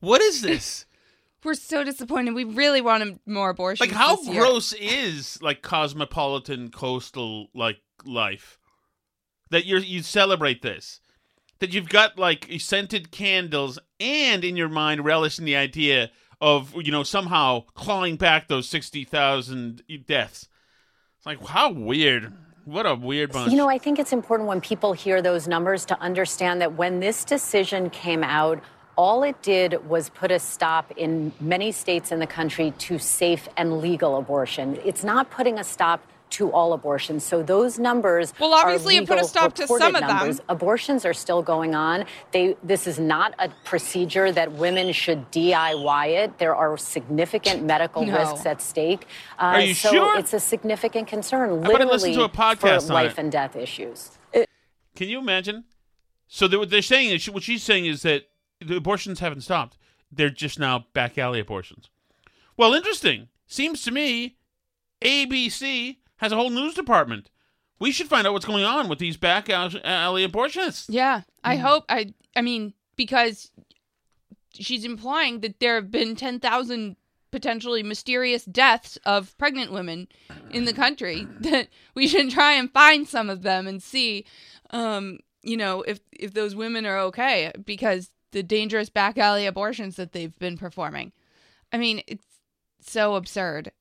What 0.00 0.20
is 0.20 0.42
this? 0.42 0.86
We're 1.44 1.54
so 1.54 1.84
disappointed. 1.84 2.34
We 2.34 2.44
really 2.44 2.82
wanted 2.82 3.18
more 3.24 3.48
abortions. 3.48 3.80
Like 3.80 3.96
how 3.96 4.16
this 4.16 4.28
year. 4.28 4.42
gross 4.42 4.72
is 4.74 5.40
like 5.40 5.62
cosmopolitan 5.62 6.70
coastal 6.70 7.48
like 7.54 7.78
life 8.04 8.58
that 9.50 9.64
you 9.64 9.78
you 9.78 10.02
celebrate 10.02 10.62
this 10.62 11.00
that 11.60 11.72
you've 11.72 11.88
got 11.88 12.18
like 12.18 12.48
scented 12.58 13.10
candles 13.10 13.78
and 13.98 14.44
in 14.44 14.56
your 14.56 14.68
mind 14.68 15.04
relishing 15.04 15.44
the 15.44 15.56
idea 15.56 16.10
of 16.40 16.74
you 16.74 16.90
know 16.90 17.02
somehow 17.02 17.60
clawing 17.74 18.16
back 18.16 18.48
those 18.48 18.68
60,000 18.68 19.82
deaths 20.06 20.48
It's 21.18 21.26
like 21.26 21.44
how 21.46 21.70
weird. 21.70 22.32
What 22.64 22.86
a 22.86 22.94
weird 22.94 23.32
bunch. 23.32 23.50
You 23.50 23.56
know, 23.56 23.68
I 23.68 23.78
think 23.78 23.98
it's 23.98 24.12
important 24.12 24.48
when 24.48 24.60
people 24.60 24.92
hear 24.92 25.22
those 25.22 25.48
numbers 25.48 25.84
to 25.86 25.98
understand 26.00 26.60
that 26.60 26.74
when 26.74 27.00
this 27.00 27.24
decision 27.24 27.90
came 27.90 28.22
out, 28.22 28.62
all 28.96 29.22
it 29.22 29.40
did 29.42 29.88
was 29.88 30.10
put 30.10 30.30
a 30.30 30.38
stop 30.38 30.90
in 30.96 31.32
many 31.40 31.72
states 31.72 32.12
in 32.12 32.18
the 32.18 32.26
country 32.26 32.72
to 32.78 32.98
safe 32.98 33.48
and 33.56 33.80
legal 33.80 34.16
abortion. 34.18 34.78
It's 34.84 35.04
not 35.04 35.30
putting 35.30 35.58
a 35.58 35.64
stop 35.64 36.00
to 36.30 36.48
all 36.52 36.72
abortions. 36.74 37.24
So 37.24 37.42
those 37.42 37.80
numbers 37.80 38.32
Well, 38.38 38.54
obviously 38.54 38.98
are 38.98 39.02
it 39.02 39.08
put 39.08 39.18
a 39.18 39.24
stop 39.24 39.52
to 39.54 39.66
some 39.66 39.96
of 39.96 40.00
them. 40.06 40.38
Abortions 40.48 41.04
are 41.04 41.12
still 41.12 41.42
going 41.42 41.74
on. 41.74 42.04
They 42.30 42.56
this 42.62 42.86
is 42.86 43.00
not 43.00 43.34
a 43.40 43.48
procedure 43.64 44.30
that 44.30 44.52
women 44.52 44.92
should 44.92 45.28
DIY 45.32 46.08
it. 46.24 46.38
There 46.38 46.54
are 46.54 46.76
significant 46.78 47.64
medical 47.74 48.06
No. 48.06 48.16
risks 48.16 48.46
at 48.46 48.62
stake. 48.62 49.06
Uh, 49.40 49.42
Are 49.42 49.60
you 49.60 49.74
so 49.74 49.90
sure? 49.90 50.18
it's 50.20 50.32
a 50.32 50.38
significant 50.38 51.08
concern, 51.08 51.48
How 51.50 51.56
about 51.56 51.64
I 51.64 51.72
literally 51.72 51.92
listen 51.94 52.12
to 52.12 52.22
a 52.22 52.28
podcast 52.28 52.86
for 52.86 52.92
life 52.94 53.12
it? 53.12 53.18
and 53.18 53.32
death 53.32 53.56
issues. 53.56 54.12
Can 54.94 55.08
you 55.08 55.18
imagine? 55.18 55.64
So 56.28 56.46
they're 56.46 56.80
saying 56.82 57.10
is 57.10 57.28
what 57.28 57.42
she's 57.42 57.64
saying 57.64 57.86
is 57.86 58.02
that 58.02 58.22
the 58.64 58.76
abortions 58.76 59.20
haven't 59.20 59.40
stopped. 59.42 59.76
They're 60.12 60.30
just 60.30 60.58
now 60.58 60.86
back 60.92 61.16
alley 61.18 61.40
abortions. 61.40 61.88
Well, 62.56 62.74
interesting. 62.74 63.28
Seems 63.46 63.82
to 63.84 63.90
me 63.90 64.36
ABC 65.02 65.96
has 66.16 66.32
a 66.32 66.36
whole 66.36 66.50
news 66.50 66.74
department. 66.74 67.30
We 67.78 67.92
should 67.92 68.08
find 68.08 68.26
out 68.26 68.32
what's 68.34 68.44
going 68.44 68.64
on 68.64 68.88
with 68.88 68.98
these 68.98 69.16
back 69.16 69.48
alley 69.48 70.26
abortionists. 70.26 70.86
Yeah, 70.88 71.22
I 71.42 71.56
Mm. 71.56 71.60
hope. 71.60 71.84
I. 71.88 72.12
I 72.36 72.42
mean, 72.42 72.74
because 72.96 73.50
she's 74.54 74.84
implying 74.84 75.40
that 75.40 75.58
there 75.60 75.76
have 75.76 75.90
been 75.90 76.14
ten 76.16 76.38
thousand 76.40 76.96
potentially 77.30 77.82
mysterious 77.82 78.44
deaths 78.44 78.98
of 79.06 79.36
pregnant 79.38 79.72
women 79.72 80.08
in 80.50 80.64
the 80.64 80.72
country. 80.74 81.26
That 81.40 81.68
we 81.94 82.06
should 82.06 82.30
try 82.30 82.52
and 82.52 82.70
find 82.72 83.08
some 83.08 83.30
of 83.30 83.42
them 83.42 83.66
and 83.66 83.82
see, 83.82 84.26
um, 84.70 85.20
you 85.42 85.56
know, 85.56 85.80
if 85.82 86.00
if 86.12 86.34
those 86.34 86.54
women 86.54 86.84
are 86.84 86.98
okay 86.98 87.50
because 87.64 88.10
the 88.32 88.42
dangerous 88.42 88.88
back 88.88 89.18
alley 89.18 89.46
abortions 89.46 89.96
that 89.96 90.12
they've 90.12 90.38
been 90.38 90.56
performing. 90.56 91.12
I 91.72 91.78
mean, 91.78 92.02
it's 92.06 92.24
so 92.80 93.14
absurd. 93.14 93.72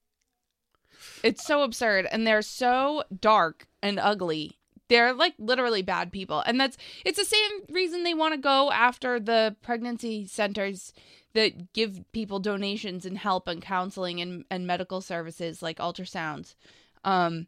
It's 1.23 1.45
so 1.45 1.63
absurd 1.63 2.07
and 2.11 2.25
they're 2.25 2.41
so 2.41 3.03
dark 3.19 3.67
and 3.81 3.99
ugly. 3.99 4.57
They're 4.87 5.13
like 5.13 5.35
literally 5.37 5.81
bad 5.81 6.11
people. 6.11 6.41
And 6.45 6.59
that's 6.59 6.77
it's 7.05 7.19
the 7.19 7.25
same 7.25 7.51
reason 7.69 8.03
they 8.03 8.13
want 8.13 8.33
to 8.33 8.39
go 8.39 8.71
after 8.71 9.19
the 9.19 9.55
pregnancy 9.61 10.25
centers 10.25 10.93
that 11.33 11.73
give 11.73 12.03
people 12.11 12.39
donations 12.39 13.05
and 13.05 13.17
help 13.17 13.47
and 13.47 13.61
counseling 13.61 14.19
and, 14.19 14.45
and 14.49 14.65
medical 14.65 15.01
services 15.01 15.61
like 15.61 15.77
ultrasounds. 15.77 16.55
Um 17.03 17.47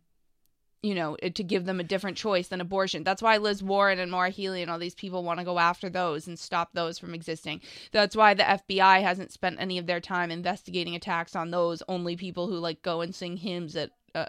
you 0.83 0.95
know, 0.95 1.15
to 1.17 1.43
give 1.43 1.65
them 1.65 1.79
a 1.79 1.83
different 1.83 2.17
choice 2.17 2.47
than 2.47 2.59
abortion. 2.59 3.03
That's 3.03 3.21
why 3.21 3.37
Liz 3.37 3.61
Warren 3.61 3.99
and 3.99 4.11
Maura 4.11 4.31
Healey 4.31 4.63
and 4.63 4.71
all 4.71 4.79
these 4.79 4.95
people 4.95 5.23
want 5.23 5.37
to 5.39 5.45
go 5.45 5.59
after 5.59 5.89
those 5.89 6.27
and 6.27 6.39
stop 6.39 6.69
those 6.73 6.97
from 6.97 7.13
existing. 7.13 7.61
That's 7.91 8.15
why 8.15 8.33
the 8.33 8.43
FBI 8.43 9.01
hasn't 9.03 9.31
spent 9.31 9.59
any 9.59 9.77
of 9.77 9.85
their 9.85 9.99
time 9.99 10.31
investigating 10.31 10.95
attacks 10.95 11.35
on 11.35 11.51
those 11.51 11.83
only 11.87 12.15
people 12.15 12.47
who 12.47 12.57
like 12.57 12.81
go 12.81 13.01
and 13.01 13.13
sing 13.13 13.37
hymns 13.37 13.75
at 13.75 13.91
uh, 14.15 14.25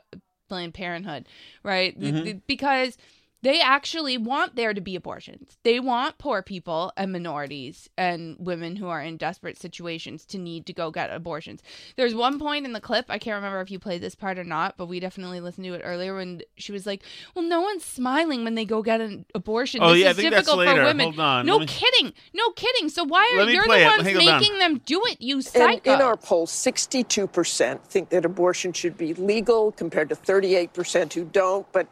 Planned 0.49 0.75
Parenthood, 0.75 1.27
right? 1.63 1.99
Mhm. 1.99 2.43
because 2.47 2.99
they 3.43 3.61
actually 3.61 4.17
want 4.17 4.55
there 4.57 4.73
to 4.73 4.81
be 4.81 4.95
abortions. 4.97 5.59
They 5.65 5.81
want 5.81 6.19
poor 6.19 6.43
people 6.43 6.93
and 6.97 7.11
minorities 7.13 7.89
and 7.99 8.37
women 8.39 8.77
who 8.77 8.89
are 8.89 9.01
in 9.03 9.17
desperate 9.17 9.59
situations 9.59 10.25
to 10.27 10.39
need 10.39 10.65
to 10.67 10.73
go 10.73 10.91
get 10.91 11.11
abortions. 11.13 11.61
There's 11.97 12.15
one 12.15 12.39
point 12.39 12.67
in 12.67 12.73
the 12.73 12.81
clip, 12.81 13.07
I 13.09 13.19
can't 13.19 13.35
remember 13.37 13.61
if 13.61 13.71
you 13.71 13.79
played 13.79 14.01
this 14.01 14.15
part 14.15 14.39
or 14.39 14.45
not, 14.45 14.77
but 14.77 14.87
we 14.87 15.01
definitely 15.01 15.41
listened 15.41 15.65
to 15.67 15.75
it 15.75 15.83
earlier 15.85 16.15
when 16.15 16.43
she 16.57 16.73
was 16.73 16.87
like, 16.87 17.03
Well, 17.35 17.45
no 17.45 17.61
one's 17.61 17.85
smiling 17.85 18.45
when 18.45 18.55
they 18.55 18.65
go 18.65 18.83
get 18.83 19.01
an 19.01 19.27
abortion. 19.35 19.81
Oh, 19.83 19.91
this 19.93 20.01
yeah, 20.01 20.07
I 20.07 20.11
is 20.11 20.17
think 20.17 20.31
that's 20.33 20.47
difficult 20.47 20.67
later. 20.67 20.81
for 20.81 20.85
women. 20.87 21.05
Hold 21.07 21.21
on, 21.21 21.47
No 21.47 21.59
me- 21.59 21.67
kidding. 21.67 22.13
No 22.33 22.51
kidding. 22.51 22.89
So 22.89 23.05
why 23.05 23.23
are 23.37 23.51
you're 23.51 23.65
play 23.65 23.81
the 23.81 23.87
it. 23.87 23.91
ones 23.91 24.03
Hang 24.05 24.17
on. 24.17 24.41
making 24.41 24.59
them 24.59 24.81
do 24.87 25.03
it, 25.07 25.21
you 25.21 25.43
In, 25.55 25.81
in 25.85 26.01
our 26.01 26.17
poll, 26.17 26.47
62% 26.47 27.81
think 27.85 28.11
that 28.11 28.25
abortion 28.25 28.73
should 28.73 28.97
be 28.97 29.15
legal 29.15 29.73
compared 29.73 30.09
to 30.11 30.15
38% 30.15 31.13
who 31.13 31.25
don't. 31.25 31.67
But 31.73 31.89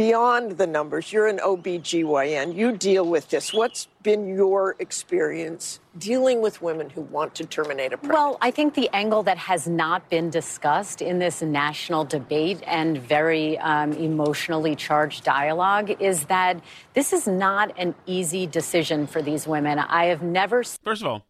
beyond 0.00 0.52
the 0.52 0.66
numbers, 0.66 1.12
you're 1.12 1.26
an 1.26 1.36
OBGYN. 1.40 2.56
You 2.56 2.74
deal 2.74 3.04
with 3.04 3.28
this. 3.28 3.52
What's 3.52 3.86
been 4.02 4.34
your 4.34 4.74
experience 4.78 5.78
dealing 5.98 6.40
with 6.40 6.62
women 6.62 6.88
who 6.88 7.02
want 7.02 7.34
to 7.34 7.44
terminate 7.44 7.92
a 7.92 7.98
pregnancy? 7.98 8.14
Well, 8.14 8.38
I 8.40 8.50
think 8.50 8.72
the 8.72 8.88
angle 8.94 9.22
that 9.24 9.36
has 9.36 9.68
not 9.68 10.08
been 10.08 10.30
discussed 10.30 11.02
in 11.02 11.18
this 11.18 11.42
national 11.42 12.06
debate 12.06 12.62
and 12.66 12.96
very 12.96 13.58
um, 13.58 13.92
emotionally 13.92 14.74
charged 14.74 15.22
dialogue 15.22 15.90
is 16.00 16.24
that 16.24 16.62
this 16.94 17.12
is 17.12 17.26
not 17.26 17.70
an 17.76 17.94
easy 18.06 18.46
decision 18.46 19.06
for 19.06 19.20
these 19.20 19.46
women. 19.46 19.78
I 19.78 20.06
have 20.06 20.22
never. 20.22 20.64
First 20.64 21.02
of 21.02 21.08
all, 21.08 21.26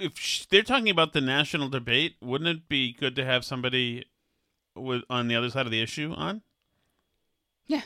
if 0.00 0.16
sh- 0.16 0.46
they're 0.46 0.62
talking 0.62 0.88
about 0.88 1.12
the 1.12 1.20
national 1.20 1.68
debate, 1.68 2.16
wouldn't 2.22 2.48
it 2.48 2.66
be 2.66 2.94
good 2.94 3.14
to 3.16 3.26
have 3.26 3.44
somebody 3.44 4.06
with 4.74 5.02
on 5.08 5.28
the 5.28 5.36
other 5.36 5.50
side 5.50 5.66
of 5.66 5.72
the 5.72 5.82
issue 5.82 6.12
on? 6.16 6.42
Yeah. 7.66 7.82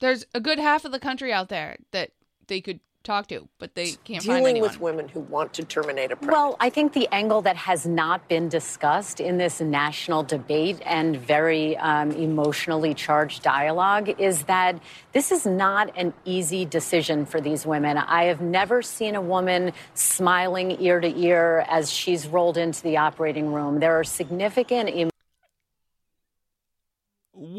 There's 0.00 0.24
a 0.34 0.40
good 0.40 0.58
half 0.58 0.84
of 0.84 0.92
the 0.92 1.00
country 1.00 1.32
out 1.32 1.48
there 1.48 1.76
that 1.92 2.10
they 2.46 2.60
could 2.60 2.80
talk 3.02 3.26
to, 3.28 3.48
but 3.58 3.74
they 3.74 3.92
can't 4.04 4.22
find 4.22 4.40
dealing 4.40 4.56
anyone. 4.56 4.68
with 4.68 4.80
women 4.80 5.08
who 5.08 5.20
want 5.20 5.54
to 5.54 5.64
terminate 5.64 6.12
a 6.12 6.16
pregnancy. 6.16 6.32
Well, 6.32 6.56
I 6.60 6.68
think 6.68 6.92
the 6.92 7.08
angle 7.12 7.40
that 7.42 7.56
has 7.56 7.86
not 7.86 8.28
been 8.28 8.48
discussed 8.48 9.20
in 9.20 9.38
this 9.38 9.60
national 9.60 10.22
debate 10.22 10.80
and 10.84 11.16
very 11.16 11.76
um, 11.78 12.10
emotionally 12.12 12.92
charged 12.92 13.42
dialogue 13.42 14.20
is 14.20 14.42
that 14.44 14.78
this 15.12 15.32
is 15.32 15.46
not 15.46 15.96
an 15.96 16.12
easy 16.26 16.66
decision 16.66 17.24
for 17.24 17.40
these 17.40 17.64
women. 17.64 17.96
I 17.96 18.24
have 18.24 18.42
never 18.42 18.82
seen 18.82 19.14
a 19.14 19.22
woman 19.22 19.72
smiling 19.94 20.76
ear 20.82 21.00
to 21.00 21.18
ear 21.18 21.64
as 21.68 21.90
she's 21.90 22.26
rolled 22.26 22.58
into 22.58 22.82
the 22.82 22.98
operating 22.98 23.52
room. 23.52 23.80
There 23.80 23.98
are 23.98 24.04
significant 24.04 24.90
em- 24.90 25.10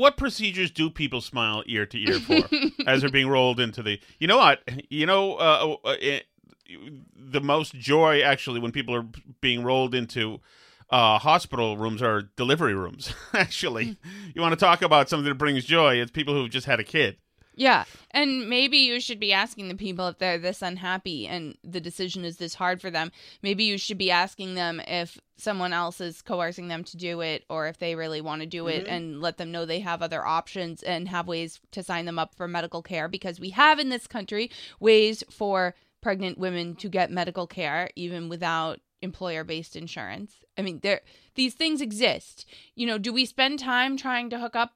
What 0.01 0.17
procedures 0.17 0.71
do 0.71 0.89
people 0.89 1.21
smile 1.21 1.61
ear 1.67 1.85
to 1.85 1.95
ear 1.95 2.19
for 2.19 2.49
as 2.87 3.01
they're 3.01 3.11
being 3.11 3.27
rolled 3.27 3.59
into 3.59 3.83
the? 3.83 3.99
You 4.17 4.25
know 4.25 4.37
what? 4.37 4.59
You 4.89 5.05
know, 5.05 5.35
uh, 5.35 5.75
uh, 5.85 5.95
it, 6.01 6.25
the 7.15 7.39
most 7.39 7.75
joy 7.75 8.23
actually 8.23 8.59
when 8.59 8.71
people 8.71 8.95
are 8.95 9.05
being 9.41 9.63
rolled 9.63 9.93
into 9.93 10.39
uh, 10.89 11.19
hospital 11.19 11.77
rooms 11.77 12.01
or 12.01 12.31
delivery 12.35 12.73
rooms. 12.73 13.13
actually, 13.33 13.95
you 14.33 14.41
want 14.41 14.53
to 14.53 14.65
talk 14.65 14.81
about 14.81 15.07
something 15.07 15.29
that 15.29 15.35
brings 15.35 15.65
joy? 15.65 16.01
It's 16.01 16.09
people 16.09 16.33
who've 16.33 16.49
just 16.49 16.65
had 16.65 16.79
a 16.79 16.83
kid. 16.83 17.17
Yeah. 17.53 17.83
And 18.11 18.49
maybe 18.49 18.77
you 18.77 18.99
should 19.01 19.19
be 19.19 19.33
asking 19.33 19.67
the 19.67 19.75
people 19.75 20.07
if 20.07 20.17
they're 20.17 20.37
this 20.37 20.61
unhappy 20.61 21.27
and 21.27 21.57
the 21.63 21.81
decision 21.81 22.23
is 22.23 22.37
this 22.37 22.55
hard 22.55 22.81
for 22.81 22.89
them. 22.89 23.11
Maybe 23.41 23.65
you 23.65 23.77
should 23.77 23.97
be 23.97 24.09
asking 24.11 24.55
them 24.55 24.79
if 24.87 25.19
someone 25.37 25.73
else 25.73 25.99
is 25.99 26.21
coercing 26.21 26.69
them 26.69 26.83
to 26.85 26.97
do 26.97 27.19
it 27.21 27.43
or 27.49 27.67
if 27.67 27.77
they 27.77 27.95
really 27.95 28.21
want 28.21 28.41
to 28.41 28.45
do 28.47 28.67
it 28.67 28.85
Mm-hmm. 28.85 28.91
Mhm. 28.91 28.95
and 28.95 29.21
let 29.21 29.37
them 29.37 29.51
know 29.51 29.65
they 29.65 29.79
have 29.81 30.01
other 30.01 30.25
options 30.25 30.81
and 30.83 31.09
have 31.09 31.27
ways 31.27 31.59
to 31.71 31.83
sign 31.83 32.05
them 32.05 32.19
up 32.19 32.35
for 32.35 32.47
medical 32.47 32.81
care 32.81 33.07
because 33.07 33.39
we 33.39 33.49
have 33.49 33.79
in 33.79 33.89
this 33.89 34.07
country 34.07 34.49
ways 34.79 35.23
for 35.29 35.75
pregnant 36.01 36.37
women 36.37 36.75
to 36.75 36.89
get 36.89 37.11
medical 37.11 37.47
care 37.47 37.89
even 37.95 38.29
without 38.29 38.79
employer 39.01 39.43
based 39.43 39.75
insurance. 39.75 40.35
I 40.57 40.61
mean, 40.61 40.79
there 40.83 41.01
these 41.35 41.53
things 41.53 41.81
exist. 41.81 42.45
You 42.75 42.85
know, 42.87 42.97
do 42.97 43.11
we 43.11 43.25
spend 43.25 43.59
time 43.59 43.97
trying 43.97 44.29
to 44.29 44.39
hook 44.39 44.55
up 44.55 44.73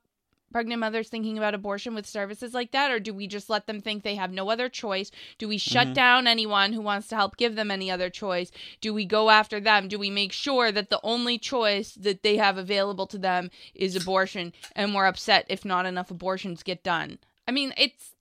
pregnant 0.52 0.80
mothers 0.80 1.10
thinking 1.10 1.38
about 1.38 1.54
abortion 1.54 1.94
with 1.94 2.06
services 2.06 2.54
like 2.54 2.72
that? 2.72 2.90
Or 2.92 3.00
do 3.00 3.14
we 3.14 3.28
just 3.28 3.50
let 3.50 3.68
them 3.68 3.82
think 3.82 4.04
they 4.04 4.16
have 4.16 4.32
no 4.32 4.50
other 4.50 4.70
choice? 4.70 5.12
Do 5.38 5.48
we 5.48 5.58
shut 5.58 5.88
Mm-hmm. 5.88 5.92
Mhm. 5.92 5.96
down 5.96 6.28
anyone 6.28 6.72
who 6.74 6.82
wants 6.82 7.08
to 7.10 7.16
help 7.16 7.36
give 7.38 7.56
them 7.56 7.70
any 7.72 7.92
other 7.92 8.10
choice? 8.10 8.52
Do 8.80 8.94
we 8.94 9.06
go 9.06 9.30
after 9.30 9.60
them? 9.60 9.88
Do 9.88 10.00
we 10.00 10.10
make 10.10 10.32
sure 10.32 10.72
that 10.72 10.90
the 10.90 11.00
only 11.04 11.38
choice 11.38 11.92
that 11.96 12.24
they 12.24 12.38
have 12.38 12.58
available 12.58 13.08
to 13.08 13.18
them 13.18 13.50
is 13.74 13.96
abortion 13.96 14.54
and 14.76 14.96
we're 14.96 15.08
upset 15.08 15.46
if 15.50 15.66
not 15.66 15.86
enough 15.86 16.10
abortions 16.12 16.64
get 16.64 16.84
done? 16.84 17.20
I 17.48 17.52
mean 17.52 17.74
it's 17.78 18.12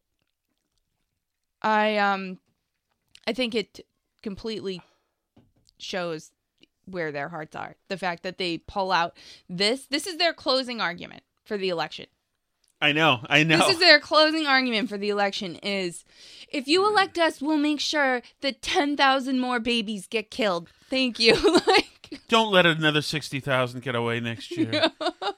i 1.62 1.96
um 1.96 2.38
i 3.26 3.32
think 3.32 3.54
it 3.54 3.86
completely 4.22 4.82
shows 5.78 6.30
where 6.86 7.10
their 7.12 7.30
hearts 7.30 7.56
are. 7.56 7.76
The 7.88 7.96
fact 7.96 8.22
that 8.24 8.36
they 8.38 8.58
pull 8.58 8.92
out 8.92 9.16
this 9.48 9.86
this 9.86 10.06
is 10.06 10.18
their 10.18 10.34
closing 10.34 10.80
argument 10.80 11.22
for 11.44 11.56
the 11.56 11.68
election 11.68 12.06
I 12.80 12.92
know. 12.92 13.20
I 13.30 13.44
know. 13.44 13.56
this 13.58 13.70
is 13.70 13.78
their 13.78 13.98
closing 13.98 14.46
argument 14.46 14.90
for 14.90 14.98
the 14.98 15.08
election 15.08 15.56
is 15.56 16.04
if 16.50 16.68
you 16.68 16.86
elect 16.86 17.18
us, 17.18 17.40
we'll 17.40 17.56
make 17.56 17.80
sure 17.80 18.20
that 18.42 18.60
10,000 18.60 19.38
more 19.38 19.58
babies 19.58 20.06
get 20.06 20.30
killed. 20.30 20.68
Thank 20.90 21.18
you. 21.18 21.34
like 21.66 22.20
Don't 22.28 22.52
let 22.52 22.66
another 22.66 23.00
sixty 23.00 23.40
thousand 23.40 23.82
get 23.82 23.94
away 23.94 24.20
next 24.20 24.56
year. 24.56 24.90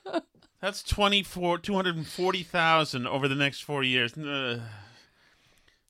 That's 0.61 0.83
twenty 0.83 1.23
four 1.23 1.59
two 1.59 1.75
hundred 1.75 1.97
and 1.97 2.07
forty 2.07 2.43
thousand 2.43 3.07
over 3.07 3.29
the 3.29 3.35
next 3.35 3.61
four 3.61 3.85
years. 3.85 4.13
Ugh. 4.19 4.61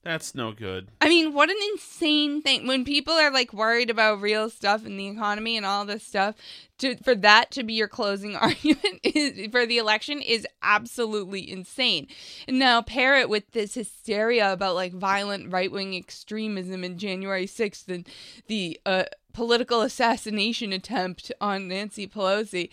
That's 0.07 0.33
no 0.33 0.53
good. 0.53 0.87
I 1.01 1.09
mean, 1.09 1.33
what 1.33 1.49
an 1.49 1.57
insane 1.73 2.41
thing. 2.41 2.65
When 2.65 2.85
people 2.85 3.11
are 3.15 3.29
like 3.29 3.51
worried 3.51 3.89
about 3.89 4.21
real 4.21 4.49
stuff 4.49 4.85
and 4.85 4.97
the 4.97 5.09
economy 5.09 5.57
and 5.57 5.65
all 5.65 5.83
this 5.83 6.01
stuff, 6.01 6.35
to 6.77 6.95
for 7.03 7.13
that 7.13 7.51
to 7.51 7.63
be 7.63 7.73
your 7.73 7.89
closing 7.89 8.33
argument 8.37 9.01
is, 9.03 9.51
for 9.51 9.65
the 9.65 9.77
election 9.77 10.21
is 10.21 10.47
absolutely 10.61 11.51
insane. 11.51 12.07
And 12.47 12.57
now 12.57 12.81
pair 12.81 13.19
it 13.19 13.27
with 13.27 13.51
this 13.51 13.73
hysteria 13.73 14.53
about 14.53 14.75
like 14.75 14.93
violent 14.93 15.51
right 15.51 15.69
wing 15.69 15.93
extremism 15.93 16.85
in 16.85 16.97
January 16.97 17.45
6th 17.45 17.89
and 17.89 18.07
the 18.47 18.79
uh, 18.85 19.03
political 19.33 19.81
assassination 19.81 20.71
attempt 20.71 21.33
on 21.41 21.67
Nancy 21.67 22.07
Pelosi. 22.07 22.69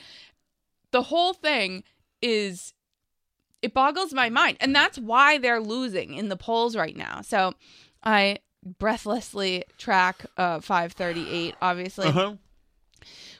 The 0.92 1.02
whole 1.02 1.32
thing 1.32 1.82
is 2.22 2.74
it 3.64 3.72
boggles 3.72 4.12
my 4.12 4.28
mind. 4.28 4.58
And 4.60 4.76
that's 4.76 4.98
why 4.98 5.38
they're 5.38 5.58
losing 5.58 6.14
in 6.14 6.28
the 6.28 6.36
polls 6.36 6.76
right 6.76 6.94
now. 6.94 7.22
So 7.22 7.54
I 8.02 8.38
breathlessly 8.78 9.64
track 9.78 10.26
uh 10.36 10.60
538 10.60 11.54
obviously. 11.62 12.08
Uh-huh. 12.08 12.34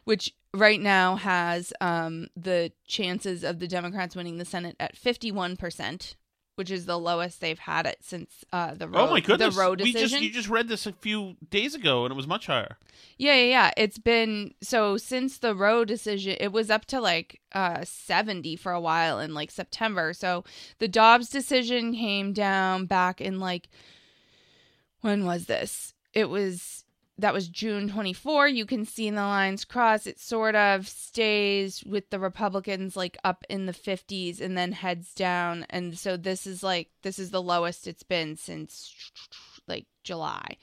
Which 0.05 0.35
right 0.55 0.81
now 0.81 1.17
has 1.17 1.75
um 1.83 2.29
the 2.37 2.73
chances 2.87 3.45
of 3.45 3.59
the 3.59 3.69
Democrats 3.69 4.17
winning 4.17 4.39
the 4.39 4.45
Senate 4.47 4.77
at 4.81 4.97
51%, 4.97 6.15
which 6.57 6.71
is 6.71 6.87
the 6.87 6.99
lowest 6.99 7.41
they've 7.41 7.59
had 7.59 7.87
it 7.87 7.99
since 8.01 8.45
uh 8.53 8.75
the 8.75 8.89
road 8.89 9.09
oh 9.09 9.11
my 9.11 9.21
goodness! 9.21 9.55
the 9.55 9.61
Roe 9.61 9.75
v. 9.75 9.93
decision. 9.93 10.09
just 10.09 10.23
you 10.23 10.31
just 10.31 10.49
read 10.49 10.69
this 10.69 10.87
a 10.87 10.93
few 10.93 11.37
days 11.51 11.75
ago, 11.75 12.05
and 12.05 12.13
it 12.13 12.17
was 12.17 12.27
much 12.27 12.47
higher. 12.47 12.77
Yeah, 13.19 13.35
yeah, 13.35 13.45
yeah. 13.45 13.71
It's 13.77 13.99
been 13.99 14.55
so 14.61 14.97
since 14.97 15.39
the 15.39 15.55
road 15.55 15.89
decision, 15.89 16.37
it 16.41 16.53
was 16.53 16.71
up 16.71 16.85
to 16.87 17.01
like 17.01 17.41
uh 17.53 17.85
70 17.85 18.57
for 18.57 18.73
a 18.73 18.81
while 18.81 19.19
in 19.19 19.35
like 19.35 19.51
September. 19.51 20.13
So 20.13 20.45
the 20.79 20.89
Dobbs 20.89 21.29
decision 21.29 21.95
came 21.95 22.33
down 22.33 22.87
back 22.87 23.21
in 23.21 23.41
like 23.41 23.69
when 25.01 25.25
was 25.25 25.47
this? 25.47 25.93
It 26.13 26.31
was 26.31 26.84
that 27.19 27.33
was 27.33 27.49
June 27.49 27.89
24. 27.89 28.49
You 28.49 28.67
can 28.67 28.85
see 28.85 29.07
in 29.07 29.15
the 29.15 29.23
lines 29.23 29.65
cross. 29.65 30.07
It 30.07 30.19
sort 30.19 30.55
of 30.57 30.89
stays 30.89 31.83
with 31.85 32.11
the 32.11 32.19
Republicans 32.19 32.97
like 32.97 33.17
up 33.23 33.45
in 33.49 33.67
the 33.67 33.73
50s 33.73 34.41
and 34.41 34.59
then 34.59 34.73
heads 34.73 35.15
down. 35.15 35.65
And 35.71 35.97
so 35.97 36.17
this 36.17 36.47
is 36.47 36.63
like 36.63 36.89
this 37.03 37.19
is 37.19 37.31
the 37.31 37.43
lowest 37.43 37.87
it's 37.87 38.03
been 38.03 38.37
since 38.37 38.93
like 39.69 39.87
July, 40.03 40.57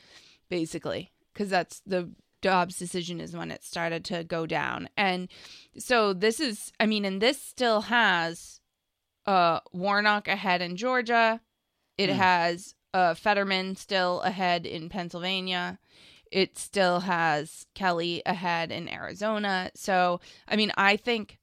basically, 0.49 1.11
because 1.33 1.49
that's 1.49 1.81
the 1.85 2.11
Dobbs 2.41 2.77
decision 2.77 3.21
is 3.21 3.35
when 3.35 3.51
it 3.51 3.63
started 3.63 4.03
to 4.05 4.23
go 4.23 4.45
down. 4.47 4.89
And 4.97 5.29
so 5.77 6.11
this 6.11 6.39
is, 6.39 6.73
I 6.79 6.85
mean, 6.87 7.05
and 7.05 7.21
this 7.21 7.39
still 7.41 7.81
has 7.81 8.59
uh 9.25 9.59
Warnock 9.71 10.27
ahead 10.27 10.61
in 10.61 10.75
Georgia. 10.75 11.39
It 11.97 12.09
Hmm. 12.09 12.15
has 12.17 12.73
uh 12.93 13.13
Fetterman 13.13 13.75
still 13.75 14.21
ahead 14.21 14.65
in 14.65 14.89
Pennsylvania. 14.89 15.77
It 16.31 16.57
still 16.57 17.01
has 17.01 17.65
Kelly 17.75 18.21
ahead 18.25 18.71
in 18.71 18.87
Arizona. 18.87 19.69
So, 19.75 20.21
I 20.47 20.55
mean, 20.55 20.71
I 20.77 20.95
think 20.95 21.37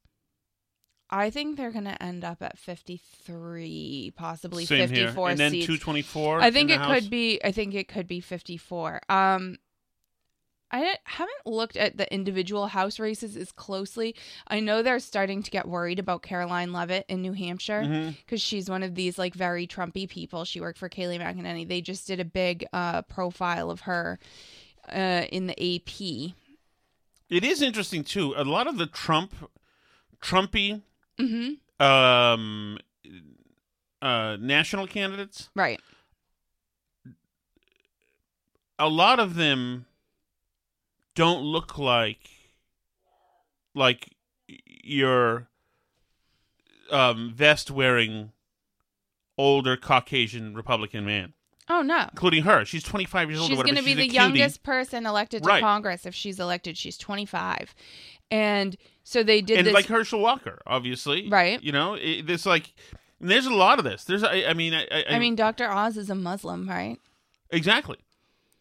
I 1.11 1.31
think 1.31 1.57
they're 1.57 1.71
going 1.73 1.85
to 1.85 2.03
end 2.03 2.25
up 2.25 2.43
at 2.43 2.59
53, 2.59 4.13
possibly 4.17 4.67
Same 4.67 4.89
54 4.89 5.13
here, 5.13 5.31
and 5.31 5.41
then 5.41 5.51
seats. 5.53 5.67
224. 5.67 6.41
I 6.41 6.51
think 6.51 6.71
in 6.71 6.77
it 6.77 6.79
House? 6.83 7.01
could 7.01 7.11
be 7.11 7.41
I 7.43 7.53
think 7.53 7.75
it 7.75 7.89
could 7.89 8.07
be 8.07 8.21
54. 8.21 9.01
Um 9.09 9.59
I 10.71 10.97
haven't 11.05 11.47
looked 11.47 11.79
at 11.79 11.97
the 11.97 12.13
individual 12.13 12.67
house 12.67 12.99
races 12.99 13.39
as 13.39 13.51
closely. 13.53 14.15
I 14.49 14.61
know 14.61 14.83
they're 14.83 14.99
starting 14.99 15.43
to 15.43 15.51
get 15.51 15.67
worried 15.67 15.99
about 15.99 16.23
Karoline 16.23 16.75
Leavitt 16.75 17.07
in 17.09 17.23
New 17.23 17.33
Hampshire 17.33 18.13
because 18.27 18.43
she's 18.43 18.69
one 18.69 18.83
of 18.83 18.95
these 18.95 19.19
like 19.19 19.33
very 19.35 19.67
Trumpy 19.67 20.07
people. 20.07 20.45
She 20.45 20.61
worked 20.61 20.77
for 20.79 20.91
Kayleigh 20.91 21.21
McEnany. 21.21 21.67
They 21.67 21.81
just 21.81 22.07
did 22.07 22.21
a 22.21 22.25
big 22.27 22.67
uh, 22.75 23.01
profile 23.03 23.71
of 23.71 23.81
her 23.81 24.19
uh, 24.93 25.27
in 25.31 25.47
the 25.47 25.77
AP. 25.77 26.35
It 27.31 27.45
is 27.45 27.61
interesting 27.63 28.05
too. 28.05 28.35
A 28.37 28.45
lot 28.45 28.67
of 28.67 28.79
the 28.79 28.87
Trump, 28.87 29.33
Trumpy, 30.23 30.83
Mm-hmm. 31.21 31.85
um, 31.85 32.79
uh, 34.01 34.37
national 34.41 34.87
candidates, 34.87 35.51
Right. 35.57 35.81
a 38.79 38.89
lot 38.89 39.19
of 39.19 39.35
them 39.35 39.87
don't 41.15 41.43
look 41.43 41.77
like 41.79 42.31
like 43.75 44.15
your 44.67 45.49
um, 46.91 47.33
vest 47.35 47.71
wearing 47.71 48.33
older 49.37 49.77
Caucasian 49.77 50.55
Republican 50.55 51.05
man, 51.05 51.33
Oh 51.71 51.83
no. 51.83 52.07
including 52.13 52.45
her. 52.45 52.65
She's 52.65 52.83
25 52.83 53.31
years 53.31 53.41
old. 53.41 53.51
She's 53.51 53.63
going 53.63 53.77
to 53.77 53.83
be 53.83 53.95
the 53.95 54.09
youngest 54.09 54.63
person 54.63 55.05
elected 55.07 55.43
to 55.43 55.49
Right. 55.49 55.61
Congress 55.63 56.07
if 56.07 56.15
she's 56.15 56.41
elected. 56.41 56.77
She's 56.79 56.97
25. 56.97 57.75
And 58.31 58.77
so 59.05 59.23
they 59.23 59.41
did 59.41 59.59
and 59.59 59.67
this 59.67 59.75
like 59.75 59.87
Herschel 59.87 60.21
Walker, 60.21 60.61
obviously, 60.67 61.29
Right. 61.29 61.63
You 61.63 61.73
know, 61.73 61.95
it, 61.95 62.27
there's 62.27 62.45
like, 62.47 62.73
there's 63.21 63.47
a 63.47 63.55
lot 63.55 63.79
of 63.79 63.85
this. 63.85 64.05
There's, 64.05 64.23
I, 64.23 64.45
I 64.49 64.55
mean, 64.55 64.75
I, 64.75 64.87
I, 64.91 65.05
I 65.11 65.19
mean, 65.19 65.35
Dr. 65.35 65.71
Oz 65.71 65.97
is 65.97 66.09
a 66.11 66.15
Muslim, 66.15 66.69
right? 66.69 66.99
Exactly. 67.51 67.97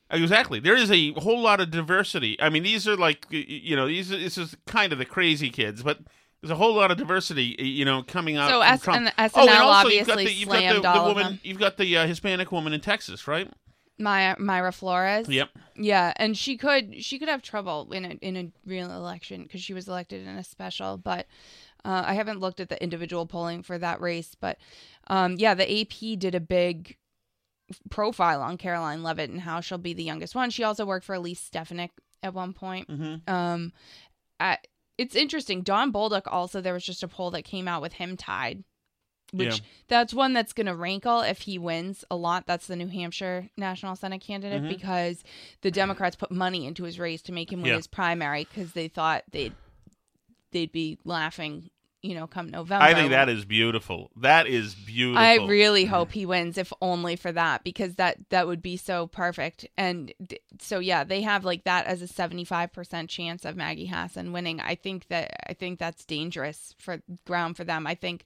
Exactly. 0.10 0.60
There 0.62 0.76
is 0.76 0.90
a 0.90 1.12
whole 1.14 1.42
lot 1.42 1.60
of 1.60 1.70
diversity. 1.70 2.40
I 2.42 2.50
mean, 2.50 2.64
these 2.64 2.88
are 2.88 2.96
like 2.96 3.28
y- 3.32 3.46
y- 3.48 3.62
you 3.64 3.76
know, 3.76 3.88
these 3.88 4.12
are, 4.12 4.18
this 4.18 4.38
is 4.38 4.56
kind 4.66 4.94
of 4.94 5.00
the 5.00 5.06
crazy 5.06 5.50
kids, 5.50 5.84
but 5.84 6.00
there's 6.42 6.52
a 6.52 6.56
whole 6.56 6.76
lot 6.76 6.92
of 6.92 6.98
diversity, 6.98 7.56
you 7.60 7.86
know, 7.86 8.04
coming 8.04 8.38
out. 8.38 8.50
So 8.50 8.62
S- 8.62 8.82
Trump. 8.82 8.98
and 8.98 9.08
oh, 9.08 9.22
and 9.22 9.32
SNL 9.32 9.60
also 9.62 9.88
you've 9.90 10.08
got 10.08 10.18
the 10.18 10.22
obviously 10.22 10.34
you've 10.34 10.50
got 10.84 10.94
the, 10.94 11.00
the 11.00 11.06
woman, 11.06 11.40
you've 11.44 11.60
got 11.60 11.78
the 11.78 11.98
uh, 11.98 12.08
Hispanic 12.08 12.52
woman 12.52 12.74
in 12.74 12.82
Texas, 12.82 13.28
right? 13.28 13.52
Mayra, 14.00 14.38
Mayra 14.38 14.74
Flores. 14.74 15.28
Yep. 15.28 15.50
Yeah, 15.76 16.14
and 16.18 16.38
she 16.38 16.58
could 16.58 17.04
she 17.04 17.18
could 17.20 17.30
have 17.30 17.42
trouble 17.42 17.92
in 17.92 18.06
a 18.06 18.10
in 18.22 18.38
a 18.38 18.52
real 18.66 18.92
election 18.92 19.44
because 19.44 19.62
she 19.62 19.74
was 19.74 19.88
elected 19.88 20.26
in 20.28 20.36
a 20.36 20.44
special. 20.44 20.98
But 20.98 21.26
uh, 21.84 22.04
I 22.06 22.14
haven't 22.14 22.40
looked 22.40 22.60
at 22.60 22.70
the 22.70 22.82
individual 22.82 23.26
polling 23.26 23.64
for 23.64 23.78
that 23.80 24.00
race. 24.00 24.36
But 24.40 24.58
um, 25.08 25.36
yeah, 25.38 25.54
the 25.56 25.82
AP 25.82 26.20
did 26.20 26.36
a 26.36 26.40
big 26.40 26.98
profile 27.90 28.42
on 28.42 28.58
Karoline 28.58 29.02
Leavitt 29.04 29.30
and 29.30 29.42
how 29.42 29.60
she'll 29.62 29.78
be 29.78 29.94
the 29.94 30.04
youngest 30.04 30.36
one. 30.36 30.50
She 30.52 30.64
also 30.64 30.86
worked 30.86 31.06
for 31.06 31.16
Elise 31.16 31.40
Stefanik 31.42 31.92
at 32.24 32.34
one 32.34 32.54
point. 32.54 32.88
Mhm. 32.90 33.28
Um, 33.30 33.74
I, 34.40 34.58
it's 34.98 35.16
interesting. 35.16 35.62
Don 35.62 35.92
Bolduc 35.92 36.24
also 36.28 36.62
there 36.62 36.74
was 36.74 36.84
just 36.86 37.04
a 37.04 37.08
poll 37.08 37.32
that 37.32 37.44
came 37.44 37.68
out 37.68 37.82
with 37.82 37.94
him 37.94 38.18
tied, 38.18 38.64
which 39.32 39.56
Yeah. 39.60 39.66
that's 39.88 40.14
one 40.14 40.34
that's 40.34 40.54
going 40.54 40.68
to 40.68 40.76
rankle 40.76 41.22
if 41.22 41.42
he 41.42 41.58
wins 41.58 42.04
a 42.10 42.16
lot. 42.16 42.46
That's 42.48 42.68
the 42.68 42.76
New 42.76 42.88
Hampshire 42.88 43.50
National 43.58 43.96
Senate 43.96 44.22
candidate 44.22 44.64
Mhm. 44.64 44.70
because 44.70 45.24
the 45.62 45.72
Democrats 45.72 46.16
put 46.16 46.32
money 46.32 46.66
into 46.66 46.84
his 46.84 46.98
race 47.00 47.22
to 47.24 47.32
make 47.32 47.52
him 47.52 47.62
win 47.62 47.72
Yeah. 47.72 47.76
his 47.78 47.88
primary 47.88 48.46
because 48.46 48.74
they 48.74 48.88
thought 48.88 49.24
they'd 49.32 49.54
they'd 50.52 50.72
be 50.72 50.98
laughing, 51.04 51.70
you 52.08 52.16
know, 52.16 52.28
come 52.28 52.50
November. 52.50 52.84
I 52.84 52.94
think 52.94 53.10
that 53.10 53.30
is 53.30 53.44
beautiful. 53.44 54.12
That 54.16 54.48
is 54.48 54.74
beautiful. 54.74 55.22
I 55.22 55.36
really 55.46 55.86
hope 55.86 56.12
he 56.12 56.26
wins, 56.26 56.58
if 56.58 56.72
only 56.82 57.16
for 57.16 57.32
that, 57.32 57.64
because 57.64 57.96
that 57.96 58.18
that 58.30 58.48
would 58.48 58.62
be 58.62 58.78
so 58.78 59.08
perfect. 59.08 59.68
And 59.78 60.14
so 60.60 60.80
yeah, 60.80 61.04
they 61.04 61.22
have 61.22 61.44
like 61.44 61.66
that 61.66 61.86
as 61.86 62.02
a 62.02 62.08
seventy 62.08 62.46
five 62.46 62.72
percent 62.72 63.10
chance 63.10 63.44
of 63.44 63.56
Maggie 63.56 63.88
Hassan 63.88 64.32
winning. 64.32 64.62
I 64.62 64.76
think 64.76 65.08
that 65.10 65.32
I 65.50 65.54
think 65.54 65.80
that's 65.80 66.06
dangerous 66.06 66.74
for 66.78 67.02
ground 67.26 67.58
for 67.58 67.66
them. 67.66 67.86
I 67.86 67.96
think 67.96 68.24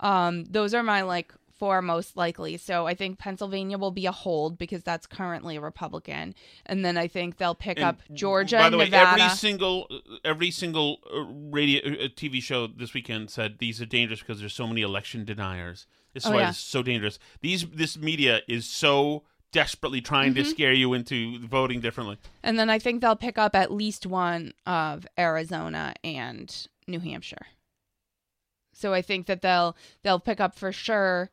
um, 0.00 0.44
those 0.44 0.74
are 0.74 0.82
my 0.82 1.02
like 1.02 1.32
four 1.58 1.80
most 1.82 2.16
likely. 2.16 2.56
So 2.56 2.86
I 2.86 2.94
think 2.94 3.18
Pennsylvania 3.18 3.78
will 3.78 3.90
be 3.90 4.06
a 4.06 4.12
hold 4.12 4.58
because 4.58 4.82
that's 4.82 5.06
currently 5.06 5.56
a 5.56 5.60
Republican, 5.60 6.34
and 6.66 6.84
then 6.84 6.96
I 6.96 7.08
think 7.08 7.36
they'll 7.38 7.54
pick 7.54 7.78
And 7.78 7.86
up 7.86 8.00
Georgia, 8.12 8.58
By 8.58 8.70
the 8.70 8.78
way, 8.78 8.84
Nevada. 8.86 9.22
every 9.24 9.36
single 9.36 9.88
every 10.24 10.50
single 10.50 10.98
uh, 11.12 11.20
radio 11.24 11.80
uh, 11.92 12.08
TV 12.08 12.42
show 12.42 12.66
this 12.66 12.94
weekend 12.94 13.30
said 13.30 13.58
these 13.58 13.80
are 13.80 13.86
dangerous 13.86 14.20
because 14.20 14.40
there's 14.40 14.54
so 14.54 14.66
many 14.66 14.82
election 14.82 15.24
deniers. 15.24 15.86
This 16.14 16.24
is 16.24 16.30
Oh, 16.30 16.34
why 16.34 16.40
yeah. 16.40 16.48
it's 16.50 16.58
so 16.58 16.82
dangerous. 16.82 17.18
These 17.40 17.66
this 17.68 17.96
media 17.98 18.40
is 18.48 18.66
so 18.68 19.24
desperately 19.52 20.00
trying 20.00 20.34
to 20.34 20.42
Mhm. 20.42 20.46
scare 20.50 20.72
you 20.72 20.92
into 20.92 21.38
voting 21.46 21.80
differently. 21.80 22.18
And 22.42 22.58
then 22.58 22.68
I 22.68 22.78
think 22.78 23.00
they'll 23.00 23.16
pick 23.16 23.38
up 23.38 23.54
at 23.54 23.72
least 23.72 24.04
one 24.06 24.52
of 24.66 25.06
Arizona 25.18 25.94
and 26.04 26.54
New 26.86 27.00
Hampshire. 27.00 27.46
So 28.74 28.92
I 28.92 29.00
think 29.02 29.26
that 29.26 29.40
they'll 29.42 29.76
they'll 30.02 30.20
pick 30.20 30.40
up 30.40 30.54
for 30.54 30.72
sure 30.72 31.30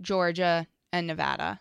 Georgia 0.00 0.66
and 0.92 1.06
Nevada. 1.06 1.60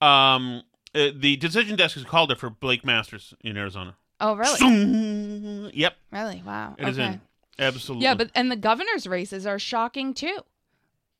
Um, 0.00 0.62
uh, 0.94 1.08
the 1.14 1.36
decision 1.36 1.76
desk 1.76 1.94
has 1.94 2.04
called 2.04 2.30
it 2.32 2.38
for 2.38 2.50
Blake 2.50 2.84
Masters 2.84 3.34
in 3.42 3.56
Arizona. 3.56 3.96
Oh, 4.20 4.34
really? 4.34 4.58
Zoom. 4.58 5.70
Yep, 5.74 5.96
Really? 6.12 6.42
Wow. 6.44 6.76
it 6.78 6.88
is 6.88 6.98
okay. 6.98 7.08
in. 7.14 7.20
Absolutely. 7.58 8.04
Yeah, 8.04 8.14
but 8.14 8.30
and 8.34 8.50
the 8.50 8.56
governor's 8.56 9.06
races 9.06 9.46
are 9.46 9.58
shocking 9.58 10.14
too. 10.14 10.38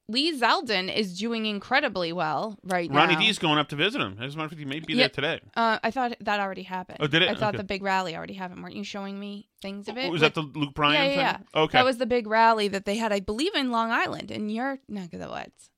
Lee 0.09 0.37
Zeldin 0.39 0.95
is 0.95 1.17
doing 1.19 1.47
incredibly 1.47 2.13
well 2.13 2.59
right 2.65 2.91
now. 2.91 2.99
Ronnie 2.99 3.15
now. 3.15 3.21
D's 3.21 3.39
going 3.39 3.59
up 3.59 3.69
to 3.69 3.77
visit 3.77 4.01
him. 4.01 4.19
As 4.21 4.35
a 4.35 4.37
matter 4.37 4.47
of 4.47 4.51
fact, 4.51 4.59
he 4.59 4.65
may 4.65 4.81
be 4.81 4.95
Yeah. 4.95 5.03
there 5.03 5.09
today. 5.11 5.41
Uh, 5.57 5.79
I 5.83 5.91
thought 5.91 6.15
that 6.21 6.41
already 6.41 6.65
happened. 6.65 6.99
Oh, 7.01 7.07
did 7.07 7.23
it? 7.23 7.29
I 7.31 7.35
thought 7.35 7.51
Okay. 7.55 7.59
the 7.59 7.65
big 7.65 7.83
rally 7.83 8.17
already 8.17 8.35
happened. 8.35 8.63
Weren't 8.63 8.75
you 8.75 8.85
showing 8.85 9.19
me 9.19 9.49
things 9.63 9.89
of 9.89 9.97
it? 9.97 10.11
Was 10.11 10.21
with- 10.21 10.35
that 10.35 10.41
the 10.41 10.59
Luke 10.59 10.75
Bryan 10.75 10.95
yeah, 11.03 11.09
thing? 11.09 11.19
yeah, 11.19 11.37
yeah. 11.55 11.61
Okay. 11.63 11.79
That 11.79 11.85
was 11.85 11.99
the 11.99 12.07
big 12.07 12.27
rally 12.27 12.69
that 12.69 12.85
they 12.85 12.97
had, 12.97 13.13
I 13.13 13.21
believe, 13.21 13.55
in 13.55 13.71
Long 13.71 13.91
Island, 13.91 14.31
in 14.31 14.49
your 14.51 14.81
neck 14.89 15.13
of 15.15 15.21
the 15.21 15.29
woods. 15.29 15.71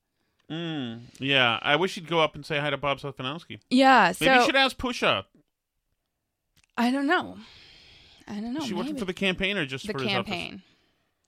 Mm, 0.51 1.01
yeah, 1.19 1.59
I 1.63 1.77
wish 1.77 1.95
he'd 1.95 2.07
go 2.09 2.21
up 2.21 2.35
and 2.35 2.45
say 2.45 2.59
hi 2.59 2.71
to 2.71 2.77
Bob 2.77 2.99
Stefanowski. 2.99 3.61
Yeah, 3.71 4.13
Maybe 4.21 4.33
so 4.33 4.41
you 4.41 4.47
should 4.47 4.57
ask 4.57 4.77
Pusha. 4.77 5.25
I 6.77 6.91
don't 6.91 7.07
know. 7.07 7.39
I 8.29 8.35
don't 8.41 8.53
know. 8.53 8.61
Is 8.61 8.67
she 8.67 8.75
working 8.75 8.97
for 8.97 9.05
the 9.05 9.15
campaign 9.15 9.57
or 9.57 9.65
just 9.67 9.87
the 9.87 9.93
for 9.93 9.99
campaign. 10.01 10.63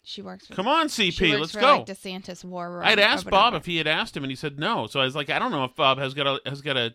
She 0.03 0.23
works. 0.23 0.47
For, 0.47 0.55
Come 0.55 0.69
on, 0.69 0.87
CP, 0.87 1.39
let's 1.39 1.53
for, 1.53 1.61
go. 1.61 1.77
Like, 1.79 1.87
DeSantis 1.87 2.45
war 2.45 2.71
room. 2.71 2.85
I'd 2.85 2.99
asked 3.01 3.29
Bob 3.29 3.55
if 3.55 3.67
he 3.67 3.77
had 3.79 3.87
asked 3.89 4.17
him, 4.17 4.23
and 4.23 4.31
he 4.31 4.37
said 4.37 4.59
no. 4.59 4.87
So 4.87 5.01
I 5.01 5.05
was 5.05 5.17
like, 5.17 5.31
I 5.31 5.39
don't 5.39 5.51
know 5.51 5.65
if 5.65 5.75
Bob 5.75 5.99
has 5.99 6.15
got 6.15 6.27
a 6.27 6.41
has 6.49 6.61
got 6.63 6.77
a, 6.77 6.95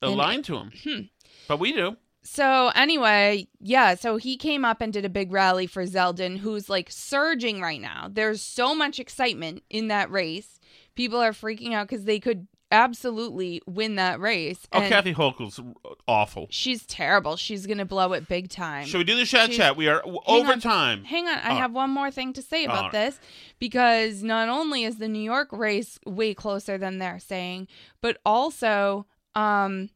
a 0.00 0.06
And- 0.08 0.16
line 0.16 0.42
to 0.44 0.56
him, 0.58 0.70
Hmm. 0.84 1.00
but 1.48 1.58
we 1.58 1.72
do. 1.72 1.96
So 2.24 2.70
anyway, 2.76 3.48
yeah, 3.60 3.96
so 3.96 4.16
he 4.16 4.36
came 4.36 4.64
up 4.64 4.80
and 4.80 4.92
did 4.92 5.04
a 5.04 5.08
big 5.08 5.32
rally 5.32 5.66
for 5.66 5.82
Zeldin, 5.84 6.38
who's 6.38 6.68
like 6.70 6.88
surging 6.88 7.60
right 7.60 7.80
now. 7.80 8.08
There's 8.08 8.40
so 8.40 8.76
much 8.76 9.00
excitement 9.00 9.64
in 9.68 9.88
that 9.88 10.08
race. 10.08 10.60
People 10.94 11.18
are 11.20 11.32
freaking 11.32 11.72
out 11.72 11.88
because 11.88 12.04
they 12.04 12.20
could 12.20 12.46
absolutely 12.70 13.60
win 13.66 13.96
that 13.96 14.18
race. 14.18 14.66
Oh, 14.72 14.80
And 14.80 14.88
Kathy 14.90 15.12
Hochul's 15.12 15.60
awful. 16.08 16.46
She's 16.50 16.86
terrible. 16.86 17.36
She's 17.36 17.66
gonna 17.66 17.84
blow 17.84 18.14
it 18.14 18.28
big 18.28 18.48
time. 18.48 18.86
Should 18.86 18.96
we 18.98 19.04
do 19.04 19.14
the 19.16 19.26
chat 19.26 19.48
She's- 19.48 19.58
chat? 19.58 19.76
We 19.76 19.88
are 19.88 20.00
w- 20.00 20.20
Hang 20.26 20.40
over 20.40 20.52
on. 20.52 20.60
time. 20.60 21.04
Hang 21.04 21.26
on, 21.28 21.36
I 21.38 21.50
Oh. 21.52 21.56
have 21.56 21.72
one 21.72 21.90
more 21.90 22.10
thing 22.10 22.32
to 22.32 22.40
say 22.42 22.64
about 22.64 22.76
All 22.76 22.82
right. 22.84 22.92
this 22.92 23.20
because 23.58 24.22
not 24.22 24.48
only 24.48 24.84
is 24.84 24.96
the 24.96 25.08
New 25.08 25.22
York 25.22 25.48
race 25.52 25.98
way 26.06 26.32
closer 26.32 26.78
than 26.78 26.96
they're 26.98 27.18
saying, 27.18 27.68
but 28.00 28.16
also 28.24 29.06
um 29.34 29.90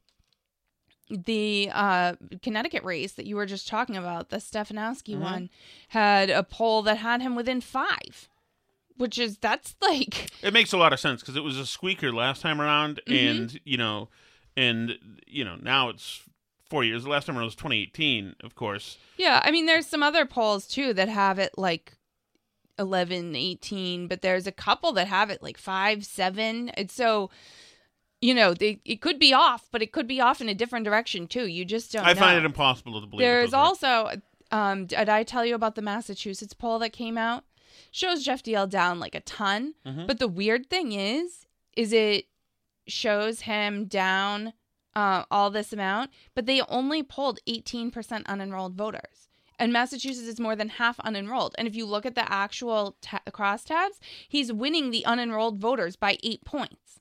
the 1.09 1.71
uh 1.73 2.15
Connecticut 2.43 2.83
race 2.85 3.13
that 3.13 3.27
you 3.27 3.37
were 3.37 3.47
just 3.47 3.69
talking 3.69 3.97
about, 3.97 4.31
the 4.31 4.39
Stefanowski 4.39 5.15
Mhm. 5.17 5.21
one, 5.21 5.51
had 5.89 6.31
a 6.31 6.43
poll 6.43 6.83
that 6.83 6.99
had 6.99 7.23
him 7.23 7.35
within 7.37 7.61
5, 7.61 8.29
which 8.97 9.19
is 9.19 9.39
that's 9.39 9.75
like 9.83 10.31
It 10.43 10.53
makes 10.53 10.73
a 10.73 10.79
lot 10.79 10.93
of 10.93 11.01
sense 11.01 11.21
because 11.21 11.37
it 11.37 11.43
was 11.45 11.59
a 11.59 11.67
squeaker 11.67 12.13
last 12.13 12.43
time 12.43 12.61
around, 12.61 13.01
Mhm. 13.07 13.31
and 13.31 13.61
you 13.65 13.77
know, 13.77 14.09
and 14.57 14.99
you 15.27 15.45
know 15.45 15.57
now 15.57 15.89
it's 15.91 16.23
four 16.69 16.83
years. 16.85 17.05
The 17.05 17.11
last 17.11 17.27
time 17.27 17.37
around 17.37 17.45
was 17.45 17.55
2018, 17.55 18.37
of 18.43 18.55
course. 18.55 18.99
Yeah, 19.17 19.41
I 19.45 19.51
mean, 19.53 19.67
there's 19.67 19.87
some 19.87 20.03
other 20.03 20.27
polls 20.27 20.67
too 20.67 20.93
that 20.95 21.09
have 21.09 21.39
it 21.39 21.53
like 21.57 21.93
11, 22.79 23.35
18, 23.37 24.07
but 24.09 24.21
there's 24.23 24.47
a 24.47 24.53
couple 24.53 24.93
that 24.93 25.07
have 25.09 25.31
it 25.31 25.43
like 25.43 25.57
5, 25.59 26.05
7. 26.05 26.69
And 26.71 26.91
so, 26.91 27.31
you 28.21 28.35
know, 28.35 28.53
they, 28.53 28.81
it 28.85 29.01
could 29.01 29.19
be 29.19 29.33
off, 29.33 29.69
but 29.71 29.81
it 29.83 29.93
could 29.93 30.07
be 30.07 30.21
off 30.21 30.41
in 30.41 30.49
a 30.49 30.55
different 30.55 30.85
direction 30.85 31.27
too. 31.27 31.47
You 31.47 31.65
just 31.65 31.93
don't 31.93 32.05
I 32.05 32.13
know. 32.13 32.21
find 32.21 32.39
it 32.39 32.45
impossible 32.45 33.01
to 33.01 33.07
believe. 33.07 33.21
There's 33.25 33.55
also, 33.55 34.11
um, 34.51 34.87
did 34.87 35.09
I 35.09 35.23
tell 35.23 35.45
you 35.47 35.55
about 35.55 35.75
the 35.75 35.83
Massachusetts 35.83 36.53
poll 36.53 36.79
that 36.81 36.93
came 36.93 37.17
out? 37.17 37.45
Shows 37.97 38.23
Geoff 38.25 38.43
Diehl 38.43 38.69
down 38.69 39.01
like 39.01 39.15
a 39.15 39.21
ton. 39.21 39.73
Mhm. 39.87 40.07
But 40.07 40.19
the 40.19 40.29
weird 40.29 40.69
thing 40.69 40.93
is, 40.93 41.47
is 41.79 41.95
it 41.95 42.27
shows 42.87 43.41
him 43.41 43.87
down 43.87 44.53
uh, 44.95 45.25
all 45.31 45.51
this 45.51 45.73
amount, 45.73 46.11
but 46.35 46.45
they 46.45 46.61
only 46.69 47.03
polled 47.03 47.39
18% 47.47 47.91
unenrolled 48.25 48.75
voters. 48.75 49.29
And 49.59 49.73
Massachusetts 49.73 50.29
is 50.29 50.39
more 50.39 50.55
than 50.55 50.69
half 50.69 50.99
unenrolled. 50.99 51.53
And 51.57 51.67
if 51.67 51.75
you 51.75 51.87
look 51.87 52.05
at 52.05 52.15
the 52.15 52.31
actual 52.31 52.99
ta- 53.01 53.23
crosstabs, 53.31 53.99
he's 54.29 54.53
winning 54.53 54.91
the 54.91 55.03
unenrolled 55.07 55.57
voters 55.57 55.97
by 55.97 56.19
eight 56.23 56.45
points. 56.45 57.01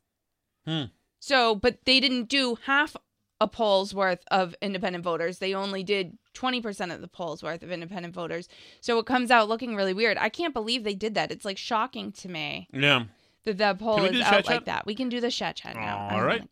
Hmm. 0.65 0.83
So, 1.19 1.55
but 1.55 1.83
they 1.83 1.99
didn't 1.99 2.29
do 2.29 2.57
half 2.63 2.95
a 3.41 3.47
poll's 3.47 3.93
worth 3.93 4.23
of 4.31 4.55
independent 4.61 5.03
voters. 5.03 5.39
They 5.39 5.53
only 5.53 5.83
did 5.83 6.17
20% 6.35 6.93
of 6.93 7.01
the 7.01 7.07
poll's 7.07 7.43
worth 7.43 7.63
of 7.63 7.71
independent 7.71 8.13
voters. 8.13 8.47
So 8.81 8.97
it 8.99 9.05
comes 9.05 9.29
out 9.31 9.49
looking 9.49 9.75
really 9.75 9.93
weird. 9.93 10.17
I 10.17 10.29
can't 10.29 10.53
believe 10.53 10.83
they 10.83 10.95
did 10.95 11.15
that. 11.15 11.31
It's 11.31 11.45
like 11.45 11.57
shocking 11.57 12.11
to 12.13 12.29
me 12.29 12.67
Yeah. 12.73 13.03
that 13.43 13.57
that 13.57 13.79
poll 13.79 14.03
is 14.05 14.13
the 14.13 14.23
out 14.23 14.29
chat 14.31 14.45
like 14.47 14.55
chat? 14.59 14.65
that. 14.65 14.85
We 14.85 14.95
can 14.95 15.09
do 15.09 15.19
the 15.19 15.31
chat 15.31 15.55
chat 15.57 15.75
now. 15.75 16.07
All 16.11 16.17
I'm 16.19 16.23
right. 16.23 16.49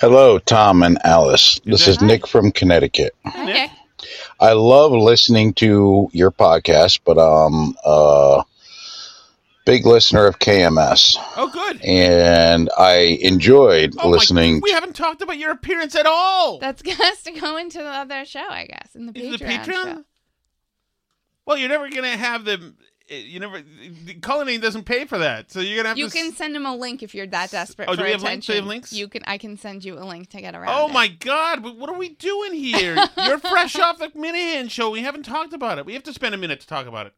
Hello, 0.00 0.38
Tom 0.38 0.82
and 0.82 0.98
Alice. 1.04 1.60
This 1.64 1.86
is 1.86 2.00
Nick 2.00 2.26
from 2.26 2.52
Connecticut. 2.52 3.14
Okay. 3.26 3.70
I 4.40 4.52
love 4.54 4.92
listening 4.92 5.52
to 5.54 6.08
your 6.12 6.30
podcast, 6.30 7.00
but 7.04 7.18
um 7.18 7.76
uh 7.84 8.42
big 9.70 9.86
listener 9.86 10.26
of 10.26 10.38
KMS. 10.38 11.16
Oh, 11.36 11.48
good. 11.48 11.80
And 11.82 12.68
I 12.78 13.18
enjoyed 13.20 13.94
Oh 13.98 14.10
my- 14.10 14.16
listening 14.16 14.60
we 14.62 14.72
haven't 14.72 14.96
talked 14.96 15.22
about 15.22 15.38
your 15.38 15.50
appearance 15.52 15.94
at 15.94 16.06
all. 16.06 16.58
That's 16.58 16.82
has 16.98 17.22
to 17.22 17.32
go 17.32 17.56
into 17.56 17.78
the 17.78 17.88
other 17.88 18.24
show, 18.24 18.46
I 18.48 18.66
guess, 18.66 18.94
in 18.94 19.06
the 19.06 19.12
Patreon. 19.12 19.34
it 19.34 19.38
the 19.38 19.44
Patreon? 19.44 19.84
show. 19.84 20.04
Well, 21.46 21.56
you're 21.56 21.68
never 21.68 21.88
gonna 21.88 22.16
have 22.16 22.44
the. 22.44 22.74
Eh, 23.08 23.16
you 23.26 23.40
never. 23.40 23.60
The 23.60 24.14
Cullinane 24.20 24.60
doesn't 24.60 24.84
pay 24.84 25.04
for 25.04 25.18
that, 25.18 25.50
so 25.50 25.58
you're 25.60 25.76
gonna 25.78 25.88
have 25.88 25.96
to. 25.96 26.00
You 26.02 26.08
to. 26.08 26.12
can 26.16 26.32
send 26.32 26.54
him 26.54 26.64
a 26.66 26.76
link 26.76 27.02
if 27.02 27.14
you're 27.14 27.26
that 27.26 27.50
desperate 27.50 27.88
Oh, 27.88 27.92
for 27.92 27.98
do 27.98 28.04
we 28.04 28.10
have 28.12 28.22
attention. 28.22 28.28
links? 28.28 28.46
Do 28.46 28.52
we 28.52 28.56
have 28.56 28.66
links? 28.66 28.92
You 28.92 29.08
can. 29.08 29.22
I 29.26 29.38
can 29.38 29.56
send 29.56 29.84
you 29.84 29.98
a 29.98 30.04
link 30.04 30.30
to 30.30 30.40
get 30.40 30.54
around. 30.54 30.68
Oh 30.70 30.88
it. 30.88 30.92
my 30.92 31.08
God! 31.08 31.62
But 31.62 31.76
what 31.76 31.90
are 31.90 31.96
we 31.98 32.10
doing 32.10 32.52
here? 32.54 32.94
You're 33.24 33.38
fresh 33.38 33.76
off 33.78 33.98
the 33.98 34.08
Minihane 34.08 34.70
show. 34.70 34.90
We 34.90 35.00
haven't 35.02 35.24
talked 35.24 35.52
about 35.52 35.78
it. 35.78 35.86
We 35.86 35.94
have 35.94 36.04
to 36.04 36.12
spend 36.12 36.34
a 36.34 36.38
minute 36.38 36.60
to 36.60 36.66
talk 36.68 36.86
about 36.86 37.06
it. 37.06 37.14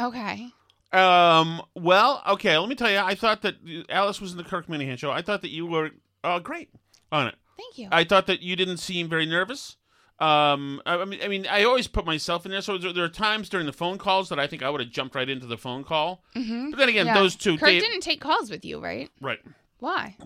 Okay. 0.00 0.48
Um. 0.92 1.62
Well, 1.74 2.22
okay. 2.28 2.56
Let 2.56 2.68
me 2.68 2.74
tell 2.74 2.90
you. 2.90 2.98
I 2.98 3.14
thought 3.14 3.42
that 3.42 3.56
Alice 3.88 4.20
was 4.20 4.30
in 4.32 4.36
the 4.38 4.44
Kirk 4.44 4.66
Minihane 4.68 4.98
show. 4.98 5.10
I 5.10 5.22
thought 5.22 5.42
that 5.42 5.50
you 5.50 5.66
were 5.66 5.90
uh, 6.22 6.38
great 6.38 6.70
on 7.10 7.26
it. 7.28 7.34
Thank 7.56 7.78
you. 7.78 7.88
I 7.90 8.04
thought 8.04 8.26
that 8.26 8.42
you 8.42 8.54
didn't 8.56 8.76
seem 8.78 9.08
very 9.08 9.26
nervous. 9.26 9.76
Um. 10.20 10.80
I, 10.86 10.94
I 10.98 11.04
mean, 11.04 11.20
I 11.24 11.28
mean, 11.28 11.46
I 11.50 11.64
always 11.64 11.88
put 11.88 12.06
myself 12.06 12.44
in 12.46 12.52
there. 12.52 12.60
So 12.60 12.78
there, 12.78 12.92
there 12.92 13.04
are 13.04 13.08
times 13.08 13.48
during 13.48 13.66
the 13.66 13.72
phone 13.72 13.98
calls 13.98 14.28
that 14.28 14.38
I 14.38 14.46
think 14.46 14.62
I 14.62 14.70
would 14.70 14.80
have 14.80 14.90
jumped 14.90 15.16
right 15.16 15.28
into 15.28 15.46
the 15.46 15.58
phone 15.58 15.82
call. 15.82 16.22
Mhm. 16.36 16.70
But 16.70 16.78
then 16.78 16.88
again, 16.88 17.06
Yeah. 17.06 17.14
those 17.14 17.34
two. 17.34 17.58
Kurt 17.58 17.68
Dave- 17.70 17.82
didn't 17.82 18.00
take 18.02 18.20
calls 18.20 18.48
with 18.50 18.64
you, 18.64 18.78
right? 18.78 19.10
Right. 19.20 19.40
Why? 19.80 20.16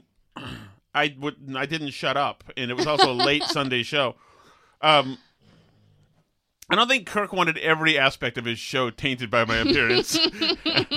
I 0.94 1.14
would. 1.18 1.36
I 1.56 1.64
didn't 1.66 1.90
shut 1.90 2.16
up, 2.18 2.44
and 2.56 2.70
it 2.70 2.74
was 2.74 2.86
also 2.86 3.12
a 3.12 3.14
late 3.14 3.42
Sunday 3.44 3.82
show. 3.82 4.16
Um, 4.82 5.16
I 6.70 6.74
don't 6.74 6.88
think 6.88 7.06
Kirk 7.06 7.32
wanted 7.32 7.58
every 7.58 7.98
aspect 7.98 8.36
of 8.38 8.44
his 8.44 8.58
show 8.58 8.90
tainted 8.90 9.30
by 9.30 9.44
my 9.44 9.56
appearance. 9.58 10.18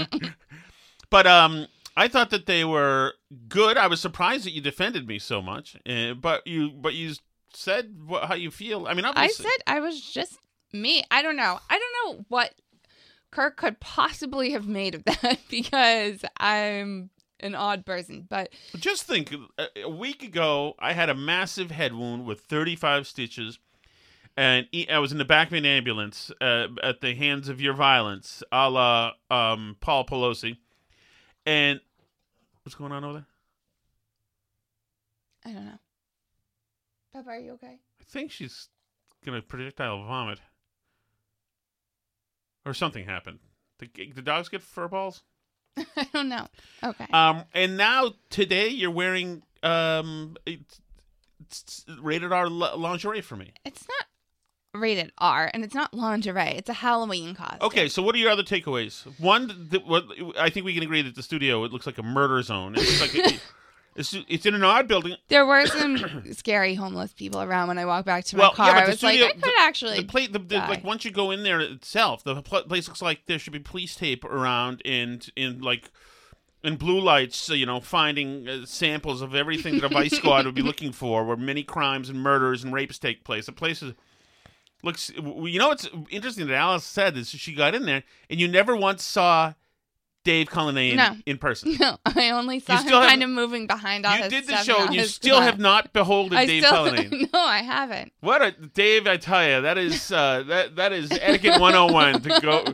but 1.09 1.27
um, 1.27 1.67
I 1.95 2.07
thought 2.07 2.29
that 2.31 2.45
they 2.45 2.65
were 2.65 3.13
good. 3.47 3.77
I 3.77 3.87
was 3.87 4.01
surprised 4.01 4.45
that 4.45 4.51
you 4.51 4.61
defended 4.61 5.07
me 5.07 5.19
so 5.19 5.41
much, 5.41 5.77
uh, 5.87 6.13
but 6.13 6.45
you 6.45 6.71
but 6.71 6.93
you 6.93 7.13
said 7.53 7.95
what, 8.05 8.25
how 8.25 8.35
you 8.35 8.51
feel. 8.51 8.87
I 8.87 8.93
mean, 8.93 9.05
obviously, 9.05 9.45
I 9.45 9.49
said 9.49 9.63
I 9.67 9.79
was 9.79 10.01
just 10.01 10.37
me. 10.73 11.03
I 11.11 11.21
don't 11.21 11.37
know. 11.37 11.59
I 11.69 11.79
don't 11.79 12.17
know 12.17 12.25
what 12.29 12.53
Kirk 13.31 13.57
could 13.57 13.79
possibly 13.79 14.51
have 14.51 14.67
made 14.67 14.95
of 14.95 15.03
that 15.05 15.39
because 15.49 16.23
I'm 16.37 17.09
an 17.39 17.55
odd 17.55 17.85
person. 17.85 18.27
But 18.29 18.49
Just 18.75 19.03
think, 19.03 19.33
a, 19.57 19.83
a 19.83 19.89
week 19.89 20.23
ago, 20.23 20.75
I 20.79 20.93
had 20.93 21.09
a 21.09 21.15
massive 21.15 21.71
head 21.71 21.93
wound 21.93 22.25
with 22.25 22.41
35 22.41 23.07
stitches, 23.07 23.59
and 24.37 24.67
e- 24.71 24.87
I 24.89 24.99
was 24.99 25.11
in 25.11 25.17
the 25.17 25.25
back 25.25 25.47
of 25.47 25.53
an 25.53 25.65
ambulance 25.65 26.31
uh, 26.41 26.67
at 26.83 27.01
the 27.01 27.13
hands 27.13 27.49
of 27.49 27.61
your 27.61 27.73
violence, 27.73 28.43
a 28.51 28.69
la 28.69 29.11
um, 29.29 29.77
Paul 29.81 30.05
Pelosi. 30.05 30.57
And 31.45 31.79
what's 32.63 32.75
going 32.75 32.91
on 32.91 33.03
over 33.03 33.13
there? 33.13 33.25
I 35.45 35.51
don't 35.53 35.65
know. 35.65 35.79
Peppa, 37.13 37.29
are 37.29 37.39
you 37.39 37.53
okay? 37.53 37.79
I 37.99 38.03
think 38.07 38.31
she's 38.31 38.69
gonna 39.25 39.41
projectile 39.41 40.05
vomit, 40.05 40.39
or 42.65 42.73
something 42.73 43.05
happened. 43.05 43.39
The, 43.79 43.89
the 44.13 44.21
dogs 44.21 44.49
get 44.49 44.61
fur 44.61 44.87
balls. 44.87 45.23
I 45.77 46.07
don't 46.13 46.29
know. 46.29 46.47
Okay. 46.83 47.07
Um, 47.11 47.45
and 47.53 47.77
now 47.77 48.13
today 48.29 48.67
you're 48.67 48.91
wearing 48.91 49.41
um, 49.63 50.35
it's, 50.45 50.81
it's 51.41 51.85
rated 52.01 52.31
R 52.31 52.47
lingerie 52.47 53.21
for 53.21 53.35
me. 53.35 53.53
It's 53.65 53.87
not 53.87 54.00
rated 54.73 55.11
R, 55.17 55.49
and 55.53 55.63
it's 55.63 55.73
not 55.75 55.93
lingerie. 55.93 56.55
It's 56.57 56.69
a 56.69 56.73
Halloween 56.73 57.35
costume. 57.35 57.59
Okay, 57.61 57.89
so 57.89 58.01
what 58.01 58.15
are 58.15 58.17
your 58.19 58.31
other 58.31 58.43
takeaways? 58.43 59.03
One, 59.19 59.69
what 59.85 60.05
I 60.39 60.49
think 60.49 60.65
we 60.65 60.73
can 60.73 60.83
agree 60.83 61.01
that 61.01 61.15
the 61.15 61.23
studio 61.23 61.63
it 61.63 61.71
looks 61.71 61.85
like 61.85 61.97
a 61.97 62.03
murder 62.03 62.41
zone. 62.41 62.75
It 62.75 62.79
looks 62.79 63.01
like 63.01 63.41
it's 63.95 64.15
it's 64.27 64.45
in 64.45 64.55
an 64.55 64.63
odd 64.63 64.87
building. 64.87 65.15
There 65.27 65.45
were 65.45 65.65
some 65.67 66.23
scary 66.33 66.75
homeless 66.75 67.13
people 67.13 67.41
around 67.41 67.67
when 67.67 67.77
I 67.77 67.85
walked 67.85 68.05
back 68.05 68.23
to 68.25 68.37
my 68.37 68.43
Well, 68.43 68.51
car. 68.53 68.67
yeah, 68.67 68.73
but 68.73 68.83
I 68.83 68.87
was 68.87 68.97
studio, 68.97 69.25
like, 69.25 69.31
I 69.31 69.39
could 69.39 69.43
the, 69.43 69.53
actually. 69.59 69.97
the 69.97 70.05
plate, 70.05 70.33
the, 70.33 70.39
the, 70.39 70.57
like 70.57 70.83
once 70.83 71.03
you 71.05 71.11
go 71.11 71.31
in 71.31 71.43
there 71.43 71.59
itself, 71.59 72.23
the 72.23 72.41
pl- 72.41 72.63
place 72.63 72.87
looks 72.87 73.01
like 73.01 73.25
there 73.25 73.39
should 73.39 73.53
be 73.53 73.59
police 73.59 73.95
tape 73.95 74.23
around 74.23 74.81
and 74.85 75.29
in 75.35 75.59
like 75.61 75.91
in 76.63 76.75
blue 76.75 76.99
lights, 76.99 77.49
you 77.49 77.65
know, 77.65 77.79
finding 77.79 78.47
uh, 78.47 78.65
samples 78.65 79.21
of 79.21 79.33
everything 79.33 79.79
that 79.79 79.85
a 79.85 79.89
vice 79.89 80.15
squad 80.15 80.45
would 80.45 80.53
be 80.55 80.61
looking 80.61 80.91
for, 80.93 81.25
where 81.25 81.35
many 81.35 81.63
crimes 81.63 82.07
and 82.07 82.21
murders 82.21 82.63
and 82.63 82.71
rapes 82.71 82.99
take 82.99 83.23
place. 83.23 83.47
The 83.47 83.51
place 83.51 83.81
is 83.81 83.93
looks. 84.83 85.11
You 85.15 85.59
know 85.59 85.69
what's 85.69 85.87
interesting 86.09 86.47
that 86.47 86.55
Alice 86.55 86.83
said 86.83 87.17
is 87.17 87.29
she 87.29 87.53
got 87.53 87.75
in 87.75 87.85
there 87.85 88.03
and 88.29 88.39
you 88.39 88.47
never 88.47 88.75
once 88.75 89.03
saw 89.03 89.53
Dave 90.23 90.49
Cullinane 90.49 90.95
No. 90.97 91.15
in 91.25 91.37
person. 91.37 91.75
No, 91.79 91.97
I 92.05 92.29
only 92.29 92.59
saw 92.59 92.73
him 92.77 92.79
still 92.85 92.95
haven't- 93.01 93.09
kind 93.09 93.23
of 93.23 93.29
moving 93.31 93.65
behind 93.67 94.05
all 94.05 94.15
You 94.17 94.29
did 94.29 94.45
the 94.47 94.57
show 94.57 94.85
and 94.85 94.93
you 94.93 95.03
still 95.05 95.41
have 95.41 95.59
not 95.59 95.93
beholden 95.93 96.37
I 96.37 96.45
Dave 96.45 96.63
still, 96.63 96.75
Cullinane. 96.85 97.29
No, 97.33 97.39
I 97.43 97.59
haven't. 97.63 98.13
What 98.19 98.41
a 98.43 98.51
Dave! 98.51 99.07
I 99.07 99.17
tell 99.17 99.43
you, 99.47 99.61
that 99.61 99.77
is 99.79 100.11
uh, 100.11 100.43
that 100.47 100.75
that 100.75 100.93
is 100.93 101.11
etiquette 101.11 101.59
one 101.59 101.73
hundred 101.73 101.85
and 101.85 101.93
one 101.93 102.21
to 102.21 102.39
go 102.41 102.65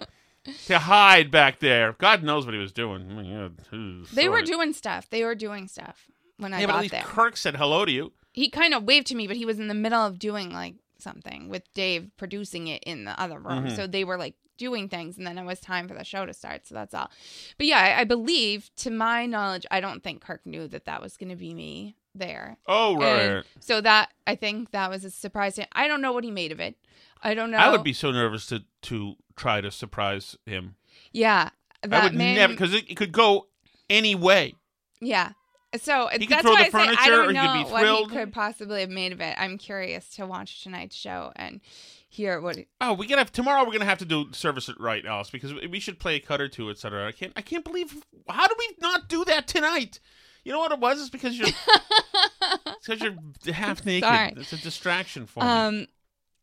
to 0.68 0.78
hide 0.80 1.32
back 1.32 1.60
there. 1.60 1.94
God 2.00 2.24
knows 2.24 2.46
what 2.46 2.54
he 2.54 2.60
was 2.60 2.72
doing. 2.74 3.08
Oh, 3.10 3.14
my 3.16 3.24
God. 3.24 3.58
Ooh, 3.74 4.04
They 4.14 4.28
were 4.30 4.42
doing 4.42 4.74
stuff. 4.74 5.10
They 5.10 5.24
were 5.24 5.36
doing 5.36 5.68
stuff 5.68 6.08
when 6.38 6.54
I 6.54 6.60
Yeah, 6.62 6.66
but 6.68 6.72
at 6.72 6.76
got 6.76 6.82
least 6.84 6.92
there. 6.94 7.04
Kirk 7.04 7.36
said 7.38 7.56
hello 7.58 7.84
to 7.86 7.92
you. 7.92 8.12
he 8.34 8.50
kind 8.50 8.74
of 8.74 8.84
waved 8.84 9.08
to 9.08 9.16
me, 9.16 9.28
but 9.28 9.36
he 9.38 9.46
was 9.46 9.58
in 9.60 9.68
the 9.68 9.74
middle 9.74 10.00
of 10.06 10.20
doing 10.20 10.50
like 10.52 10.76
something 11.02 11.50
with 11.50 11.64
Dave 11.74 12.10
producing 12.18 12.68
it 12.68 12.84
in 12.86 13.06
the 13.06 13.20
other 13.20 13.40
room. 13.40 13.66
Mhm. 13.68 13.76
So 13.76 13.88
they 13.88 14.04
were 14.04 14.18
like 14.18 14.36
doing 14.58 14.90
things, 14.90 15.18
and 15.18 15.28
then 15.28 15.38
it 15.38 15.44
was 15.46 15.60
time 15.60 15.88
for 15.88 15.94
the 15.94 16.04
show 16.04 16.26
to 16.26 16.34
start. 16.34 16.66
So 16.68 16.74
that's 16.76 16.94
all. 16.94 17.12
But 17.58 17.68
yeah, 17.68 17.80
I, 17.80 18.02
I 18.02 18.04
believe, 18.06 18.72
to 18.78 18.90
my 18.90 19.26
knowledge, 19.28 19.66
I 19.70 19.80
don't 19.80 20.04
think 20.04 20.22
Kirk 20.22 20.46
knew 20.46 20.68
that 20.70 20.86
that 20.86 21.00
was 21.02 21.16
going 21.16 21.30
to 21.30 21.36
be 21.36 21.54
me 21.54 21.96
there. 22.16 22.58
Oh, 22.68 23.00
And 23.02 23.36
right. 23.36 23.44
so 23.60 23.82
that 23.82 24.10
I 24.26 24.34
think 24.36 24.72
that 24.72 24.90
was 24.90 25.06
a 25.06 25.12
surprise. 25.12 25.56
to 25.56 25.68
I 25.78 25.88
don't 25.88 26.02
know 26.02 26.12
what 26.12 26.24
he 26.24 26.32
made 26.32 26.52
of 26.52 26.60
it. 26.60 26.76
I 27.22 27.34
don't 27.36 27.52
know. 27.52 27.58
I 27.58 27.70
would 27.70 27.84
be 27.84 27.94
so 27.94 28.12
nervous 28.12 28.48
to 28.48 28.64
to 28.84 29.16
try 29.36 29.62
to 29.62 29.70
surprise 29.72 30.36
him. 30.46 30.76
Yeah, 31.12 31.50
I 31.90 32.04
would 32.04 32.16
man- 32.16 32.36
never 32.36 32.54
because 32.54 32.74
it, 32.74 32.90
it 32.90 32.96
could 32.96 33.12
go 33.12 33.48
any 33.90 34.16
way. 34.16 34.56
Yeah. 35.00 35.34
So 35.76 36.08
He 36.08 36.20
could 36.20 36.30
that's 36.30 36.42
throw 36.44 36.52
why 36.54 36.70
the 36.70 36.78
I 36.78 36.94
say 36.94 36.96
I 36.98 37.10
don't 37.10 37.28
he 37.28 37.34
know 37.34 37.66
what 37.70 37.86
he 37.86 38.06
could 38.16 38.32
possibly 38.34 38.80
have 38.82 38.90
made 38.90 39.12
of 39.12 39.20
it. 39.22 39.36
I'm 39.38 39.58
curious 39.58 40.08
to 40.12 40.26
watch 40.26 40.64
tonight's 40.64 40.96
show 40.96 41.34
and 41.36 41.60
hear 42.08 42.40
what. 42.40 42.56
It, 42.58 42.68
Oh, 42.80 42.94
we 42.94 43.06
gonna 43.06 43.20
have 43.22 43.32
tomorrow. 43.34 43.66
We're 43.66 43.74
gonna 43.74 43.86
have 43.86 43.98
to 44.00 44.06
do 44.06 44.28
service 44.32 44.70
it 44.70 44.80
right, 44.80 45.06
Alice, 45.06 45.30
because 45.30 45.54
we- 45.54 45.80
should 45.80 46.00
play 46.00 46.16
a 46.16 46.20
cut 46.22 46.40
or 46.42 46.48
two, 46.48 46.70
etc. 46.70 47.06
I 47.08 47.12
can't. 47.12 47.34
I 47.36 47.42
can't 47.42 47.66
believe 47.66 48.04
how 48.30 48.48
do 48.48 48.56
we 48.58 48.70
not 48.80 49.10
do 49.10 49.26
that 49.26 49.48
tonight? 49.48 50.00
You 50.46 50.54
know 50.54 50.60
what 50.60 50.72
it 50.72 50.80
was? 50.80 51.02
It's 51.02 51.10
because 51.10 51.38
you're 51.38 51.50
because 52.86 53.02
you're 53.02 53.54
half 53.54 53.86
naked. 53.86 54.08
Sorry. 54.08 54.34
It's 54.38 54.54
a 54.54 54.58
distraction 54.58 55.26
for 55.26 55.44
me. 55.44 55.50
um. 55.50 55.88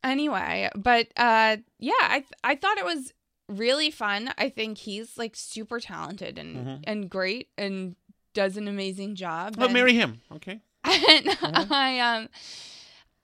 Anyway, 0.02 0.68
but 0.76 1.08
uh, 1.16 1.56
yeah, 1.78 1.92
I 2.02 2.18
th- 2.20 2.32
I 2.44 2.56
thought 2.56 2.76
it 2.76 2.84
was 2.84 3.14
really 3.48 3.90
fun. 3.90 4.32
I 4.36 4.50
think 4.50 4.76
he's 4.78 5.16
like 5.16 5.34
super 5.34 5.80
talented 5.80 6.38
and 6.38 6.56
Mhm. 6.56 6.84
and 6.86 7.10
great 7.10 7.48
and 7.56 7.96
does 8.34 8.56
an 8.56 8.68
amazing 8.68 9.14
job. 9.14 9.56
But 9.56 9.66
and- 9.66 9.72
marry 9.74 9.94
him, 9.94 10.20
okay? 10.36 10.60
and. 10.84 11.28
I 11.42 11.98
um 12.00 12.28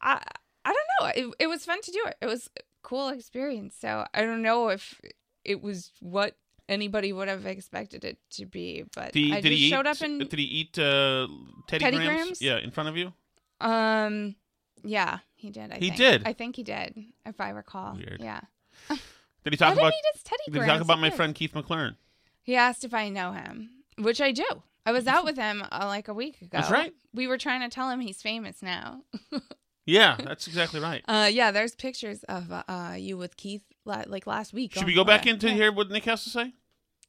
I 0.01 0.23
I 0.65 0.73
don't 0.73 0.89
know. 1.01 1.07
It, 1.31 1.35
it 1.41 1.47
was 1.49 1.65
fun 1.65 1.81
to 1.83 1.91
do 1.93 2.03
it. 2.07 2.17
It 2.23 2.27
was 2.27 2.49
a 2.59 2.63
cool 2.83 3.09
experience. 3.09 3.77
So 3.79 4.07
I 4.15 4.23
don't 4.23 4.43
know 4.43 4.69
if 4.69 5.01
it 5.45 5.61
was 5.63 5.93
what 6.01 6.37
anybody 6.69 7.13
would 7.13 7.29
have 7.29 7.47
expected 7.47 8.05
it 8.05 8.19
to 8.31 8.47
be, 8.47 8.85
but 8.95 9.13
Did 9.13 9.21
he, 9.25 9.33
I 9.33 9.41
did 9.41 9.51
just 9.51 9.63
showed 9.65 9.87
eat? 9.87 9.91
up 9.91 10.01
and 10.03 10.21
did 10.29 10.39
he 10.39 10.45
eat 10.45 10.79
uh, 10.79 11.27
Teddy, 11.67 11.85
Teddy 11.85 11.97
Grahams? 11.97 12.15
Grahams? 12.15 12.43
Yeah, 12.43 12.59
in 12.59 12.71
front 12.71 12.89
of 12.89 12.97
you. 12.97 13.13
um 13.61 14.37
yeah, 14.83 15.19
he 15.35 15.51
did. 15.51 15.73
I 15.73 15.75
He 15.75 15.89
think. 15.89 15.97
did? 15.97 16.23
I 16.27 16.33
think 16.33 16.57
he 16.57 16.63
did, 16.63 16.95
if 17.27 17.39
I 17.41 17.51
recall. 17.51 17.97
Weird. 17.97 18.19
Yeah. 18.23 18.41
Did 19.45 19.53
he 19.53 19.57
talk 19.59 19.69
Why 19.69 19.75
did 19.75 19.81
he 19.81 20.01
about? 20.01 20.25
Teddy 20.25 20.43
did 20.53 20.63
he 20.63 20.69
talk 20.69 20.81
about 20.81 20.99
my 20.99 21.11
friend 21.11 21.35
Keith 21.35 21.53
McLaren? 21.53 21.97
He 22.43 22.57
asked 22.57 22.83
if 22.85 22.93
I 22.95 23.09
know 23.11 23.33
him, 23.33 23.71
which 23.99 24.21
I 24.23 24.33
do. 24.33 24.45
I 24.87 24.93
was 24.93 25.07
out 25.07 25.25
with 25.25 25.37
him 25.37 25.63
uh, 25.71 25.85
like 25.87 26.09
a 26.09 26.15
week 26.15 26.37
ago. 26.41 26.49
That's 26.53 26.71
right. 26.71 26.93
We 27.15 27.27
were 27.27 27.39
trying 27.39 27.61
to 27.61 27.69
tell 27.69 27.91
him 27.91 28.01
he's 28.01 28.23
famous 28.23 28.63
now. 28.63 29.03
Yeah, 29.87 30.17
that's 30.23 30.47
exactly 30.47 30.79
right. 30.79 31.03
Uh, 31.09 31.29
yeah, 31.33 31.51
there's 31.51 31.75
pictures 31.75 32.23
of 32.25 32.53
uh, 32.53 32.95
you 32.97 33.17
with 33.17 33.37
Keith 33.37 33.65
la- 33.85 34.05
like 34.07 34.25
last 34.25 34.53
week. 34.53 34.75
Should 34.75 34.85
we 34.85 34.95
go 34.95 35.03
back 35.03 35.23
Twitter. 35.23 35.35
into 35.35 35.49
Yeah. 35.49 35.55
hear 35.55 35.73
what 35.73 35.91
Nick 35.91 36.05
has 36.05 36.23
to 36.25 36.31
say? 36.31 36.53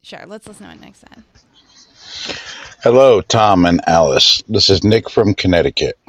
Sure, 0.02 0.24
let's 0.26 0.48
listen 0.48 0.66
to 0.66 0.72
it 0.74 0.82
next 0.82 1.02
time. 1.02 1.24
Hello, 2.82 3.22
Tom 3.22 3.66
and 3.66 3.82
Alice. 3.88 4.42
This 4.48 4.70
is 4.70 4.84
Nick 4.84 5.12
from 5.12 5.36
Connecticut. 5.36 6.00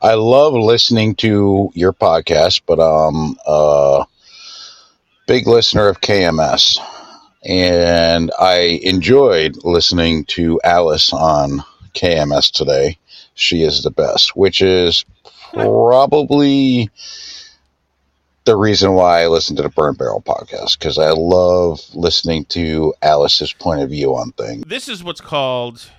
I 0.00 0.14
love 0.14 0.54
listening 0.54 1.14
to 1.16 1.70
your 1.74 1.92
podcast, 1.92 2.62
but 2.64 2.80
I'm 2.80 3.36
a 3.46 4.06
big 5.26 5.46
listener 5.46 5.88
of 5.88 6.00
KMS, 6.00 6.78
and 7.42 8.30
I 8.38 8.80
enjoyed 8.82 9.64
listening 9.64 10.24
to 10.26 10.60
Alice 10.62 11.12
on 11.12 11.64
KMS 11.94 12.52
today. 12.52 12.98
She 13.34 13.62
is 13.62 13.82
the 13.82 13.90
best, 13.90 14.36
which 14.36 14.60
is 14.60 15.04
probably 15.52 16.90
the 18.44 18.56
reason 18.56 18.94
why 18.94 19.22
I 19.22 19.28
listen 19.28 19.56
to 19.56 19.62
the 19.62 19.68
Burn 19.68 19.94
Barrel 19.94 20.22
podcast 20.22 20.78
because 20.78 20.98
I 20.98 21.10
love 21.10 21.80
listening 21.94 22.44
to 22.46 22.94
Alice's 23.02 23.52
point 23.52 23.80
of 23.80 23.90
view 23.90 24.14
on 24.14 24.32
things. 24.32 24.64
This 24.66 24.88
is 24.88 25.04
what's 25.04 25.20
called 25.20 25.90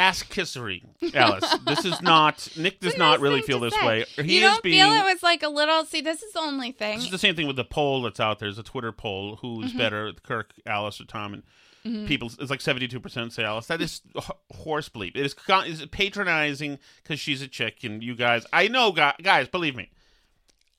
ass 0.00 0.22
kissery, 0.22 0.82
Alice. 1.14 1.54
this 1.66 1.84
is 1.84 2.00
not. 2.00 2.48
Nick 2.56 2.80
does 2.80 2.96
not 2.96 3.20
really 3.20 3.42
feel 3.42 3.60
this 3.60 3.74
way. 3.82 4.04
He 4.16 4.36
you 4.36 4.40
don't 4.40 4.62
being. 4.62 4.82
feel 4.82 4.92
it 4.92 5.04
was 5.04 5.22
like 5.22 5.42
a 5.42 5.48
little. 5.48 5.84
See, 5.84 6.00
this 6.00 6.22
is 6.22 6.32
the 6.32 6.40
only 6.40 6.72
thing. 6.72 6.96
This 6.96 7.04
is 7.06 7.10
the 7.10 7.18
same 7.18 7.36
thing 7.36 7.46
with 7.46 7.56
the 7.56 7.64
poll 7.64 8.02
that's 8.02 8.20
out 8.20 8.38
there. 8.38 8.48
There's 8.48 8.58
a 8.58 8.62
Twitter 8.62 8.92
poll: 8.92 9.36
who's 9.36 9.72
Mhm. 9.72 9.78
better, 9.78 10.12
Kirk, 10.22 10.52
Alice, 10.66 11.00
or 11.00 11.04
Tom? 11.04 11.34
And 11.34 11.42
Mhm. 11.84 12.06
people, 12.06 12.30
it's 12.38 12.50
like 12.50 12.60
seventy-two 12.60 13.00
percent 13.00 13.32
say 13.32 13.44
Alice. 13.44 13.66
That 13.66 13.80
is 13.80 14.02
h- 14.16 14.24
horse 14.52 14.88
bleep. 14.88 15.16
It 15.16 15.24
is 15.24 15.34
con- 15.34 15.66
is 15.66 15.84
patronizing 15.86 16.78
because 17.02 17.20
she's 17.20 17.42
a 17.42 17.48
chick, 17.48 17.84
and 17.84 18.02
you 18.02 18.14
guys. 18.14 18.44
I 18.52 18.68
know, 18.68 18.92
guys. 18.92 19.14
guys 19.22 19.48
believe 19.48 19.76
me, 19.76 19.90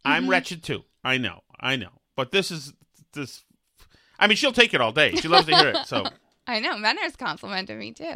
I'm 0.06 0.26
Mhm. 0.26 0.30
wretched 0.30 0.64
too. 0.64 0.84
I 1.04 1.18
know, 1.18 1.44
I 1.60 1.76
know. 1.76 2.02
But 2.16 2.32
this 2.32 2.52
is 2.52 2.74
this. 3.14 3.44
I 4.20 4.28
mean, 4.28 4.36
she'll 4.38 4.52
take 4.52 4.74
it 4.74 4.82
all 4.82 4.92
day. 4.92 5.16
She 5.16 5.28
loves 5.28 5.48
to 5.48 5.56
hear 5.56 5.70
it. 5.70 5.88
So 5.88 6.04
I 6.48 6.60
know. 6.60 6.78
Menner's 6.78 7.16
complimented 7.16 7.78
me 7.80 7.92
too. 7.94 8.16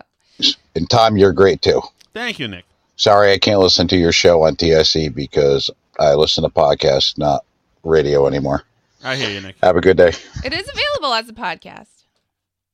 And 0.75 0.89
Tom, 0.89 1.17
you're 1.17 1.31
great 1.33 1.61
too. 1.61 1.81
thank 2.13 2.39
you, 2.39 2.47
Nick. 2.47 2.65
Sorry, 2.97 3.31
I 3.31 3.37
can't 3.37 3.59
listen 3.59 3.87
to 3.89 3.97
your 3.97 4.11
show 4.11 4.43
on 4.43 4.55
TSE 4.55 5.09
because 5.09 5.69
I 5.99 6.13
listen 6.15 6.43
to 6.43 6.49
podcasts, 6.49 7.17
not 7.17 7.43
radio 7.83 8.25
anymore. 8.27 8.63
I 9.03 9.15
hear 9.15 9.29
you, 9.29 9.41
Nick. 9.41 9.55
Have 9.61 9.75
a 9.77 9.81
good 9.81 9.97
day. 9.97 10.11
It 10.43 10.53
is 10.53 10.69
available 10.69 11.13
as 11.13 11.29
a 11.29 11.33
podcast. 11.33 11.87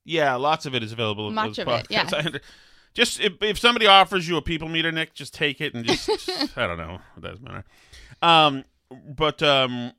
Yeah, 0.06 0.36
lots 0.36 0.66
of 0.66 0.74
it 0.76 0.84
is 0.84 0.92
available. 0.92 1.28
as 1.30 1.34
Much 1.34 1.58
of 1.60 1.68
it, 1.68 1.72
podcasts. 1.72 1.88
yes. 1.90 2.14
I 2.14 2.40
Just 2.94 3.20
if, 3.20 3.34
if 3.42 3.58
somebody 3.60 3.88
offers 3.88 4.28
you 4.28 4.38
a 4.38 4.42
people 4.42 4.68
meter, 4.70 4.92
Nick, 4.92 5.14
just 5.14 5.34
take 5.34 5.60
it 5.62 5.74
and 5.74 5.86
just 5.86 6.10
I 6.58 6.68
don't 6.68 6.78
know. 6.78 7.00
It 7.18 7.22
doesn't 7.22 7.44
matter. 7.44 7.64
Um, 8.22 8.64
but 9.16 9.42
um, 9.44 9.92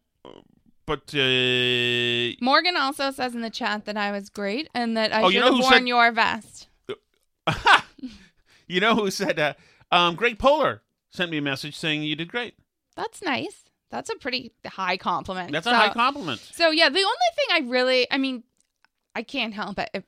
but 0.86 1.14
uh, 1.14 2.34
Morgan 2.40 2.76
also 2.76 3.10
says 3.10 3.34
in 3.34 3.40
the 3.42 3.50
chat 3.50 3.84
that 3.86 3.96
I 3.96 4.10
was 4.12 4.28
great 4.30 4.68
and 4.74 4.96
that 4.96 5.12
I 5.12 5.22
Oh, 5.22 5.28
should 5.28 5.34
you 5.34 5.40
know 5.40 5.46
have 5.46 5.54
who 5.54 5.60
worn 5.62 5.72
said- 5.72 5.88
your 5.88 6.12
vest. 6.12 6.68
you 8.66 8.80
know 8.80 8.94
who 8.94 9.10
said 9.10 9.36
that? 9.36 9.58
Um, 9.90 10.14
Greg 10.14 10.38
Polar 10.38 10.82
sent 11.10 11.30
me 11.30 11.38
a 11.38 11.42
message 11.42 11.76
saying 11.76 12.02
you 12.02 12.16
did 12.16 12.28
great. 12.28 12.54
That's 12.96 13.22
nice. 13.22 13.64
That's 13.90 14.08
a 14.10 14.16
pretty 14.16 14.52
high 14.66 14.96
compliment. 14.96 15.52
That's 15.52 15.66
a 15.66 15.74
high 15.74 15.90
compliment. 15.90 16.40
So 16.52 16.70
yeah, 16.70 16.88
the 16.88 16.98
only 16.98 17.06
thing 17.36 17.46
I 17.50 17.70
really, 17.70 18.06
I 18.10 18.16
mean, 18.18 18.42
I 19.14 19.22
can't 19.22 19.52
help 19.52 19.78
it 19.78 19.90
if 19.92 20.04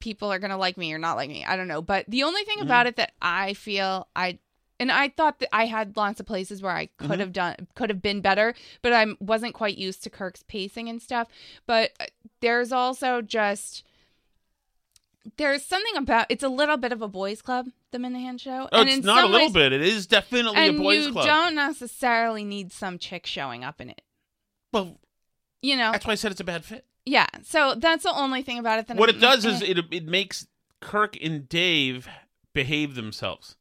people 0.00 0.32
are 0.32 0.40
gonna 0.40 0.56
like 0.58 0.76
me 0.76 0.92
or 0.92 0.98
not 0.98 1.16
like 1.16 1.30
me. 1.30 1.44
I 1.44 1.56
don't 1.56 1.68
know, 1.68 1.82
but 1.82 2.04
the 2.08 2.24
only 2.24 2.42
thing 2.44 2.56
Mm-hmm. 2.58 2.66
about 2.66 2.86
it 2.88 2.96
that 2.96 3.12
I 3.22 3.54
feel 3.54 4.08
I, 4.16 4.38
and 4.80 4.90
I 4.90 5.10
thought 5.10 5.38
that 5.38 5.54
I 5.54 5.66
had 5.66 5.96
lots 5.96 6.18
of 6.18 6.26
places 6.26 6.60
where 6.60 6.72
I 6.72 6.86
could 6.96 7.10
Mhm. 7.10 7.20
have 7.20 7.32
done, 7.32 7.68
could 7.76 7.90
have 7.90 8.02
been 8.02 8.20
better, 8.20 8.54
but 8.82 8.92
I 8.92 9.06
wasn't 9.20 9.54
quite 9.54 9.78
used 9.78 10.02
to 10.02 10.10
Kirk's 10.10 10.42
pacing 10.42 10.88
and 10.88 11.00
stuff. 11.00 11.28
But 11.66 11.92
uh, 12.00 12.06
there's 12.40 12.72
also 12.72 13.20
just. 13.22 13.84
There's 15.36 15.64
something 15.64 15.96
about 15.96 16.26
it's 16.30 16.42
a 16.42 16.48
little 16.48 16.76
bit 16.76 16.90
of 16.92 17.00
a 17.00 17.08
boys' 17.08 17.42
club, 17.42 17.68
the 17.92 17.98
Minihane 17.98 18.40
show. 18.40 18.68
Oh, 18.72 18.80
and 18.80 18.88
it's 18.90 19.04
not 19.06 19.22
a 19.24 19.26
little 19.28 19.46
ways- 19.46 19.52
bit. 19.52 19.72
It 19.72 19.80
is 19.82 20.06
definitely 20.06 20.56
and 20.56 20.76
a 20.76 20.78
boys' 20.82 21.06
you 21.06 21.12
club. 21.12 21.26
don't 21.26 21.54
necessarily 21.54 22.44
need 22.44 22.72
some 22.72 22.98
chick 22.98 23.26
showing 23.26 23.62
up 23.62 23.80
in 23.80 23.88
it. 23.90 24.02
Well, 24.72 24.98
you 25.62 25.76
know, 25.76 25.92
that's 25.92 26.04
why 26.06 26.12
I 26.12 26.16
said 26.16 26.32
it's 26.32 26.40
a 26.40 26.44
bad 26.44 26.64
fit. 26.64 26.84
yeah. 27.06 27.26
So 27.44 27.74
that's 27.76 28.02
the 28.02 28.12
only 28.12 28.42
thing 28.42 28.58
about 28.58 28.80
it. 28.80 28.88
That 28.88 28.96
What 28.96 29.08
I'm- 29.10 29.18
it 29.18 29.20
does 29.20 29.44
is 29.44 29.62
eh. 29.62 29.66
it 29.66 29.78
it 29.92 30.06
makes 30.06 30.46
Kirk 30.80 31.16
and 31.22 31.48
Dave 31.48 32.08
behave 32.52 32.96
themselves. 32.96 33.56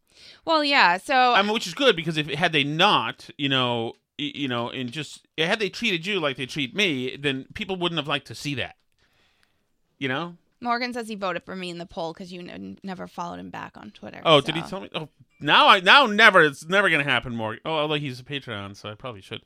Well, 0.45 0.64
yeah. 0.64 0.97
So 0.97 1.34
I 1.34 1.41
mean, 1.43 1.53
which 1.53 1.68
is 1.68 1.74
good 1.76 1.95
because 1.95 2.18
if 2.18 2.28
had 2.28 2.53
they 2.53 2.64
not, 2.64 3.30
you 3.38 3.49
know, 3.49 3.93
you 4.18 4.47
know, 4.47 4.70
and 4.70 4.91
just 4.91 5.28
had 5.38 5.59
they 5.59 5.70
treated 5.70 6.07
you 6.07 6.20
like 6.20 6.38
they 6.38 6.45
treat 6.47 6.76
me, 6.76 7.16
then 7.18 7.45
people 7.53 7.76
wouldn't 7.76 7.99
have 7.99 8.07
liked 8.07 8.26
to 8.28 8.36
see 8.36 8.55
that. 8.55 8.78
You 9.99 10.07
know? 10.07 10.38
Morgan 10.62 10.93
says 10.93 11.07
he 11.07 11.16
voted 11.16 11.43
for 11.43 11.55
me 11.55 11.70
in 11.72 11.80
the 11.80 11.86
poll 11.88 12.14
because 12.14 12.32
you 12.32 12.41
n- 12.41 12.78
never 12.84 13.07
followed 13.07 13.39
him 13.39 13.49
back 13.49 13.76
on 13.78 13.89
Twitter. 13.91 14.22
Oh, 14.24 14.41
did 14.41 14.55
he 14.55 14.62
so- 14.62 14.68
tell 14.70 14.82
me? 14.82 14.89
Oh, 14.93 15.09
now 15.39 15.68
I 15.68 15.80
now 15.80 16.05
never. 16.05 16.41
It's 16.43 16.66
never 16.68 16.89
gonna 16.89 17.03
happen, 17.03 17.36
more. 17.36 17.57
Oh, 17.66 17.72
although 17.72 17.95
he's 17.95 18.20
a 18.20 18.24
Patreon, 18.24 18.76
so 18.78 18.89
I 18.89 18.93
probably 18.93 19.22
should. 19.22 19.41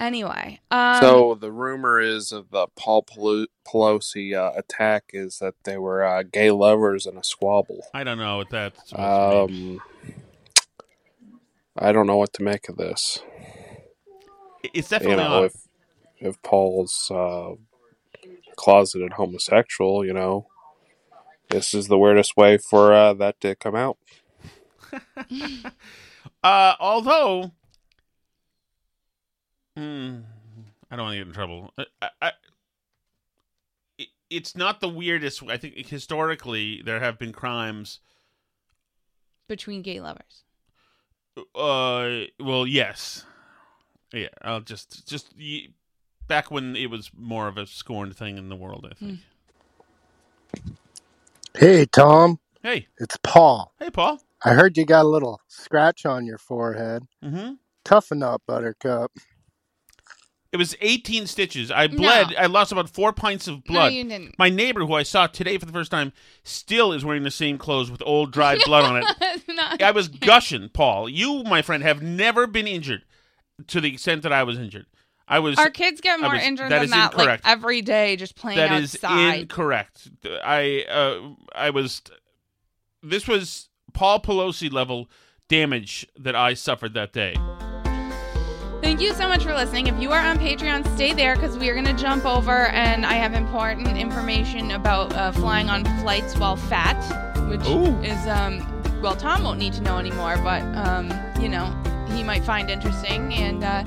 Anyway, 0.00 0.60
um, 0.72 1.00
so 1.00 1.34
the 1.36 1.52
rumor 1.52 2.00
is 2.00 2.32
of 2.32 2.50
the 2.50 2.66
Paul 2.76 3.02
Pelo- 3.04 3.46
Pelosi 3.66 4.34
uh, 4.36 4.52
attack 4.58 5.04
is 5.12 5.38
that 5.38 5.54
they 5.64 5.78
were 5.78 6.04
uh, 6.04 6.24
gay 6.24 6.50
lovers 6.50 7.06
in 7.06 7.16
a 7.16 7.22
squabble. 7.24 7.86
I 7.94 8.02
don't 8.04 8.18
know 8.18 8.38
what 8.38 8.50
that's. 8.50 8.90
supposed 8.90 9.48
to 9.48 9.54
mean. 9.54 9.80
Um, 9.80 10.14
I 11.78 11.92
don't 11.92 12.06
know 12.08 12.16
what 12.16 12.32
to 12.34 12.42
make 12.42 12.68
of 12.68 12.76
this. 12.76 13.20
It's 14.74 14.88
definitely 14.88 15.22
you 15.22 15.28
know 15.30 15.44
if 15.44 15.54
if 16.18 16.42
Paul's 16.42 17.10
uh, 17.10 17.52
closeted 18.56 19.14
homosexual, 19.14 20.04
you 20.04 20.12
know, 20.12 20.46
this 21.50 21.74
is 21.74 21.88
the 21.88 21.98
weirdest 21.98 22.36
way 22.36 22.56
for 22.58 22.92
uh, 22.92 23.12
that 23.14 23.40
to 23.40 23.54
come 23.54 23.74
out. 23.76 23.98
Uh, 26.42 26.74
although, 26.78 27.52
Hmm, 29.76 30.18
I 30.90 30.96
don't 30.96 31.06
want 31.06 31.14
to 31.14 31.18
get 31.18 31.26
in 31.26 31.32
trouble. 31.32 31.72
I, 32.00 32.08
I, 32.20 32.32
it's 34.30 34.56
not 34.56 34.80
the 34.80 34.88
weirdest. 34.88 35.42
I 35.48 35.56
think 35.56 35.86
historically 35.86 36.82
there 36.82 37.00
have 37.00 37.18
been 37.18 37.32
crimes. 37.32 38.00
between 39.48 39.82
gay 39.82 40.00
lovers. 40.00 40.44
Uh, 41.54 42.24
well, 42.38 42.66
yes, 42.66 43.24
yeah. 44.12 44.28
I'll 44.42 44.60
just 44.60 45.06
just 45.08 45.34
y- 45.38 45.68
back 46.28 46.50
when 46.50 46.76
it 46.76 46.90
was 46.90 47.10
more 47.16 47.48
of 47.48 47.56
a 47.56 47.66
scorned 47.66 48.16
thing 48.16 48.38
in 48.38 48.48
the 48.48 48.56
world. 48.56 48.86
I 48.90 48.94
think. 48.94 49.20
Hey, 51.56 51.86
Tom. 51.86 52.38
Hey. 52.62 52.86
It's 52.98 53.16
Paul. 53.22 53.72
Hey, 53.78 53.90
Paul. 53.90 54.20
I 54.44 54.54
heard 54.54 54.76
you 54.76 54.84
got 54.84 55.04
a 55.04 55.08
little 55.08 55.40
scratch 55.48 56.04
on 56.04 56.26
your 56.26 56.38
forehead. 56.38 57.04
Mm-hmm. 57.22 57.54
Toughen 57.84 58.22
up, 58.22 58.42
Buttercup. 58.46 59.12
It 60.52 60.56
was 60.56 60.76
18 60.80 61.26
stitches. 61.26 61.72
I 61.72 61.88
bled. 61.88 62.32
I 62.38 62.46
lost 62.46 62.70
about 62.70 62.88
four 62.88 63.12
pints 63.12 63.48
of 63.48 63.64
blood. 63.64 63.92
you 63.92 64.04
didn't. 64.04 64.38
My 64.38 64.50
neighbor, 64.50 64.80
who 64.86 64.92
I 64.94 65.02
saw 65.02 65.26
today 65.26 65.58
for 65.58 65.66
the 65.66 65.72
first 65.72 65.90
time, 65.90 66.12
still 66.44 66.92
is 66.92 67.04
wearing 67.04 67.24
the 67.24 67.30
same 67.32 67.58
clothes 67.58 67.90
with 67.90 68.02
old 68.06 68.32
dried 68.32 68.60
blood 68.64 68.84
on 68.84 69.02
it. 69.02 69.42
Not- 69.48 69.82
I 69.82 69.90
was 69.90 70.06
gushing, 70.06 70.68
Paul. 70.68 71.08
You, 71.08 71.42
my 71.42 71.60
friend, 71.60 71.82
have 71.82 72.02
never 72.02 72.46
been 72.46 72.68
injured 72.68 73.02
to 73.66 73.80
the 73.80 73.92
extent 73.94 74.22
that 74.22 74.32
I 74.32 74.44
was 74.44 74.56
injured. 74.58 74.86
I 75.26 75.38
was. 75.38 75.58
Our 75.58 75.70
kids 75.70 76.00
get 76.00 76.20
more 76.20 76.32
was- 76.32 76.42
injured 76.42 76.70
that 76.70 76.76
than 76.78 76.84
is 76.84 76.90
that, 76.90 77.16
like 77.16 77.40
every 77.44 77.82
day, 77.82 78.16
just 78.16 78.36
playing 78.36 78.58
That 78.58 78.82
is 78.82 78.94
outside. 78.96 79.40
incorrect. 79.40 80.08
I 80.44 80.84
uh, 80.88 81.34
I 81.54 81.70
was. 81.70 82.02
This 83.02 83.26
was 83.28 83.68
Paul 83.92 84.20
Pelosi 84.20 84.72
level 84.72 85.08
damage 85.48 86.06
that 86.18 86.34
I 86.34 86.54
suffered 86.54 86.94
that 86.94 87.12
day. 87.12 87.34
Thank 88.82 89.00
you 89.00 89.14
so 89.14 89.26
much 89.28 89.42
for 89.44 89.54
listening. 89.54 89.86
If 89.86 89.98
you 90.00 90.12
are 90.12 90.20
on 90.20 90.38
Patreon, 90.38 90.86
stay 90.94 91.14
there 91.14 91.36
because 91.36 91.56
we 91.56 91.70
are 91.70 91.74
going 91.74 91.86
to 91.86 91.94
jump 91.94 92.26
over 92.26 92.66
and 92.66 93.06
I 93.06 93.14
have 93.14 93.32
important 93.32 93.96
information 93.96 94.72
about 94.72 95.12
uh, 95.14 95.32
flying 95.32 95.70
on 95.70 95.84
flights 96.02 96.36
while 96.36 96.56
fat, 96.56 97.00
which 97.48 97.66
Ooh. 97.66 97.98
is, 98.02 98.26
um, 98.26 98.60
well, 99.00 99.16
Tom 99.16 99.42
won't 99.42 99.58
need 99.58 99.72
to 99.74 99.80
know 99.80 99.96
anymore, 99.96 100.36
but, 100.44 100.62
um, 100.76 101.10
you 101.40 101.48
know, 101.48 101.74
he 102.14 102.22
might 102.22 102.44
find 102.44 102.68
interesting. 102.70 103.32
And 103.32 103.64
uh, 103.64 103.84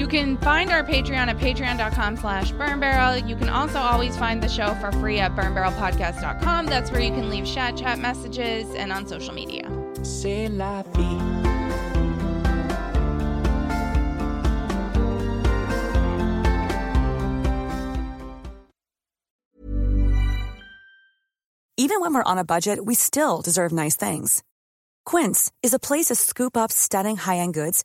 you 0.00 0.08
can 0.08 0.38
find 0.38 0.70
our 0.70 0.82
Patreon 0.82 1.28
at 1.28 1.36
patreon.com 1.36 2.16
slash 2.16 2.52
burnbarrel. 2.54 3.28
You 3.28 3.36
can 3.36 3.50
also 3.50 3.78
always 3.78 4.16
find 4.16 4.42
the 4.42 4.48
show 4.48 4.72
for 4.76 4.90
free 4.92 5.18
at 5.18 5.36
burnbarrelpodcast.com. 5.36 6.64
That's 6.64 6.90
where 6.90 7.02
you 7.02 7.10
can 7.10 7.28
leave 7.28 7.44
chat 7.44 7.76
chat 7.76 7.98
messages 7.98 8.74
and 8.76 8.92
on 8.92 9.06
social 9.06 9.34
media. 9.34 9.70
C'est 10.02 10.48
la 10.48 10.82
vie. 10.94 11.20
Even 21.76 22.00
when 22.00 22.14
we're 22.14 22.22
on 22.22 22.38
a 22.38 22.44
budget, 22.44 22.86
we 22.86 22.94
still 22.94 23.42
deserve 23.42 23.72
nice 23.72 23.96
things. 23.96 24.42
Quince 25.04 25.50
is 25.62 25.74
a 25.74 25.78
place 25.78 26.06
to 26.06 26.14
scoop 26.14 26.56
up 26.56 26.70
stunning 26.70 27.16
high-end 27.16 27.52
goods 27.54 27.84